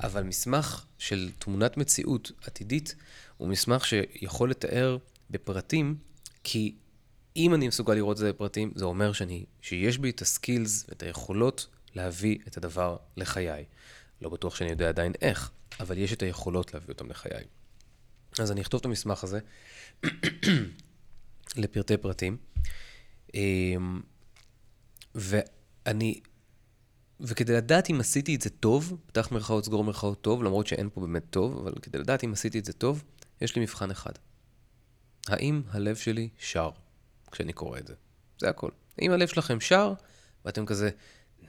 אבל 0.00 0.22
מסמך 0.22 0.84
של 0.98 1.30
תמונת 1.38 1.76
מציאות 1.76 2.32
עתידית 2.46 2.94
הוא 3.36 3.48
מסמך 3.48 3.86
שיכול 3.86 4.50
לתאר 4.50 4.98
בפרטים, 5.30 5.96
כי 6.44 6.74
אם 7.36 7.54
אני 7.54 7.68
מסוגל 7.68 7.94
לראות 7.94 8.12
את 8.12 8.18
זה 8.18 8.32
בפרטים, 8.32 8.72
זה 8.74 8.84
אומר 8.84 9.12
שאני, 9.12 9.44
שיש 9.62 9.98
בי 9.98 10.10
את 10.10 10.22
הסקילס 10.22 10.86
ואת 10.88 11.02
היכולות 11.02 11.66
להביא 11.94 12.38
את 12.48 12.56
הדבר 12.56 12.96
לחיי. 13.16 13.64
לא 14.20 14.28
בטוח 14.28 14.56
שאני 14.56 14.70
יודע 14.70 14.88
עדיין 14.88 15.12
איך, 15.22 15.50
אבל 15.80 15.98
יש 15.98 16.12
את 16.12 16.22
היכולות 16.22 16.74
להביא 16.74 16.88
אותם 16.88 17.10
לחיי. 17.10 17.44
אז 18.38 18.52
אני 18.52 18.60
אכתוב 18.60 18.78
את 18.78 18.84
המסמך 18.84 19.24
הזה 19.24 19.38
לפרטי 21.56 21.96
פרטים, 21.96 22.36
ואני 25.14 26.20
וכדי 27.20 27.52
לדעת 27.52 27.90
אם 27.90 28.00
עשיתי 28.00 28.34
את 28.34 28.40
זה 28.40 28.50
טוב, 28.50 28.96
פתח 29.06 29.32
מירכאות, 29.32 29.64
סגור 29.64 29.84
מירכאות 29.84 30.20
טוב, 30.20 30.42
למרות 30.42 30.66
שאין 30.66 30.90
פה 30.94 31.00
באמת 31.00 31.24
טוב, 31.30 31.58
אבל 31.58 31.74
כדי 31.82 31.98
לדעת 31.98 32.24
אם 32.24 32.32
עשיתי 32.32 32.58
את 32.58 32.64
זה 32.64 32.72
טוב, 32.72 33.04
יש 33.40 33.56
לי 33.56 33.62
מבחן 33.62 33.90
אחד. 33.90 34.12
האם 35.28 35.62
הלב 35.70 35.96
שלי 35.96 36.28
שר 36.38 36.70
כשאני 37.32 37.52
קורא 37.52 37.78
את 37.78 37.86
זה? 37.86 37.94
זה 38.38 38.48
הכל. 38.48 38.70
אם 39.02 39.10
הלב 39.10 39.28
שלכם 39.28 39.60
שר, 39.60 39.92
ואתם 40.44 40.66
כזה, 40.66 40.90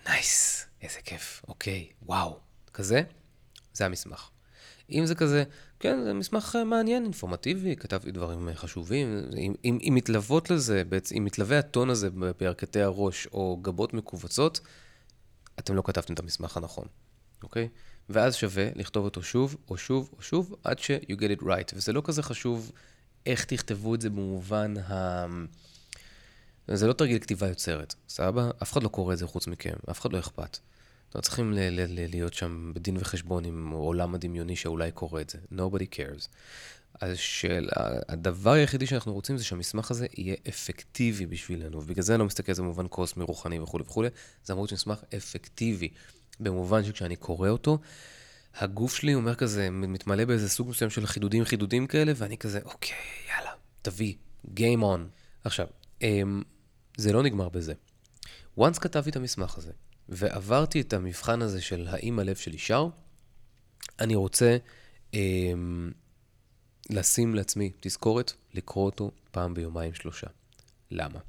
נייס, 0.07 0.65
איזה 0.81 0.99
כיף, 1.03 1.41
אוקיי, 1.47 1.89
וואו, 2.01 2.39
כזה, 2.73 3.01
זה 3.73 3.85
המסמך. 3.85 4.29
אם 4.91 5.05
זה 5.05 5.15
כזה, 5.15 5.43
כן, 5.79 6.03
זה 6.03 6.13
מסמך 6.13 6.57
מעניין, 6.65 7.03
אינפורמטיבי, 7.03 7.75
כתבתי 7.75 8.11
דברים 8.11 8.49
חשובים, 8.55 9.21
אם, 9.37 9.53
אם, 9.65 9.77
אם 9.81 9.95
מתלוות 9.95 10.49
לזה, 10.49 10.83
אם 11.17 11.25
מתלווה 11.25 11.59
הטון 11.59 11.89
הזה 11.89 12.09
בירכתי 12.37 12.81
הראש 12.81 13.27
או 13.27 13.59
גבות 13.61 13.93
מכווצות, 13.93 14.59
אתם 15.59 15.75
לא 15.75 15.81
כתבתם 15.85 16.13
את 16.13 16.19
המסמך 16.19 16.57
הנכון, 16.57 16.87
אוקיי? 17.43 17.69
ואז 18.09 18.35
שווה 18.35 18.69
לכתוב 18.75 19.05
אותו 19.05 19.23
שוב, 19.23 19.55
או 19.69 19.77
שוב, 19.77 20.09
או 20.17 20.21
שוב, 20.21 20.55
עד 20.63 20.79
ש- 20.79 20.91
you 20.91 21.15
get 21.15 21.39
it 21.39 21.43
right. 21.43 21.73
וזה 21.73 21.93
לא 21.93 22.01
כזה 22.05 22.23
חשוב 22.23 22.71
איך 23.25 23.45
תכתבו 23.45 23.95
את 23.95 24.01
זה 24.01 24.09
במובן 24.09 24.77
ה... 24.77 25.25
זה 26.67 26.87
לא 26.87 26.93
תרגיל 26.93 27.19
כתיבה 27.19 27.47
יוצרת, 27.47 27.95
סבבה? 28.09 28.49
אף 28.63 28.73
אחד 28.73 28.83
לא 28.83 28.87
קורא 28.89 29.13
את 29.13 29.17
זה 29.17 29.27
חוץ 29.27 29.47
מכם, 29.47 29.73
אף 29.91 30.01
אחד 30.01 30.13
לא 30.13 30.19
אכפת. 30.19 30.57
לא 31.15 31.21
צריכים 31.21 31.53
להיות 31.95 32.33
שם 32.33 32.71
בדין 32.75 32.97
וחשבון 32.99 33.45
עם 33.45 33.71
עולם 33.71 34.15
הדמיוני 34.15 34.55
שאולי 34.55 34.91
קורא 34.91 35.21
את 35.21 35.29
זה. 35.29 35.37
nobody 35.51 35.95
cares. 35.95 36.27
אז 37.01 37.17
של, 37.17 37.69
הדבר 38.09 38.51
היחידי 38.51 38.87
שאנחנו 38.87 39.13
רוצים 39.13 39.37
זה 39.37 39.43
שהמסמך 39.43 39.91
הזה 39.91 40.07
יהיה 40.17 40.35
אפקטיבי 40.49 41.25
בשבילנו, 41.25 41.77
ובגלל 41.81 42.03
זה 42.03 42.13
אני 42.13 42.19
לא 42.19 42.25
מסתכל 42.25 42.51
על 42.51 42.55
זה 42.55 42.61
במובן 42.61 42.87
קוסמי, 42.87 43.23
רוחני 43.23 43.59
וכולי 43.59 43.83
וכולי, 43.87 44.09
זה 44.43 44.53
אמור 44.53 44.63
להיות 44.63 44.73
מסמך 44.73 45.03
אפקטיבי, 45.17 45.89
במובן 46.39 46.83
שכשאני 46.83 47.15
קורא 47.15 47.49
אותו, 47.49 47.79
הגוף 48.55 48.95
שלי 48.95 49.13
אומר 49.15 49.35
כזה, 49.35 49.69
מתמלא 49.69 50.25
באיזה 50.25 50.49
סוג 50.49 50.69
מסוים 50.69 50.89
של 50.89 51.05
חידודים 51.05 51.45
חידודים 51.45 51.87
כאלה, 51.87 52.11
ואני 52.15 52.37
כזה, 52.37 52.59
אוקיי, 52.65 52.95
יאללה, 53.29 53.51
תביא, 53.81 54.13
game 54.45 54.81
on. 54.81 54.99
עכשיו, 55.43 55.67
אמ, 56.01 56.43
זה 56.97 57.13
לא 57.13 57.23
נגמר 57.23 57.49
בזה. 57.49 57.73
once 58.59 58.79
כתבתי 58.79 59.09
את 59.09 59.15
המסמך 59.15 59.57
הזה, 59.57 59.71
ועברתי 60.09 60.81
את 60.81 60.93
המבחן 60.93 61.41
הזה 61.41 61.61
של 61.61 61.87
האם 61.89 62.19
הלב 62.19 62.35
שלי 62.35 62.57
שר, 62.57 62.87
אני 63.99 64.15
רוצה... 64.15 64.57
אמ, 65.13 65.91
לשים 66.89 67.35
לעצמי 67.35 67.71
תזכורת 67.79 68.33
לקרוא 68.53 68.85
אותו 68.85 69.11
פעם 69.31 69.53
ביומיים 69.53 69.93
שלושה. 69.93 70.27
למה? 70.91 71.19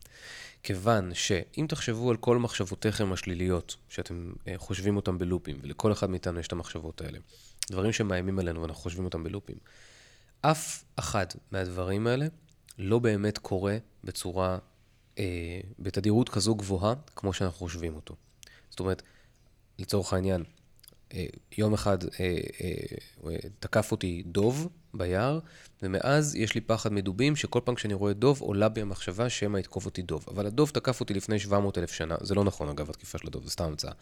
כיוון 0.62 1.14
שאם 1.14 1.66
תחשבו 1.68 2.10
על 2.10 2.16
כל 2.16 2.38
מחשבותיכם 2.38 3.12
השליליות, 3.12 3.76
שאתם 3.88 4.32
uh, 4.32 4.48
חושבים 4.56 4.96
אותם 4.96 5.18
בלופים, 5.18 5.58
ולכל 5.62 5.92
אחד 5.92 6.10
מאיתנו 6.10 6.40
יש 6.40 6.46
את 6.46 6.52
המחשבות 6.52 7.00
האלה, 7.00 7.18
דברים 7.70 7.92
שמאיימים 7.92 8.38
עלינו 8.38 8.62
ואנחנו 8.62 8.82
חושבים 8.82 9.04
אותם 9.04 9.24
בלופים, 9.24 9.56
אף 10.40 10.84
אחד 10.96 11.26
מהדברים 11.50 12.06
האלה 12.06 12.26
לא 12.78 12.98
באמת 12.98 13.38
קורה 13.38 13.76
בצורה, 14.04 14.58
אה, 15.18 15.60
בתדירות 15.78 16.28
כזו 16.28 16.54
גבוהה, 16.54 16.94
כמו 17.16 17.32
שאנחנו 17.32 17.58
חושבים 17.58 17.96
אותו. 17.96 18.16
זאת 18.70 18.80
אומרת, 18.80 19.02
לצורך 19.78 20.12
העניין, 20.12 20.44
אה, 21.14 21.26
יום 21.58 21.74
אחד 21.74 21.98
אה, 22.04 22.08
אה, 22.20 23.36
תקף 23.60 23.92
אותי 23.92 24.22
דוב 24.26 24.68
ביער, 24.94 25.38
ומאז 25.82 26.34
יש 26.34 26.54
לי 26.54 26.60
פחד 26.60 26.92
מדובים, 26.92 27.36
שכל 27.36 27.60
פעם 27.64 27.74
כשאני 27.74 27.94
רואה 27.94 28.12
דוב 28.12 28.40
עולה 28.40 28.68
בי 28.68 28.80
המחשבה 28.80 29.28
שמא 29.28 29.58
יתקוף 29.58 29.86
אותי 29.86 30.02
דוב. 30.02 30.24
אבל 30.28 30.46
הדוב 30.46 30.70
תקף 30.70 31.00
אותי 31.00 31.14
לפני 31.14 31.38
700 31.38 31.78
אלף 31.78 31.92
שנה, 31.92 32.16
זה 32.20 32.34
לא 32.34 32.44
נכון 32.44 32.68
אגב, 32.68 32.90
התקיפה 32.90 33.18
של 33.18 33.26
הדוב, 33.26 33.44
זה 33.44 33.50
סתם 33.50 33.64
המצאה. 33.64 33.92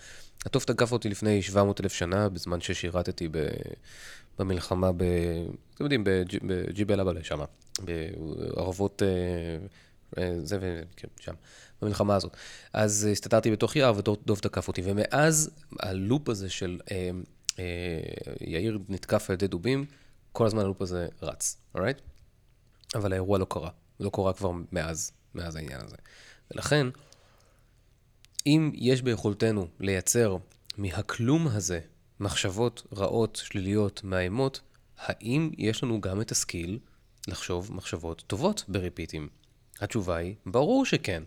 הדוב 0.47 0.63
תקף 0.63 0.93
אותי 0.93 1.09
לפני 1.09 1.43
700 1.43 1.81
אלף 1.81 1.93
שנה, 1.93 2.29
בזמן 2.29 2.61
ששירתתי 2.61 3.29
ב... 3.31 3.47
במלחמה 4.39 4.93
ב... 4.93 5.03
אתם 5.75 5.85
יודעים, 5.85 6.05
בג'יבל 6.43 7.01
אבאלה 7.01 7.25
שמה, 7.25 7.45
בערבות... 7.81 9.03
זה 10.43 10.59
ו... 10.61 10.83
כן, 10.97 11.09
שם. 11.21 11.35
במלחמה 11.83 12.17
הזאת. 12.17 12.37
אז 12.73 13.09
הסתתרתי 13.13 13.51
בתוך 13.51 13.77
יער 13.77 13.93
ודוב 13.97 14.39
תקף 14.39 14.69
אותי, 14.69 14.83
ומאז 14.85 15.51
הלופ 15.81 16.29
הזה 16.29 16.51
של 16.51 16.81
אה, 16.91 17.11
אה, 17.59 17.65
יאיר 18.41 18.79
נתקף 18.89 19.31
על 19.31 19.35
ידי 19.35 19.47
דובים, 19.47 19.87
כל 20.33 20.47
הזמן 20.47 20.63
הלופ 20.63 20.83
הזה 20.83 21.09
רץ, 21.23 21.57
אורייט? 21.75 22.01
אבל 22.95 23.13
האירוע 23.13 23.39
לא 23.39 23.47
קרה, 23.51 23.71
לא 24.01 24.11
קרה 24.15 24.33
כבר 24.33 24.51
מאז, 24.73 25.13
מאז 25.35 25.57
העניין 25.57 25.81
הזה. 25.81 25.97
ולכן, 26.51 26.87
אם 28.47 28.71
יש 28.75 29.03
ביכולתנו 29.03 29.67
לייצר 29.81 30.37
מהכלום 30.77 31.49
הזה 31.49 31.81
מחשבות 32.21 32.83
רעות, 32.97 33.43
שליליות, 33.45 34.05
מאיימות, 34.05 34.61
האם 34.99 35.51
יש 35.59 35.83
לנו 35.83 36.01
גם 36.01 36.21
את 36.21 36.31
הסקיל 36.31 36.79
לחשוב 37.29 37.73
מחשבות 37.73 38.25
טובות 38.27 38.65
בריפיטים? 38.69 39.29
התשובה 39.81 40.17
היא, 40.17 40.35
ברור 40.47 40.85
שכן. 40.85 41.23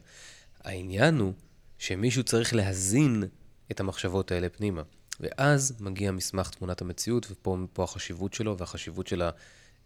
העניין 0.64 1.20
הוא 1.20 1.34
שמישהו 1.78 2.24
צריך 2.24 2.54
להזין 2.54 3.24
את 3.72 3.80
המחשבות 3.80 4.32
האלה 4.32 4.50
פנימה. 4.50 4.82
ואז 5.20 5.74
מגיע 5.80 6.12
מסמך 6.12 6.50
תמונת 6.50 6.82
המציאות, 6.82 7.28
ופה 7.32 7.84
החשיבות 7.84 8.34
שלו 8.34 8.58
והחשיבות 8.58 9.08
של 9.08 9.22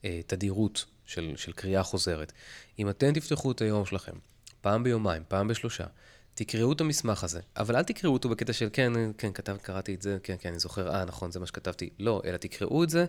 התדירות 0.03 0.85
של, 1.05 1.33
של 1.35 1.51
קריאה 1.51 1.83
חוזרת. 1.83 2.31
אם 2.79 2.89
אתם 2.89 3.13
תפתחו 3.13 3.51
את 3.51 3.61
היום 3.61 3.85
שלכם, 3.85 4.13
פעם 4.61 4.83
ביומיים, 4.83 5.23
פעם 5.27 5.47
בשלושה, 5.47 5.85
תקראו 6.33 6.73
את 6.73 6.81
המסמך 6.81 7.23
הזה, 7.23 7.41
אבל 7.57 7.75
אל 7.75 7.83
תקראו 7.83 8.13
אותו 8.13 8.29
בקטע 8.29 8.53
של 8.53 8.69
כן, 8.73 8.93
כן, 9.17 9.33
כתב, 9.33 9.57
קראתי 9.61 9.95
את 9.95 10.01
זה, 10.01 10.17
כן, 10.23 10.35
כן, 10.39 10.49
אני 10.49 10.59
זוכר, 10.59 10.95
אה, 10.95 11.05
נכון, 11.05 11.31
זה 11.31 11.39
מה 11.39 11.45
שכתבתי. 11.45 11.89
לא, 11.99 12.21
אלא 12.25 12.37
תקראו 12.37 12.83
את 12.83 12.89
זה 12.89 13.05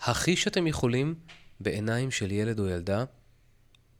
הכי 0.00 0.36
שאתם 0.36 0.66
יכולים 0.66 1.14
בעיניים 1.60 2.10
של 2.10 2.30
ילד 2.32 2.58
או 2.58 2.68
ילדה, 2.68 3.04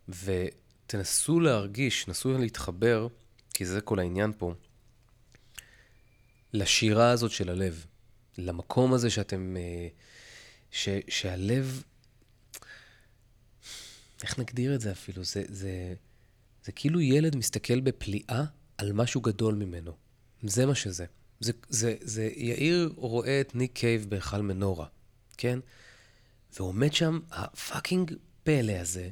ו... 0.09 0.45
תנסו 0.93 1.41
להרגיש, 1.41 2.09
נסו 2.09 2.39
להתחבר, 2.39 3.09
כי 3.55 3.67
זה 3.67 3.81
כל 3.81 3.99
העניין 3.99 4.33
פה, 4.39 4.55
לשירה 6.53 7.11
הזאת 7.11 7.31
של 7.31 7.49
הלב, 7.49 7.87
למקום 8.39 8.95
הזה 8.95 9.11
שאתם, 9.11 9.57
אה, 9.57 9.89
ש, 10.71 10.89
שהלב, 11.09 11.83
איך 14.23 14.39
נגדיר 14.39 14.75
את 14.75 14.81
זה 14.81 14.93
אפילו? 14.93 15.25
זה, 15.25 15.43
זה, 15.49 15.95
זה 16.65 16.73
כאילו 16.73 17.01
ילד 17.01 17.37
מסתכל 17.37 17.81
בפליאה 17.81 18.45
על 18.79 18.93
משהו 18.93 19.21
גדול 19.21 19.55
ממנו. 19.55 19.93
זה 20.43 20.67
מה 20.67 20.75
שזה. 20.75 21.07
זה, 21.41 21.53
זה, 21.69 21.97
זה 22.01 22.31
יאיר 22.37 22.93
רואה 22.97 23.41
את 23.41 23.55
ניק 23.55 23.73
קייב 23.73 24.11
בהיכל 24.11 24.41
מנורה, 24.41 24.87
כן? 25.37 25.59
ועומד 26.57 26.93
שם 26.93 27.21
הפאקינג 27.31 28.15
פלא 28.45 28.73
הזה, 28.73 29.11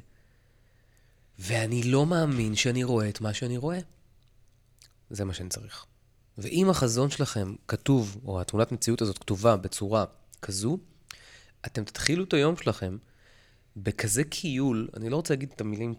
ואני 1.41 1.83
לא 1.83 2.05
מאמין 2.05 2.55
שאני 2.55 2.83
רואה 2.83 3.09
את 3.09 3.21
מה 3.21 3.33
שאני 3.33 3.57
רואה. 3.57 3.79
זה 5.09 5.25
מה 5.25 5.33
שאני 5.33 5.49
צריך. 5.49 5.85
ואם 6.37 6.69
החזון 6.69 7.09
שלכם 7.09 7.55
כתוב, 7.67 8.17
או 8.25 8.41
התמונת 8.41 8.71
מציאות 8.71 9.01
הזאת 9.01 9.17
כתובה 9.17 9.57
בצורה 9.57 10.05
כזו, 10.41 10.77
אתם 11.65 11.83
תתחילו 11.83 12.23
את 12.23 12.33
היום 12.33 12.57
שלכם 12.57 12.97
בכזה 13.77 14.23
קיול, 14.23 14.87
אני 14.97 15.09
לא 15.09 15.15
רוצה 15.15 15.33
להגיד 15.33 15.51
את 15.55 15.61
המילים 15.61 15.93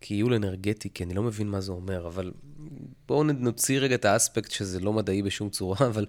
קיול 0.00 0.34
אנרגטי, 0.34 0.88
כי 0.94 1.04
אני 1.04 1.14
לא 1.14 1.22
מבין 1.22 1.48
מה 1.48 1.60
זה 1.60 1.72
אומר, 1.72 2.06
אבל 2.06 2.32
בואו 3.08 3.22
נוציא 3.22 3.78
רגע 3.78 3.94
את 3.94 4.04
האספקט 4.04 4.50
שזה 4.50 4.80
לא 4.80 4.92
מדעי 4.92 5.22
בשום 5.22 5.50
צורה, 5.50 5.86
אבל 5.86 6.06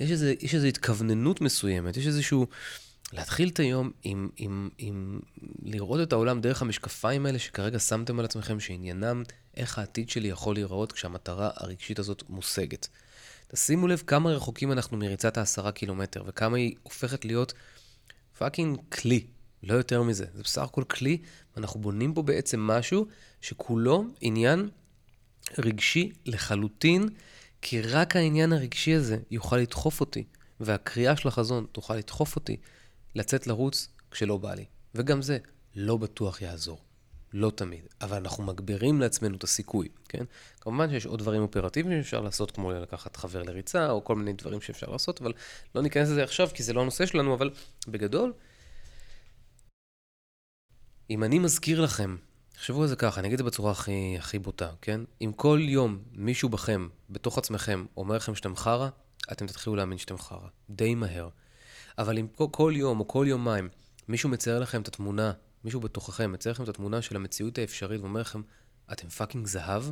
יש 0.00 0.54
איזו 0.54 0.66
התכווננות 0.66 1.40
מסוימת, 1.40 1.96
יש 1.96 2.06
איזשהו... 2.06 2.46
להתחיל 3.12 3.48
את 3.48 3.58
היום 3.58 3.90
עם, 4.02 4.28
עם, 4.36 4.68
עם 4.78 5.20
לראות 5.62 6.00
את 6.02 6.12
העולם 6.12 6.40
דרך 6.40 6.62
המשקפיים 6.62 7.26
האלה 7.26 7.38
שכרגע 7.38 7.78
שמתם 7.78 8.18
על 8.18 8.24
עצמכם, 8.24 8.60
שעניינם 8.60 9.22
איך 9.56 9.78
העתיד 9.78 10.10
שלי 10.10 10.28
יכול 10.28 10.54
להיראות 10.54 10.92
כשהמטרה 10.92 11.50
הרגשית 11.56 11.98
הזאת 11.98 12.22
מושגת. 12.28 12.88
תשימו 13.48 13.88
לב 13.88 14.02
כמה 14.06 14.30
רחוקים 14.30 14.72
אנחנו 14.72 14.96
מריצת 14.96 15.38
העשרה 15.38 15.72
קילומטר, 15.72 16.22
וכמה 16.26 16.56
היא 16.56 16.74
הופכת 16.82 17.24
להיות 17.24 17.52
פאקינג 18.38 18.78
כלי, 18.92 19.26
לא 19.62 19.74
יותר 19.74 20.02
מזה. 20.02 20.24
זה 20.34 20.42
בסך 20.42 20.62
הכל 20.62 20.84
כלי, 20.84 21.18
ואנחנו 21.56 21.80
בונים 21.80 22.14
פה 22.14 22.22
בעצם 22.22 22.60
משהו 22.60 23.06
שכולו 23.40 24.04
עניין 24.20 24.68
רגשי 25.58 26.12
לחלוטין, 26.26 27.08
כי 27.62 27.82
רק 27.82 28.16
העניין 28.16 28.52
הרגשי 28.52 28.94
הזה 28.94 29.18
יוכל 29.30 29.56
לדחוף 29.56 30.00
אותי, 30.00 30.24
והקריאה 30.60 31.16
של 31.16 31.28
החזון 31.28 31.66
תוכל 31.72 31.96
לדחוף 31.96 32.36
אותי 32.36 32.56
לצאת 33.14 33.46
לרוץ 33.46 33.88
כשלא 34.10 34.36
בא 34.36 34.54
לי. 34.54 34.64
וגם 34.94 35.22
זה 35.22 35.38
לא 35.74 35.96
בטוח 35.96 36.42
יעזור. 36.42 36.78
לא 37.32 37.50
תמיד. 37.54 37.80
אבל 38.00 38.16
אנחנו 38.16 38.44
מגבירים 38.44 39.00
לעצמנו 39.00 39.36
את 39.36 39.44
הסיכוי, 39.44 39.88
כן? 40.08 40.24
כמובן 40.60 40.90
שיש 40.90 41.06
עוד 41.06 41.18
דברים 41.18 41.42
אופרטיביים 41.42 42.02
שאפשר 42.02 42.20
לעשות, 42.20 42.50
כמו 42.50 42.72
לקחת 42.72 43.16
חבר 43.16 43.42
לריצה, 43.42 43.90
או 43.90 44.04
כל 44.04 44.16
מיני 44.16 44.32
דברים 44.32 44.60
שאפשר 44.60 44.90
לעשות, 44.90 45.20
אבל 45.20 45.32
לא 45.74 45.82
ניכנס 45.82 46.08
לזה 46.08 46.24
עכשיו, 46.24 46.48
כי 46.54 46.62
זה 46.62 46.72
לא 46.72 46.80
הנושא 46.80 47.06
שלנו, 47.06 47.34
אבל 47.34 47.50
בגדול, 47.88 48.32
אם 51.10 51.24
אני 51.24 51.38
מזכיר 51.38 51.80
לכם, 51.80 52.16
תחשבו 52.52 52.82
על 52.82 52.88
זה 52.88 52.96
ככה, 52.96 53.20
אני 53.20 53.28
אגיד 53.28 53.40
את 53.40 53.44
זה 53.44 53.50
בצורה 53.50 53.72
הכי, 53.72 54.16
הכי 54.18 54.38
בוטה, 54.38 54.70
כן? 54.82 55.00
אם 55.20 55.32
כל 55.36 55.60
יום 55.62 55.98
מישהו 56.12 56.48
בכם, 56.48 56.88
בתוך 57.10 57.38
עצמכם, 57.38 57.86
אומר 57.96 58.16
לכם 58.16 58.34
שאתם 58.34 58.56
חרא, 58.56 58.88
אתם 59.32 59.46
תתחילו 59.46 59.76
להאמין 59.76 59.98
שאתם 59.98 60.18
חרא. 60.18 60.48
די 60.70 60.94
מהר. 60.94 61.28
אבל 62.00 62.18
אם 62.18 62.26
כל, 62.50 62.72
יום 62.76 63.00
או 63.00 63.08
כל 63.08 63.26
יומיים 63.28 63.68
מישהו 64.08 64.28
מצייר 64.28 64.58
לכם 64.58 64.82
את 64.82 64.88
התמונה, 64.88 65.32
מישהו 65.64 65.80
בתוככם 65.80 66.32
מצייר 66.32 66.52
לכם 66.52 66.62
את 66.62 66.68
התמונה 66.68 67.02
של 67.02 67.16
המציאות 67.16 67.58
האפשרית 67.58 68.00
ואומר 68.00 68.20
לכם, 68.20 68.42
אתם 68.92 69.08
fucking 69.08 69.46
זהב, 69.46 69.84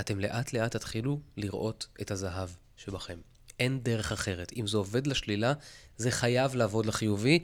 אתם 0.00 0.20
לאט 0.20 0.52
לאט 0.52 0.76
תתחילו 0.76 1.20
לראות 1.36 1.86
את 2.00 2.10
הזהב 2.10 2.48
שבכם. 2.76 3.18
אין 3.60 3.80
דרך 3.82 4.12
אחרת. 4.12 4.52
אם 4.56 4.66
זה 4.66 4.76
עובד 4.76 5.06
לשלילה, 5.06 5.52
זה 5.96 6.10
חייב 6.10 6.54
לעבוד 6.54 6.86
לחיובי, 6.86 7.38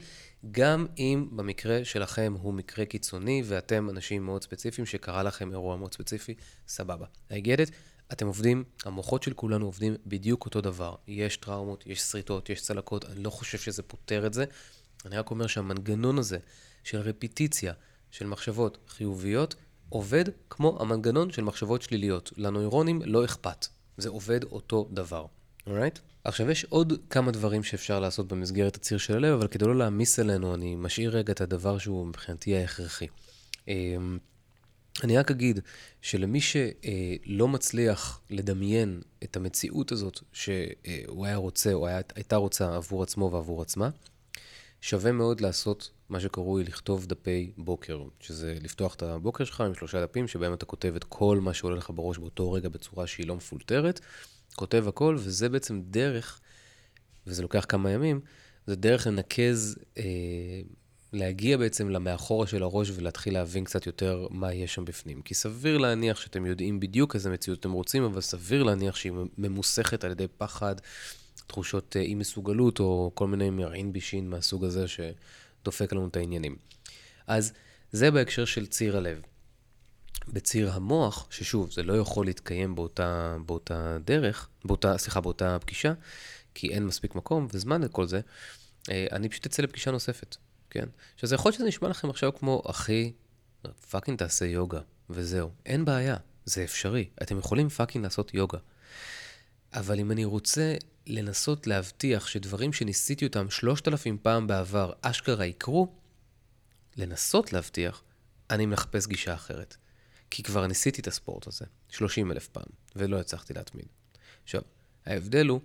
גם 0.50 0.86
אם 0.98 1.28
במקרה 1.32 1.84
שלכם 1.84 2.34
הוא 2.40 2.54
מקרה 2.54 2.84
קיצוני 2.84 3.42
ואתם 3.46 3.90
אנשים 3.90 4.26
מאוד 4.26 4.42
ספציפיים 4.42 4.86
שקרה 4.86 5.22
לכם 5.22 5.52
אירוע 5.52 5.76
מאוד 5.76 5.94
ספציפי, 5.94 6.34
סבבה. 6.68 7.06
I 7.30 7.34
get 7.34 7.68
it? 7.68 7.72
אתם 8.12 8.26
עובדים, 8.26 8.64
המוחות 8.84 9.22
של 9.22 9.32
כולנו 9.32 9.66
עובדים 9.66 9.96
בדיוק 10.06 10.44
אותו 10.44 10.60
דבר. 10.60 10.94
יש 11.08 11.36
טראומות, 11.36 11.84
יש 11.86 12.00
שריטות, 12.00 12.50
יש 12.50 12.62
צלקות, 12.62 13.04
אני 13.04 13.22
לא 13.22 13.30
חושב 13.30 13.58
שזה 13.58 13.82
פותר 13.82 14.26
את 14.26 14.34
זה. 14.34 14.44
אני 15.06 15.18
רק 15.18 15.30
אומר 15.30 15.46
שהמנגנון 15.46 16.18
הזה 16.18 16.38
של 16.84 16.98
רפיטיציה 16.98 17.72
של 18.10 18.26
מחשבות 18.26 18.78
חיוביות 18.88 19.54
עובד 19.88 20.24
כמו 20.50 20.78
המנגנון 20.80 21.32
של 21.32 21.42
מחשבות 21.42 21.82
שליליות. 21.82 22.32
לנוירונים 22.36 23.02
לא 23.04 23.24
אכפת, 23.24 23.66
זה 23.96 24.08
עובד 24.08 24.44
אותו 24.44 24.88
דבר, 24.90 25.26
אורייט? 25.66 25.96
Right? 25.96 26.00
עכשיו, 26.24 26.50
יש 26.50 26.64
עוד 26.64 26.92
כמה 27.10 27.30
דברים 27.30 27.62
שאפשר 27.62 28.00
לעשות 28.00 28.28
במסגרת 28.28 28.76
הציר 28.76 28.98
של 28.98 29.16
הלב, 29.16 29.32
אבל 29.32 29.48
כדי 29.48 29.64
לא 29.64 29.76
להעמיס 29.76 30.18
עלינו, 30.18 30.54
אני 30.54 30.74
משאיר 30.74 31.16
רגע 31.16 31.32
את 31.32 31.40
הדבר 31.40 31.78
שהוא 31.78 32.06
מבחינתי 32.06 32.56
ההכרחי. 32.56 33.06
אני 35.04 35.18
רק 35.18 35.30
אגיד 35.30 35.60
שלמי 36.02 36.40
שלא 36.40 37.48
מצליח 37.48 38.20
לדמיין 38.30 39.00
את 39.24 39.36
המציאות 39.36 39.92
הזאת 39.92 40.20
שהוא 40.32 41.26
היה 41.26 41.36
רוצה 41.36 41.72
או 41.72 41.88
הייתה 42.14 42.36
רוצה 42.36 42.76
עבור 42.76 43.02
עצמו 43.02 43.30
ועבור 43.32 43.62
עצמה, 43.62 43.90
שווה 44.80 45.12
מאוד 45.12 45.40
לעשות 45.40 45.90
מה 46.08 46.20
שקרוי 46.20 46.64
לכתוב 46.64 47.06
דפי 47.06 47.52
בוקר, 47.56 48.02
שזה 48.20 48.56
לפתוח 48.62 48.94
את 48.94 49.02
הבוקר 49.02 49.44
שלך 49.44 49.60
עם 49.60 49.74
שלושה 49.74 50.06
דפים 50.06 50.28
שבהם 50.28 50.54
אתה 50.54 50.66
כותב 50.66 50.92
את 50.96 51.04
כל 51.04 51.38
מה 51.40 51.54
שעולה 51.54 51.76
לך 51.76 51.90
בראש 51.94 52.18
באותו 52.18 52.52
רגע 52.52 52.68
בצורה 52.68 53.06
שהיא 53.06 53.26
לא 53.26 53.36
מפולטרת, 53.36 54.00
כותב 54.54 54.84
הכל, 54.88 55.16
וזה 55.18 55.48
בעצם 55.48 55.80
דרך, 55.84 56.40
וזה 57.26 57.42
לוקח 57.42 57.64
כמה 57.68 57.90
ימים, 57.90 58.20
זה 58.66 58.76
דרך 58.76 59.06
לנקז 59.06 59.78
אה, 59.98 60.02
להגיע 61.16 61.56
בעצם 61.56 61.90
למאחורה 61.90 62.46
של 62.46 62.62
הראש 62.62 62.90
ולהתחיל 62.94 63.34
להבין 63.34 63.64
קצת 63.64 63.86
יותר 63.86 64.26
מה 64.30 64.54
יש 64.54 64.74
שם 64.74 64.84
בפנים. 64.84 65.22
כי 65.22 65.34
סביר 65.34 65.78
להניח 65.78 66.20
שאתם 66.20 66.46
יודעים 66.46 66.80
בדיוק 66.80 67.14
איזה 67.14 67.30
מציאות 67.30 67.60
אתם 67.60 67.72
רוצים, 67.72 68.02
אבל 68.02 68.20
סביר 68.20 68.62
להניח 68.62 68.96
שהיא 68.96 69.12
ממוסכת 69.38 70.04
על 70.04 70.10
ידי 70.10 70.26
פחד, 70.38 70.74
תחושות 71.46 71.96
אה, 71.96 72.02
אי 72.02 72.14
מסוגלות, 72.14 72.80
או 72.80 73.10
כל 73.14 73.26
מיני 73.26 73.50
מרעין 73.50 73.92
בישין 73.92 74.30
מהסוג 74.30 74.64
הזה 74.64 74.84
שדופק 74.88 75.92
לנו 75.92 76.08
את 76.08 76.16
העניינים. 76.16 76.56
אז 77.26 77.52
זה 77.92 78.10
בהקשר 78.10 78.44
של 78.44 78.66
ציר 78.66 78.96
הלב. 78.96 79.20
בציר 80.28 80.72
המוח, 80.72 81.26
ששוב, 81.30 81.72
זה 81.72 81.82
לא 81.82 81.92
יכול 81.98 82.26
להתקיים 82.26 82.74
באותה, 82.74 83.36
באותה 83.46 83.98
דרך, 84.04 84.48
באותה, 84.64 84.98
סליחה, 84.98 85.20
באותה 85.20 85.58
פגישה, 85.60 85.92
כי 86.54 86.68
אין 86.68 86.86
מספיק 86.86 87.14
מקום 87.14 87.46
וזמן 87.52 87.82
לכל 87.82 88.06
זה, 88.06 88.20
אה, 88.90 89.06
אני 89.12 89.28
פשוט 89.28 89.46
אצא 89.46 89.62
לפגישה 89.62 89.90
נוספת, 89.90 90.36
כן? 90.76 90.88
עכשיו, 91.14 91.28
זה 91.28 91.34
יכול 91.34 91.48
להיות 91.48 91.54
שזה 91.58 91.68
נשמע 91.68 91.88
לכם 91.88 92.10
עכשיו 92.10 92.34
כמו, 92.34 92.62
אחי, 92.66 93.12
fucking 93.90 94.18
תעשה 94.18 94.46
יוגה, 94.46 94.80
וזהו. 95.10 95.50
אין 95.66 95.84
בעיה, 95.84 96.16
זה 96.44 96.64
אפשרי. 96.64 97.08
אתם 97.22 97.38
יכולים 97.38 97.68
fucking 97.68 98.04
לעשות 98.04 98.34
יוגה. 98.34 98.58
אבל 99.72 100.00
אם 100.00 100.10
אני 100.10 100.24
רוצה 100.24 100.74
לנסות 101.06 101.66
להבטיח 101.66 102.26
שדברים 102.26 102.72
שניסיתי 102.72 103.26
אותם 103.26 103.50
שלושת 103.50 103.88
אלפים 103.88 104.18
פעם 104.22 104.46
בעבר 104.46 104.92
אשכרה 105.02 105.46
יקרו, 105.46 105.94
לנסות 106.96 107.52
להבטיח, 107.52 108.02
אני 108.50 108.66
מחפש 108.66 109.06
גישה 109.06 109.34
אחרת. 109.34 109.76
כי 110.30 110.42
כבר 110.42 110.66
ניסיתי 110.66 111.00
את 111.00 111.06
הספורט 111.06 111.46
הזה 111.46 111.64
30 111.88 112.32
אלף 112.32 112.48
פעם, 112.48 112.66
ולא 112.96 113.20
הצלחתי 113.20 113.54
להתמיד. 113.54 113.86
עכשיו, 114.44 114.62
ההבדל 115.06 115.46
הוא 115.46 115.60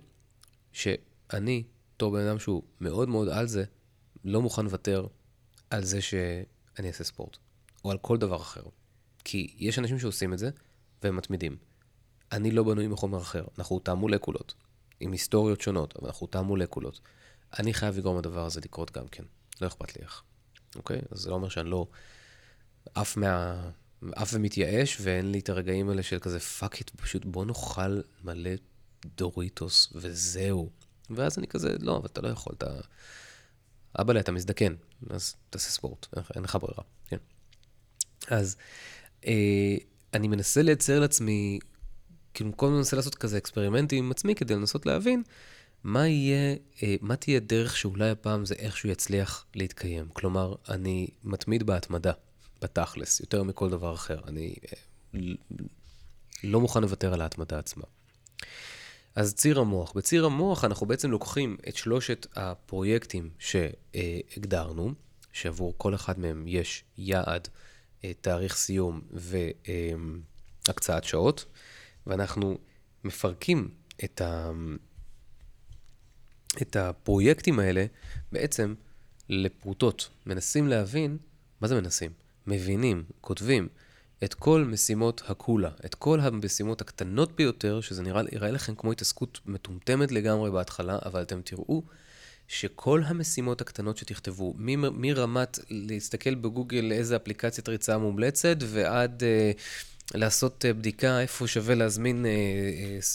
שאני, 0.72 1.62
בתור 1.96 2.12
בן 2.12 2.26
אדם 2.26 2.38
שהוא 2.38 2.62
מאוד 2.80 3.08
מאוד 3.08 3.28
על 3.28 3.46
זה, 3.46 3.64
לא 4.24 4.42
מוכן 4.42 4.64
לוותר 4.64 5.06
על 5.70 5.84
זה 5.84 6.02
שאני 6.02 6.88
אעשה 6.88 7.04
ספורט, 7.04 7.36
או 7.84 7.90
על 7.90 7.98
כל 7.98 8.18
דבר 8.18 8.36
אחר. 8.36 8.62
כי 9.24 9.54
יש 9.58 9.78
אנשים 9.78 9.98
שעושים 9.98 10.32
את 10.32 10.38
זה, 10.38 10.50
והם 11.02 11.16
מתמידים. 11.16 11.56
אני 12.32 12.50
לא 12.50 12.62
בנוי 12.62 12.86
מחומר 12.86 13.20
אחר, 13.20 13.44
אנחנו 13.58 13.78
תא 13.78 13.90
מולקולות, 13.90 14.54
עם 15.00 15.12
היסטוריות 15.12 15.60
שונות, 15.60 15.96
אבל 15.96 16.06
אנחנו 16.06 16.26
תא 16.26 16.38
מולקולות. 16.38 17.00
אני 17.58 17.74
חייב 17.74 17.98
לגרום 17.98 18.18
לדבר 18.18 18.46
הזה 18.46 18.60
לקרות 18.60 18.90
גם 18.90 19.08
כן, 19.08 19.24
לא 19.60 19.66
אכפת 19.66 19.96
לי 19.96 20.02
איך, 20.02 20.22
אוקיי? 20.76 21.00
אז 21.10 21.18
זה 21.18 21.30
לא 21.30 21.34
אומר 21.34 21.48
שאני 21.48 21.70
לא 21.70 21.86
עף 22.94 23.16
מה... 23.16 23.70
עף 24.12 24.30
ומתייאש, 24.34 24.96
ואין 25.00 25.32
לי 25.32 25.38
את 25.38 25.48
הרגעים 25.48 25.88
האלה 25.88 26.02
של 26.02 26.18
כזה 26.18 26.40
fuck 26.40 26.78
it, 26.78 26.90
פשוט 26.90 27.24
בוא 27.24 27.44
נאכל 27.44 28.00
מלא 28.24 28.50
דוריטוס 29.16 29.92
וזהו. 29.94 30.70
ואז 31.10 31.38
אני 31.38 31.46
כזה, 31.46 31.76
לא, 31.80 31.96
אבל 31.96 32.06
אתה 32.06 32.20
לא 32.20 32.28
יכול, 32.28 32.52
אתה... 32.54 32.80
אבא'לה, 34.00 34.20
אתה 34.20 34.32
מזדקן, 34.32 34.74
אז 35.10 35.34
תעשה 35.50 35.70
ספורט, 35.70 36.06
אין 36.34 36.42
לך 36.42 36.58
ברירה, 36.60 36.84
כן. 37.06 37.16
אז 38.28 38.56
אה, 39.26 39.76
אני 40.14 40.28
מנסה 40.28 40.62
לייצר 40.62 41.00
לעצמי, 41.00 41.58
כאילו, 42.34 42.56
כל 42.56 42.66
הזמן 42.66 42.78
מנסה 42.78 42.96
לעשות 42.96 43.14
כזה 43.14 43.38
אקספרימנטים 43.38 44.04
עם 44.04 44.10
עצמי 44.10 44.34
כדי 44.34 44.54
לנסות 44.54 44.86
להבין 44.86 45.22
מה 45.84 46.08
יהיה, 46.08 46.56
אה, 46.82 46.94
מה 47.00 47.16
תהיה 47.16 47.40
דרך 47.40 47.76
שאולי 47.76 48.10
הפעם 48.10 48.44
זה 48.44 48.54
איכשהו 48.54 48.88
יצליח 48.88 49.46
להתקיים. 49.54 50.08
כלומר, 50.12 50.54
אני 50.68 51.08
מתמיד 51.24 51.62
בהתמדה, 51.62 52.12
בתכלס, 52.62 53.20
יותר 53.20 53.42
מכל 53.42 53.70
דבר 53.70 53.94
אחר. 53.94 54.20
אני 54.28 54.54
אה, 54.72 55.20
לא 56.44 56.60
מוכן 56.60 56.82
לוותר 56.82 57.14
על 57.14 57.20
ההתמדה 57.20 57.58
עצמה. 57.58 57.84
אז 59.14 59.34
ציר 59.34 59.60
המוח. 59.60 59.92
בציר 59.92 60.24
המוח 60.24 60.64
אנחנו 60.64 60.86
בעצם 60.86 61.10
לוקחים 61.10 61.56
את 61.68 61.76
שלושת 61.76 62.26
הפרויקטים 62.36 63.30
שהגדרנו, 63.38 64.92
שעבור 65.32 65.74
כל 65.76 65.94
אחד 65.94 66.18
מהם 66.18 66.44
יש 66.46 66.84
יעד, 66.98 67.48
אה, 68.04 68.12
תאריך 68.20 68.56
סיום 68.56 69.00
והקצאת 70.66 71.04
שעות, 71.04 71.44
ואנחנו 72.06 72.58
מפרקים 73.04 73.68
את, 74.04 74.20
ה... 74.20 74.50
את 76.62 76.76
הפרויקטים 76.76 77.58
האלה 77.58 77.86
בעצם 78.32 78.74
לפרוטות. 79.28 80.08
מנסים 80.26 80.68
להבין, 80.68 81.18
מה 81.60 81.68
זה 81.68 81.74
מנסים? 81.74 82.12
מבינים, 82.46 83.04
כותבים, 83.20 83.68
את 84.24 84.34
כל 84.34 84.64
משימות 84.64 85.22
הקולה, 85.26 85.70
את 85.84 85.94
כל 85.94 86.20
המשימות 86.20 86.80
הקטנות 86.80 87.36
ביותר, 87.36 87.80
שזה 87.80 88.02
נראה, 88.02 88.22
יראה 88.32 88.50
לכם 88.50 88.74
כמו 88.74 88.92
התעסקות 88.92 89.40
מטומטמת 89.46 90.12
לגמרי 90.12 90.50
בהתחלה, 90.50 90.98
אבל 91.04 91.22
אתם 91.22 91.40
תראו 91.44 91.82
שכל 92.48 93.02
המשימות 93.06 93.60
הקטנות 93.60 93.96
שתכתבו, 93.96 94.54
מרמת 94.92 95.58
להסתכל 95.70 96.34
בגוגל 96.34 96.92
איזה 96.92 97.16
אפליקציית 97.16 97.68
ריצה 97.68 97.98
מומלצת, 97.98 98.56
ועד 98.60 99.22
uh, 99.22 100.16
לעשות 100.18 100.64
uh, 100.64 100.72
בדיקה 100.72 101.20
איפה 101.20 101.46
שווה 101.46 101.74
להזמין 101.74 102.24
uh, 102.24 102.26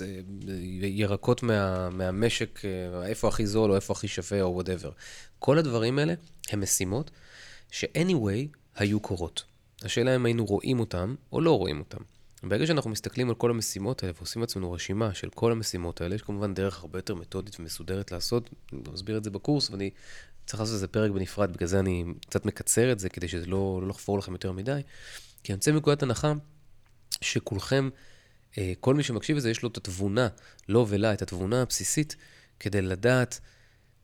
uh, 0.02 0.52
ירקות 0.84 1.44
מה, 1.44 1.90
מהמשק, 1.90 2.62
איפה 3.06 3.28
הכי 3.28 3.48
זול 3.48 3.72
או 3.72 3.76
איפה 3.76 3.94
הכי 3.94 4.08
שווה 4.08 4.42
או 4.42 4.54
whatever. 4.54 4.92
כל 5.40 5.58
הדברים 5.58 6.00
האלה 6.00 6.14
הם 6.50 6.62
משימות 6.62 7.12
ש- 7.72 8.01
anyway 8.01 8.58
היו 8.76 9.00
קורות. 9.00 9.57
השאלה 9.84 10.16
אם 10.16 10.26
היינו 10.26 10.46
רואים 10.46 10.80
אותם 10.80 11.16
או 11.32 11.42
לא 11.42 11.58
רואים 11.58 11.80
אותם. 11.80 11.98
ברגע 12.44 12.68
שאנחנו 12.68 12.90
מסתכלים 12.90 13.30
על 13.30 13.36
כל 13.36 13.50
המשימות 13.50 14.04
האלה 14.04 14.14
ועושים 14.18 14.42
לעצמנו 14.42 14.72
רשימה 14.72 15.14
של 15.14 15.30
כל 15.30 15.52
המשימות 15.52 16.02
האלה, 16.02 16.16
יש 16.16 16.22
כמובן 16.22 16.54
דרך 16.54 16.82
הרבה 16.82 17.00
יותר 17.00 17.16
מתודית 17.16 17.60
ומסודרת 17.60 18.12
לעשות, 18.12 18.50
אני 18.74 18.82
מסביר 18.94 19.18
את 19.18 19.24
זה 19.24 19.30
בקורס 19.30 19.70
ואני 19.70 19.90
צריך 20.46 20.60
לעשות 20.60 20.74
איזה 20.74 20.88
פרק 20.88 21.12
בנפרד, 21.12 21.54
בגלל 21.54 21.68
זה 21.68 21.80
אני 21.80 22.06
קצת 22.30 22.46
מקצר 22.46 22.92
את 22.92 23.00
זה 23.00 23.10
כדי 23.10 23.28
שזה 23.28 23.46
לא, 23.46 23.80
לא 23.82 23.88
לחפור 23.88 24.18
לכם 24.18 24.32
יותר 24.32 24.52
מדי. 24.52 24.82
כי 25.44 25.54
אני 25.54 25.58
יוצא 25.58 25.72
מנקודת 25.72 26.04
הנחה 26.04 26.34
שכולכם, 27.22 27.90
אה, 28.58 28.74
כל 28.80 28.96
מי 28.96 29.04
שמקשיב 29.04 29.38
לזה, 29.38 29.50
יש 29.50 29.64
לו 29.64 29.70
את 29.70 29.78
התבונה, 29.78 30.28
לא 30.70 30.86
ולה, 30.90 31.14
את 31.14 31.22
התבונה 31.22 31.62
הבסיסית, 31.62 32.16
כדי 32.60 32.82
לדעת 32.82 33.40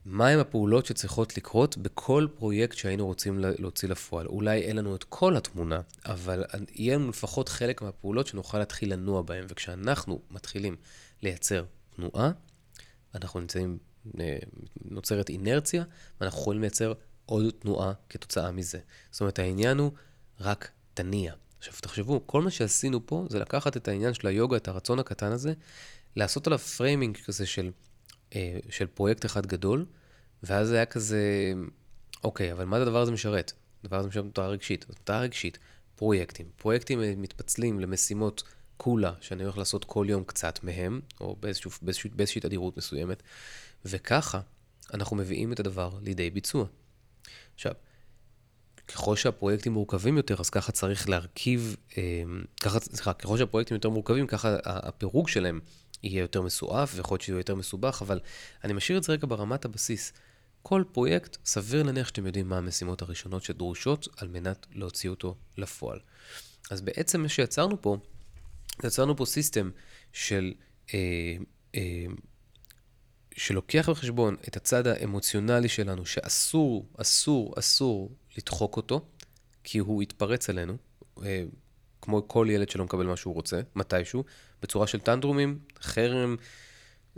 מהם 0.06 0.38
הפעולות 0.38 0.86
שצריכות 0.86 1.36
לקרות 1.36 1.76
בכל 1.76 2.26
פרויקט 2.34 2.76
שהיינו 2.76 3.06
רוצים 3.06 3.38
להוציא 3.38 3.88
לפועל. 3.88 4.26
אולי 4.26 4.60
אין 4.60 4.76
לנו 4.76 4.96
את 4.96 5.04
כל 5.04 5.36
התמונה, 5.36 5.80
אבל 6.04 6.44
יהיה 6.72 6.94
לנו 6.94 7.08
לפחות 7.08 7.48
חלק 7.48 7.82
מהפעולות 7.82 8.26
שנוכל 8.26 8.58
להתחיל 8.58 8.92
לנוע 8.92 9.22
בהן. 9.22 9.44
וכשאנחנו 9.48 10.20
מתחילים 10.30 10.76
לייצר 11.22 11.64
תנועה, 11.96 12.30
אנחנו 13.14 13.40
נמצאים, 13.40 13.78
אה, 14.20 14.38
נוצרת 14.84 15.28
אינרציה, 15.28 15.84
ואנחנו 16.20 16.40
יכולים 16.40 16.60
לייצר 16.60 16.92
עוד 17.26 17.54
תנועה 17.58 17.92
כתוצאה 18.08 18.52
מזה. 18.52 18.78
זאת 19.10 19.20
אומרת, 19.20 19.38
העניין 19.38 19.78
הוא 19.78 19.90
רק 20.40 20.70
תניע. 20.94 21.32
עכשיו, 21.58 21.74
תחשבו, 21.80 22.22
כל 22.26 22.42
מה 22.42 22.50
שעשינו 22.50 23.06
פה 23.06 23.26
זה 23.30 23.38
לקחת 23.38 23.76
את 23.76 23.88
העניין 23.88 24.14
של 24.14 24.26
היוגה, 24.26 24.56
את 24.56 24.68
הרצון 24.68 24.98
הקטן 24.98 25.32
הזה, 25.32 25.52
לעשות 26.16 26.46
עליו 26.46 26.58
framing 26.58 27.16
כזה 27.16 27.46
של 27.46 27.70
של 28.70 28.86
פרויקט 28.86 29.24
אחד 29.24 29.46
גדול, 29.46 29.86
ואז 30.42 30.68
זה 30.68 30.74
היה 30.74 30.86
כזה, 30.86 31.52
אוקיי, 32.24 32.52
אבל 32.52 32.64
מה 32.64 32.76
הדבר 32.76 33.00
הזה 33.00 33.12
משרת? 33.12 33.52
הדבר 33.84 33.96
הזה 33.96 34.08
משרת 34.08 34.24
מטרה 34.24 34.48
רגשית. 34.48 34.86
אז 34.88 34.94
מטרה 35.00 35.20
רגשית, 35.20 35.58
פרויקטים. 35.96 36.46
פרויקטים 36.56 37.00
מתפצלים 37.16 37.80
למשימות 37.80 38.42
כולה, 38.76 39.12
שאני 39.20 39.42
הולך 39.42 39.58
לעשות 39.58 39.84
כל 39.84 40.06
יום 40.08 40.24
קצת 40.24 40.58
מהם, 40.62 41.00
או 41.20 41.36
באיזשהו, 41.40 41.70
באיזשהו, 41.82 42.10
באיזושהי 42.12 42.40
תדירות 42.40 42.76
מסוימת, 42.76 43.22
וככה 43.84 44.40
אנחנו 44.94 45.16
מביאים 45.16 45.52
את 45.52 45.60
הדבר 45.60 45.98
לידי 46.02 46.30
ביצוע. 46.30 46.66
עכשיו, 47.54 47.72
ככל 48.88 49.16
שהפרויקטים 49.16 49.72
מורכבים 49.72 50.16
יותר, 50.16 50.36
אז 50.40 50.50
ככה 50.50 50.72
צריך 50.72 51.08
להרכיב, 51.08 51.76
אה, 51.98 52.22
ככה, 52.62 52.80
סליחה, 52.80 53.12
ככל 53.12 53.38
שהפרויקטים 53.38 53.74
יותר 53.74 53.90
מורכבים, 53.90 54.26
ככה 54.26 54.56
הפירוג 54.64 55.28
שלהם 55.28 55.60
יהיה 56.04 56.20
יותר 56.20 56.42
מסועף, 56.42 56.92
ויכול 56.94 57.14
להיות 57.14 57.22
שיהיה 57.22 57.38
יותר 57.38 57.54
מסובך, 57.54 57.98
אבל 58.02 58.20
אני 58.64 58.72
משאיר 58.72 58.98
את 58.98 59.02
זה 59.02 59.12
רגע 59.12 59.26
ברמת 59.26 59.64
הבסיס. 59.64 60.12
כל 60.62 60.84
פרויקט, 60.92 61.36
סביר 61.44 61.82
להניח 61.82 62.08
שאתם 62.08 62.26
יודעים 62.26 62.48
מה 62.48 62.58
המשימות 62.58 63.02
הראשונות 63.02 63.42
שדרושות 63.42 64.08
על 64.16 64.28
מנת 64.28 64.66
להוציא 64.72 65.10
אותו 65.10 65.34
לפועל. 65.56 65.98
אז 66.70 66.80
בעצם 66.80 67.22
מה 67.22 67.28
שיצרנו 67.28 67.82
פה, 67.82 67.96
יצרנו 68.84 69.16
פה 69.16 69.24
סיסטם 69.26 69.70
של, 70.12 70.54
אה, 70.94 71.36
אה, 71.74 72.04
שלוקח 73.36 73.88
בחשבון 73.88 74.36
את 74.48 74.56
הצד 74.56 74.86
האמוציונלי 74.86 75.68
שלנו, 75.68 76.06
שאסור, 76.06 76.88
אסור, 76.96 77.54
אסור 77.58 78.12
לדחוק 78.36 78.76
אותו, 78.76 79.06
כי 79.64 79.78
הוא 79.78 80.02
יתפרץ 80.02 80.50
עלינו. 80.50 80.76
אה, 81.22 81.44
כמו 82.04 82.28
כל 82.28 82.46
ילד 82.50 82.68
שלא 82.68 82.84
מקבל 82.84 83.06
מה 83.06 83.16
שהוא 83.16 83.34
רוצה, 83.34 83.60
מתישהו, 83.76 84.24
בצורה 84.64 84.86
של 84.86 85.00
טנדרומים, 85.00 85.58
חרם, 85.80 86.36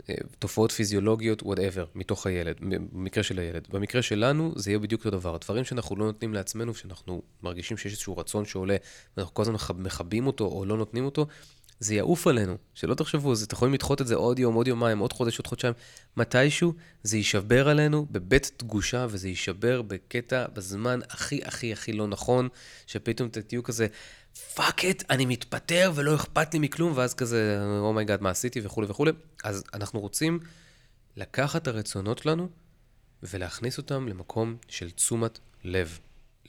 אה, 0.09 0.15
תופעות 0.39 0.71
פיזיולוגיות, 0.71 1.43
וואטאבר, 1.43 1.85
מתוך 1.95 2.27
הילד, 2.27 2.55
במקרה 2.91 3.23
של 3.23 3.39
הילד. 3.39 3.67
במקרה 3.69 4.01
שלנו 4.01 4.53
זה 4.55 4.69
יהיה 4.71 4.79
בדיוק 4.79 5.05
אותו 5.05 5.17
דבר. 5.17 5.35
הדברים 5.35 5.63
שאנחנו 5.63 5.95
לא 5.95 6.05
נותנים 6.05 6.33
לעצמנו, 6.33 6.75
שאנחנו 6.75 7.21
מרגישים 7.43 7.77
שיש 7.77 7.91
איזשהו 7.91 8.17
רצון 8.17 8.45
שעולה, 8.45 8.75
ואנחנו 9.17 9.33
כל 9.33 9.41
הזמן 9.41 9.55
מכבים 9.77 10.27
אותו 10.27 10.45
או 10.45 10.65
לא 10.65 10.77
נותנים 10.77 11.05
אותו, 11.05 11.27
זה 11.79 11.95
יעוף 11.95 12.27
עלינו. 12.27 12.57
שלא 12.73 12.95
תחשבו, 12.95 13.33
אתם 13.33 13.55
יכולים 13.55 13.73
לדחות 13.73 14.01
את 14.01 14.07
זה 14.07 14.15
עוד 14.15 14.39
יום, 14.39 14.55
עוד 14.55 14.67
יומיים, 14.67 14.99
עוד 14.99 15.13
חודש, 15.13 15.37
עוד 15.37 15.47
חודשיים. 15.47 15.73
מתישהו 16.17 16.73
זה 17.03 17.17
יישבר 17.17 17.69
עלינו 17.69 18.05
בב' 18.11 18.51
דגושה, 18.59 19.07
וזה 19.09 19.27
יישבר 19.27 19.81
בקטע, 19.81 20.45
בזמן 20.53 20.99
הכי 21.09 21.41
הכי 21.45 21.73
הכי 21.73 21.93
לא 21.93 22.07
נכון, 22.07 22.49
שפתאום 22.87 23.29
תהיו 23.29 23.63
כזה, 23.63 23.87
fuck 24.37 24.85
it, 24.85 25.03
אני 25.09 25.25
מתפטר 25.25 25.91
ולא 25.95 26.15
אכפת 26.15 26.53
לי 26.53 26.59
מכלום, 26.59 26.93
ואז 26.95 27.13
כזה, 27.13 27.59
oh 27.79 27.89
my 27.89 27.99
god, 27.99 28.19
אוי 28.19 28.23
מה 28.23 28.29
עשיתי 28.29 28.61
וכולי 28.63 28.87
וכולי. 28.89 29.11
אז 29.43 29.63
אנחנו 29.73 29.99
רוצים 29.99 30.39
לקחת 31.15 31.67
הרצונות 31.67 32.17
שלנו 32.17 32.49
ולהכניס 33.23 33.77
אותם 33.77 34.07
למקום 34.07 34.57
של 34.67 34.91
תשומת 34.91 35.39
לב. 35.63 35.99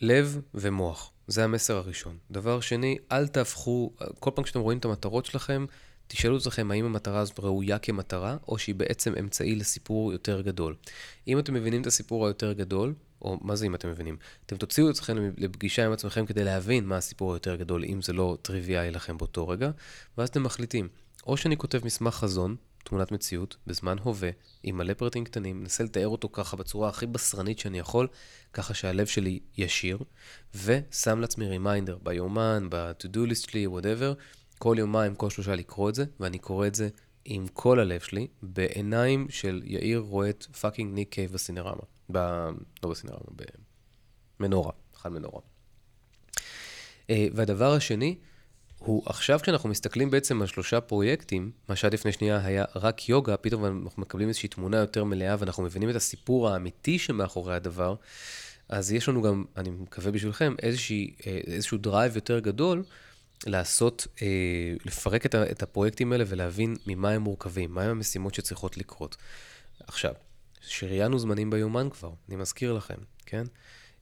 לב 0.01 0.41
ומוח. 0.55 1.13
זה 1.27 1.45
המסר 1.45 1.77
הראשון. 1.77 2.19
דבר 2.31 2.61
שני, 2.61 2.99
אל 3.13 3.29
תהפכו, 3.29 3.93
כל 4.21 4.31
פעם 4.35 4.45
כשאתם 4.45 4.61
רואים 4.61 4.79
את 4.79 4.85
המטרות 4.85 5.27
שלכם, 5.27 5.67
תשאלו 6.07 6.37
את 6.37 6.41
עצמכם 6.41 6.71
האם 6.71 6.85
המטרה 6.85 7.21
הזאת 7.21 7.41
ראויה 7.41 7.79
כמטרה, 7.79 8.37
או 8.49 8.59
שהיא 8.59 8.75
בעצם 8.75 9.15
אמצעי 9.19 9.55
לסיפור 9.55 10.13
יותר 10.13 10.41
גדול. 10.41 10.75
אם 11.29 11.39
אתם 11.39 11.55
מבינים 11.55 11.83
את 11.83 11.87
הסיפור 11.87 12.27
היותר 12.27 12.53
גדול, 12.53 12.95
או 13.23 13.39
מה 13.41 13.57
זה 13.57 13.67
אם 13.67 13.75
אתם 13.75 13.91
מבינים? 13.91 14.17
אתם 14.47 14.57
תוציאו 14.57 14.91
את 14.91 14.95
עצמכם 14.95 15.31
לפגישה 15.37 15.87
עם 15.87 15.93
עצמכם 15.93 16.27
כדי 16.27 16.45
להבין 16.45 16.87
מה 16.87 16.97
הסיפור 16.97 17.33
היותר 17.33 17.57
גדול, 17.57 17.85
אם 17.85 18.03
זה 18.03 18.13
לא 18.13 18.37
טריוויאלי 18.43 18.91
לכם 18.91 19.19
באותו 19.19 19.49
רגע, 19.49 19.71
ואז 20.19 20.29
אתם 20.29 20.43
מחליטים, 20.43 20.89
או 21.27 21.37
שאני 21.37 21.57
כותב 21.57 21.81
מסמך 21.85 22.15
חזון, 22.15 22.57
תמונת 22.85 23.13
מציאות, 23.13 23.57
בזמן 23.67 23.97
הווה, 24.03 24.31
עם 24.63 24.77
מלא 24.79 24.95
פרטים 24.95 25.25
קטנים, 25.25 25.61
מנסה 25.61 25.85
לתאר 25.85 26.09
אותו 26.09 26.29
ככה 26.33 26.57
בצורה 26.57 26.89
הכי 26.89 27.07
בשרנית 27.07 27.59
שאני 27.59 27.79
יכול, 27.79 28.09
ככה 28.53 28.75
שהלב 28.75 29.07
שלי 29.07 29.41
ישיר, 29.57 29.99
ושם 30.65 31.21
לעצמי 31.21 31.49
reminder 31.49 31.99
ביומן, 32.03 32.67
ב- 32.71 32.88
to-do 32.88 33.31
list 33.31 33.51
שלי, 33.51 33.67
whatever, 33.67 34.15
כל 34.59 34.77
יומיים, 34.79 35.15
כל 35.15 35.31
שלושה 35.31 35.55
לקרוא 35.55 35.89
את 35.89 35.95
זה, 35.95 36.05
ואני 36.21 36.39
קורא 36.39 36.67
את 36.67 36.75
זה 36.75 36.89
עם 37.25 37.47
כל 37.49 37.81
הלב 37.81 38.01
שלי, 38.01 38.27
בעיניים 38.43 39.27
של 39.31 39.63
יאיר 39.65 39.99
רואה 39.99 40.31
את 40.31 40.43
fucking 40.61 40.95
ניק 40.95 41.09
קייב 41.09 41.33
בסינרמה. 41.33 41.83
ב... 42.13 42.19
לא 42.83 42.91
בסינרמה, 42.91 43.21
במנורה, 44.41 44.73
אחד 44.97 45.13
מנורה. 45.13 45.41
אה, 47.11 47.27
והדבר 47.35 47.73
השני, 47.73 48.17
הוא 48.79 49.03
עכשיו 49.07 49.39
כשאנחנו 49.43 49.69
מסתכלים 49.69 50.11
בעצם 50.11 50.41
על 50.41 50.47
שלושה 50.47 50.81
פרויקטים, 50.81 51.51
מה 51.69 51.77
שעד 51.77 51.95
לפני 51.95 52.13
שנייה 52.13 52.45
היה 52.45 52.65
רק 52.77 53.09
יוגה, 53.09 53.37
פתאום 53.37 53.65
אנחנו 53.65 54.03
מקבלים 54.03 54.29
איזושהי 54.29 54.49
תמונה 54.49 54.77
יותר 54.77 55.05
מלאה 55.05 55.37
ואנחנו 55.39 55.63
מבינים 55.63 55.91
את 55.91 55.95
הסיפור 55.95 56.49
האמיתי 56.49 56.99
שמאחורי 56.99 57.55
הדבר, 57.55 57.95
אז 58.69 58.93
יש 58.93 59.09
לנו 59.09 59.23
גם, 59.23 59.45
אני 59.57 59.71
מקווה 59.71 60.13
בשבילכם, 60.13 60.55
איזושהי, 60.63 61.15
אה, 61.27 61.41
איזשהו 61.47 61.79
drive 61.79 62.17
יותר 62.17 62.39
גדול 62.39 62.85
לעשות, 63.47 64.07
אה, 64.23 64.27
לפרק 64.85 65.27
את, 65.27 65.35
את 65.35 65.63
הפרויקטים 65.63 66.13
האלה 66.13 66.25
ולהבין 66.27 66.77
ממה 66.87 67.11
הם 67.11 67.23
מורכבים, 67.23 67.75
מהם 67.75 67.91
המשימות 67.91 68.35
שצריכות 68.35 68.77
לקרות. 68.77 69.17
עכשיו, 69.87 70.13
שריינו 70.61 71.19
זמנים 71.19 71.51
ביומן 71.51 71.89
כבר, 71.91 72.11
אני 72.29 72.37
מזכיר 72.37 72.73
לכם, 72.73 72.97
כן? 73.27 73.45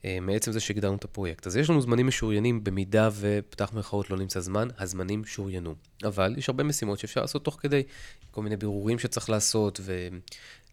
אה, 0.05 0.19
מעצם 0.21 0.53
זה 0.53 0.61
שהגדרנו 0.61 0.97
את 0.97 1.05
הפרויקט. 1.05 1.47
אז 1.47 1.57
יש 1.57 1.71
לנו 1.71 1.81
זמנים 1.81 2.07
משוריינים 2.07 2.65
במידה 2.65 3.09
ופתח 3.13 3.71
מירכאות 3.75 4.11
לא 4.11 4.17
נמצא 4.17 4.41
זמן, 4.41 4.69
הזמנים 4.79 5.25
שוריינו. 5.25 5.75
אבל 6.05 6.35
יש 6.39 6.49
הרבה 6.49 6.65
משימות 6.65 6.99
שאפשר 6.99 7.21
לעשות 7.21 7.45
תוך 7.45 7.59
כדי, 7.61 7.83
כל 8.31 8.43
מיני 8.43 8.57
בירורים 8.57 8.99
שצריך 8.99 9.31
לעשות, 9.31 9.81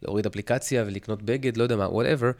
ולהוריד 0.01 0.25
אפליקציה 0.25 0.83
ולקנות 0.87 1.21
בגד, 1.21 1.57
לא 1.57 1.63
יודע 1.63 1.75
מה, 1.75 1.87
whatever. 1.87 2.33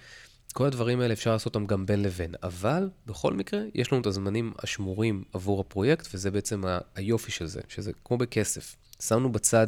כל 0.53 0.65
הדברים 0.65 0.99
האלה 0.99 1.13
אפשר 1.13 1.31
לעשות 1.31 1.55
אותם 1.55 1.65
גם 1.65 1.85
בין 1.85 2.03
לבין, 2.03 2.35
אבל 2.43 2.89
בכל 3.05 3.33
מקרה, 3.33 3.59
יש 3.75 3.91
לנו 3.91 4.01
את 4.01 4.05
הזמנים 4.05 4.53
השמורים 4.63 5.23
עבור 5.33 5.59
הפרויקט, 5.61 6.07
וזה 6.13 6.31
בעצם 6.31 6.63
היופי 6.95 7.31
של 7.31 7.45
זה, 7.45 7.61
שזה 7.67 7.91
כמו 8.05 8.17
בכסף. 8.17 8.75
שמנו 9.01 9.31
בצד 9.31 9.67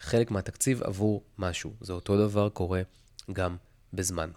חלק 0.00 0.30
מהתקציב 0.30 0.82
עבור 0.82 1.22
משהו. 1.38 1.72
זה 1.80 1.92
אותו 1.92 2.28
דבר 2.28 2.48
קורה 2.48 2.82
גם 3.32 3.56
בזמן. 3.92 4.30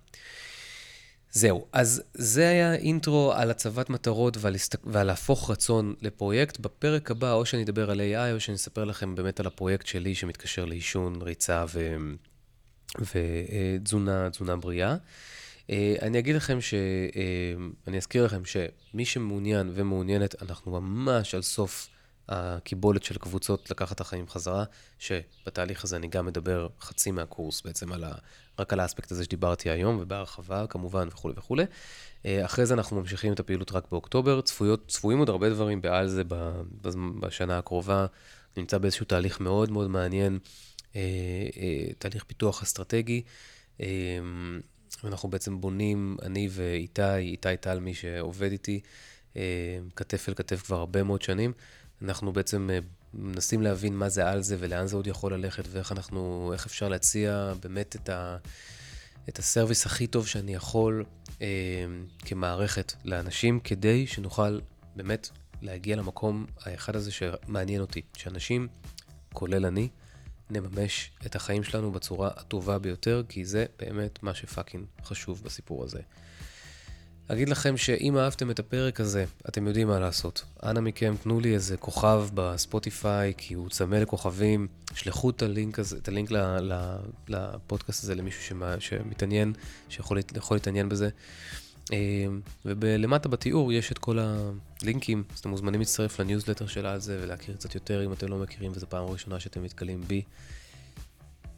זהו, 1.31 1.67
אז 1.73 2.03
זה 2.13 2.49
היה 2.49 2.73
אינטרו 2.73 3.33
על 3.33 3.51
הצבת 3.51 3.89
מטרות 3.89 4.37
ועל, 4.39 4.55
הסת... 4.55 4.75
ועל 4.83 5.07
להפוך 5.07 5.51
רצון 5.51 5.95
לפרויקט. 6.01 6.59
בפרק 6.59 7.11
הבא, 7.11 7.33
או 7.33 7.45
שאני 7.45 7.63
אדבר 7.63 7.91
על 7.91 7.99
AI, 7.99 8.33
או 8.33 8.39
שאני 8.39 8.55
אספר 8.55 8.83
לכם 8.83 9.15
באמת 9.15 9.39
על 9.39 9.47
הפרויקט 9.47 9.87
שלי 9.87 10.15
שמתקשר 10.15 10.65
לעישון, 10.65 11.21
ריצה 11.21 11.65
ו... 11.73 11.95
ותזונה, 12.99 14.29
תזונה 14.29 14.55
בריאה. 14.55 14.95
אה, 15.69 15.95
אני 16.01 16.19
אגיד 16.19 16.35
לכם 16.35 16.61
ש... 16.61 16.73
אה, 16.73 17.53
אני 17.87 17.97
אזכיר 17.97 18.25
לכם 18.25 18.41
שמי 18.45 19.05
שמעוניין 19.05 19.71
ומעוניינת, 19.73 20.41
אנחנו 20.41 20.81
ממש 20.81 21.35
על 21.35 21.41
סוף 21.41 21.89
הקיבולת 22.29 23.03
של 23.03 23.17
קבוצות 23.17 23.71
לקחת 23.71 23.95
את 23.95 24.01
החיים 24.01 24.27
חזרה, 24.27 24.63
שבתהליך 24.99 25.83
הזה 25.83 25.95
אני 25.95 26.07
גם 26.07 26.25
מדבר 26.25 26.67
חצי 26.81 27.11
מהקורס 27.11 27.61
בעצם 27.61 27.91
על 27.91 28.03
ה... 28.03 28.11
רק 28.59 28.73
על 28.73 28.79
האספקט 28.79 29.11
הזה 29.11 29.23
שדיברתי 29.23 29.69
היום, 29.69 29.97
ובהרחבה 30.01 30.67
כמובן 30.67 31.07
וכולי 31.07 31.33
וכולי. 31.37 31.63
אה, 32.25 32.45
אחרי 32.45 32.65
זה 32.65 32.73
אנחנו 32.73 32.99
ממשיכים 32.99 33.33
את 33.33 33.39
הפעילות 33.39 33.71
רק 33.71 33.91
באוקטובר. 33.91 34.41
צפויות, 34.41 34.87
צפויים 34.87 35.19
עוד 35.19 35.29
הרבה 35.29 35.49
דברים 35.49 35.81
בעל 35.81 36.07
זה 36.07 36.23
בשנה 37.19 37.57
הקרובה. 37.57 38.05
נמצא 38.57 38.77
באיזשהו 38.77 39.05
תהליך 39.05 39.39
מאוד 39.39 39.71
מאוד 39.71 39.89
מעניין, 39.89 40.39
תהליך 41.97 42.23
פיתוח 42.23 42.63
אסטרטגי. 42.63 43.21
אנחנו 45.03 45.29
בעצם 45.29 45.61
בונים, 45.61 46.17
אני 46.21 46.47
ואיתי, 46.51 47.15
איתי 47.15 47.57
טל, 47.57 47.79
מי 47.79 47.93
שעובד 47.93 48.51
איתי, 48.51 48.79
אה, 49.35 49.79
כתף 49.95 50.29
אל 50.29 50.33
כתף 50.33 50.61
כבר 50.61 50.77
הרבה 50.77 51.03
מאוד 51.03 51.21
שנים. 51.21 51.53
אנחנו 52.03 52.33
בעצם 52.33 52.69
אה, 52.73 52.79
מנסים 53.13 53.61
להבין 53.61 53.95
מה 53.95 54.09
זה 54.09 54.29
על 54.29 54.43
זה 54.43 54.55
ולאן 54.59 54.87
זה 54.87 54.95
עוד 54.95 55.07
יכול 55.07 55.33
ללכת 55.33 55.63
ואיך 55.71 55.91
אנחנו, 55.91 56.49
איך 56.53 56.65
אפשר 56.65 56.89
להציע 56.89 57.53
באמת 57.61 57.95
את, 57.95 58.09
ה, 58.09 58.37
את 59.29 59.39
הסרוויס 59.39 59.85
הכי 59.85 60.07
טוב 60.07 60.27
שאני 60.27 60.53
יכול 60.53 61.05
אה, 61.41 61.47
כמערכת 62.19 62.93
לאנשים, 63.05 63.59
כדי 63.59 64.07
שנוכל 64.07 64.59
באמת 64.95 65.29
להגיע 65.61 65.95
למקום 65.95 66.45
האחד 66.65 66.95
הזה 66.95 67.11
שמעניין 67.11 67.81
אותי, 67.81 68.01
שאנשים, 68.17 68.67
כולל 69.33 69.65
אני, 69.65 69.89
נממש 70.49 71.11
את 71.25 71.35
החיים 71.35 71.63
שלנו 71.63 71.91
בצורה 71.91 72.29
הטובה 72.35 72.79
ביותר, 72.79 73.23
כי 73.29 73.45
זה 73.45 73.65
באמת 73.79 74.23
מה 74.23 74.33
שפאקינג 74.33 74.85
חשוב 75.03 75.41
בסיפור 75.43 75.83
הזה. 75.83 75.99
אגיד 77.27 77.49
לכם 77.49 77.77
שאם 77.77 78.17
אהבתם 78.17 78.51
את 78.51 78.59
הפרק 78.59 78.99
הזה, 78.99 79.25
אתם 79.49 79.67
יודעים 79.67 79.87
מה 79.87 79.99
לעשות. 79.99 80.43
אנא 80.63 80.79
מכם, 80.79 81.15
תנו 81.23 81.39
לי 81.39 81.53
איזה 81.53 81.77
כוכב 81.77 82.27
בספוטיפיי, 82.33 83.33
כי 83.37 83.53
הוא 83.53 83.69
צמא 83.69 83.95
לכוכבים. 83.95 84.67
שלחו 84.93 85.29
את 85.29 85.41
הלינק, 85.41 85.79
הזה, 85.79 85.97
את 85.97 86.07
הלינק 86.07 86.31
לפודקאסט 87.27 88.03
הזה 88.03 88.15
למישהו 88.15 88.43
שמה, 88.43 88.75
שמתעניין, 88.79 89.53
שיכול 89.89 90.19
להתעניין 90.51 90.89
בזה. 90.89 91.09
אמ, 91.91 92.41
ולמטה 92.65 93.29
בתיאור 93.29 93.73
יש 93.73 93.91
את 93.91 93.97
כל 93.97 94.19
הלינקים, 94.19 95.23
אז 95.33 95.39
אתם 95.39 95.49
מוזמנים 95.49 95.79
להצטרף 95.79 96.19
לניוזלטר 96.19 96.67
של 96.67 96.85
על 96.85 96.99
זה 96.99 97.19
ולהכיר 97.21 97.55
קצת 97.55 97.75
יותר 97.75 98.05
אם 98.05 98.13
אתם 98.13 98.27
לא 98.27 98.37
מכירים 98.37 98.71
וזו 98.75 98.87
פעם 98.89 99.05
ראשונה 99.05 99.39
שאתם 99.39 99.63
נתקלים 99.63 100.01
בי. 100.07 100.21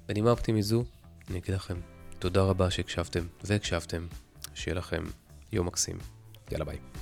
בנימה 0.08 0.32
אופטימית 0.32 0.64
זו, 0.64 0.84
אני 1.30 1.40
אגיד 1.40 1.56
לכם 1.56 1.76
תודה 2.20 2.42
רבה 2.42 2.72
שהקשבתם 2.72 3.24
והקשבתם, 3.44 4.08
שיהיה 4.54 4.76
לכם 4.76 5.04
יום 5.54 5.68
מקסים. 5.68 5.98
יאללה 6.52 6.66
ביי. 6.66 6.93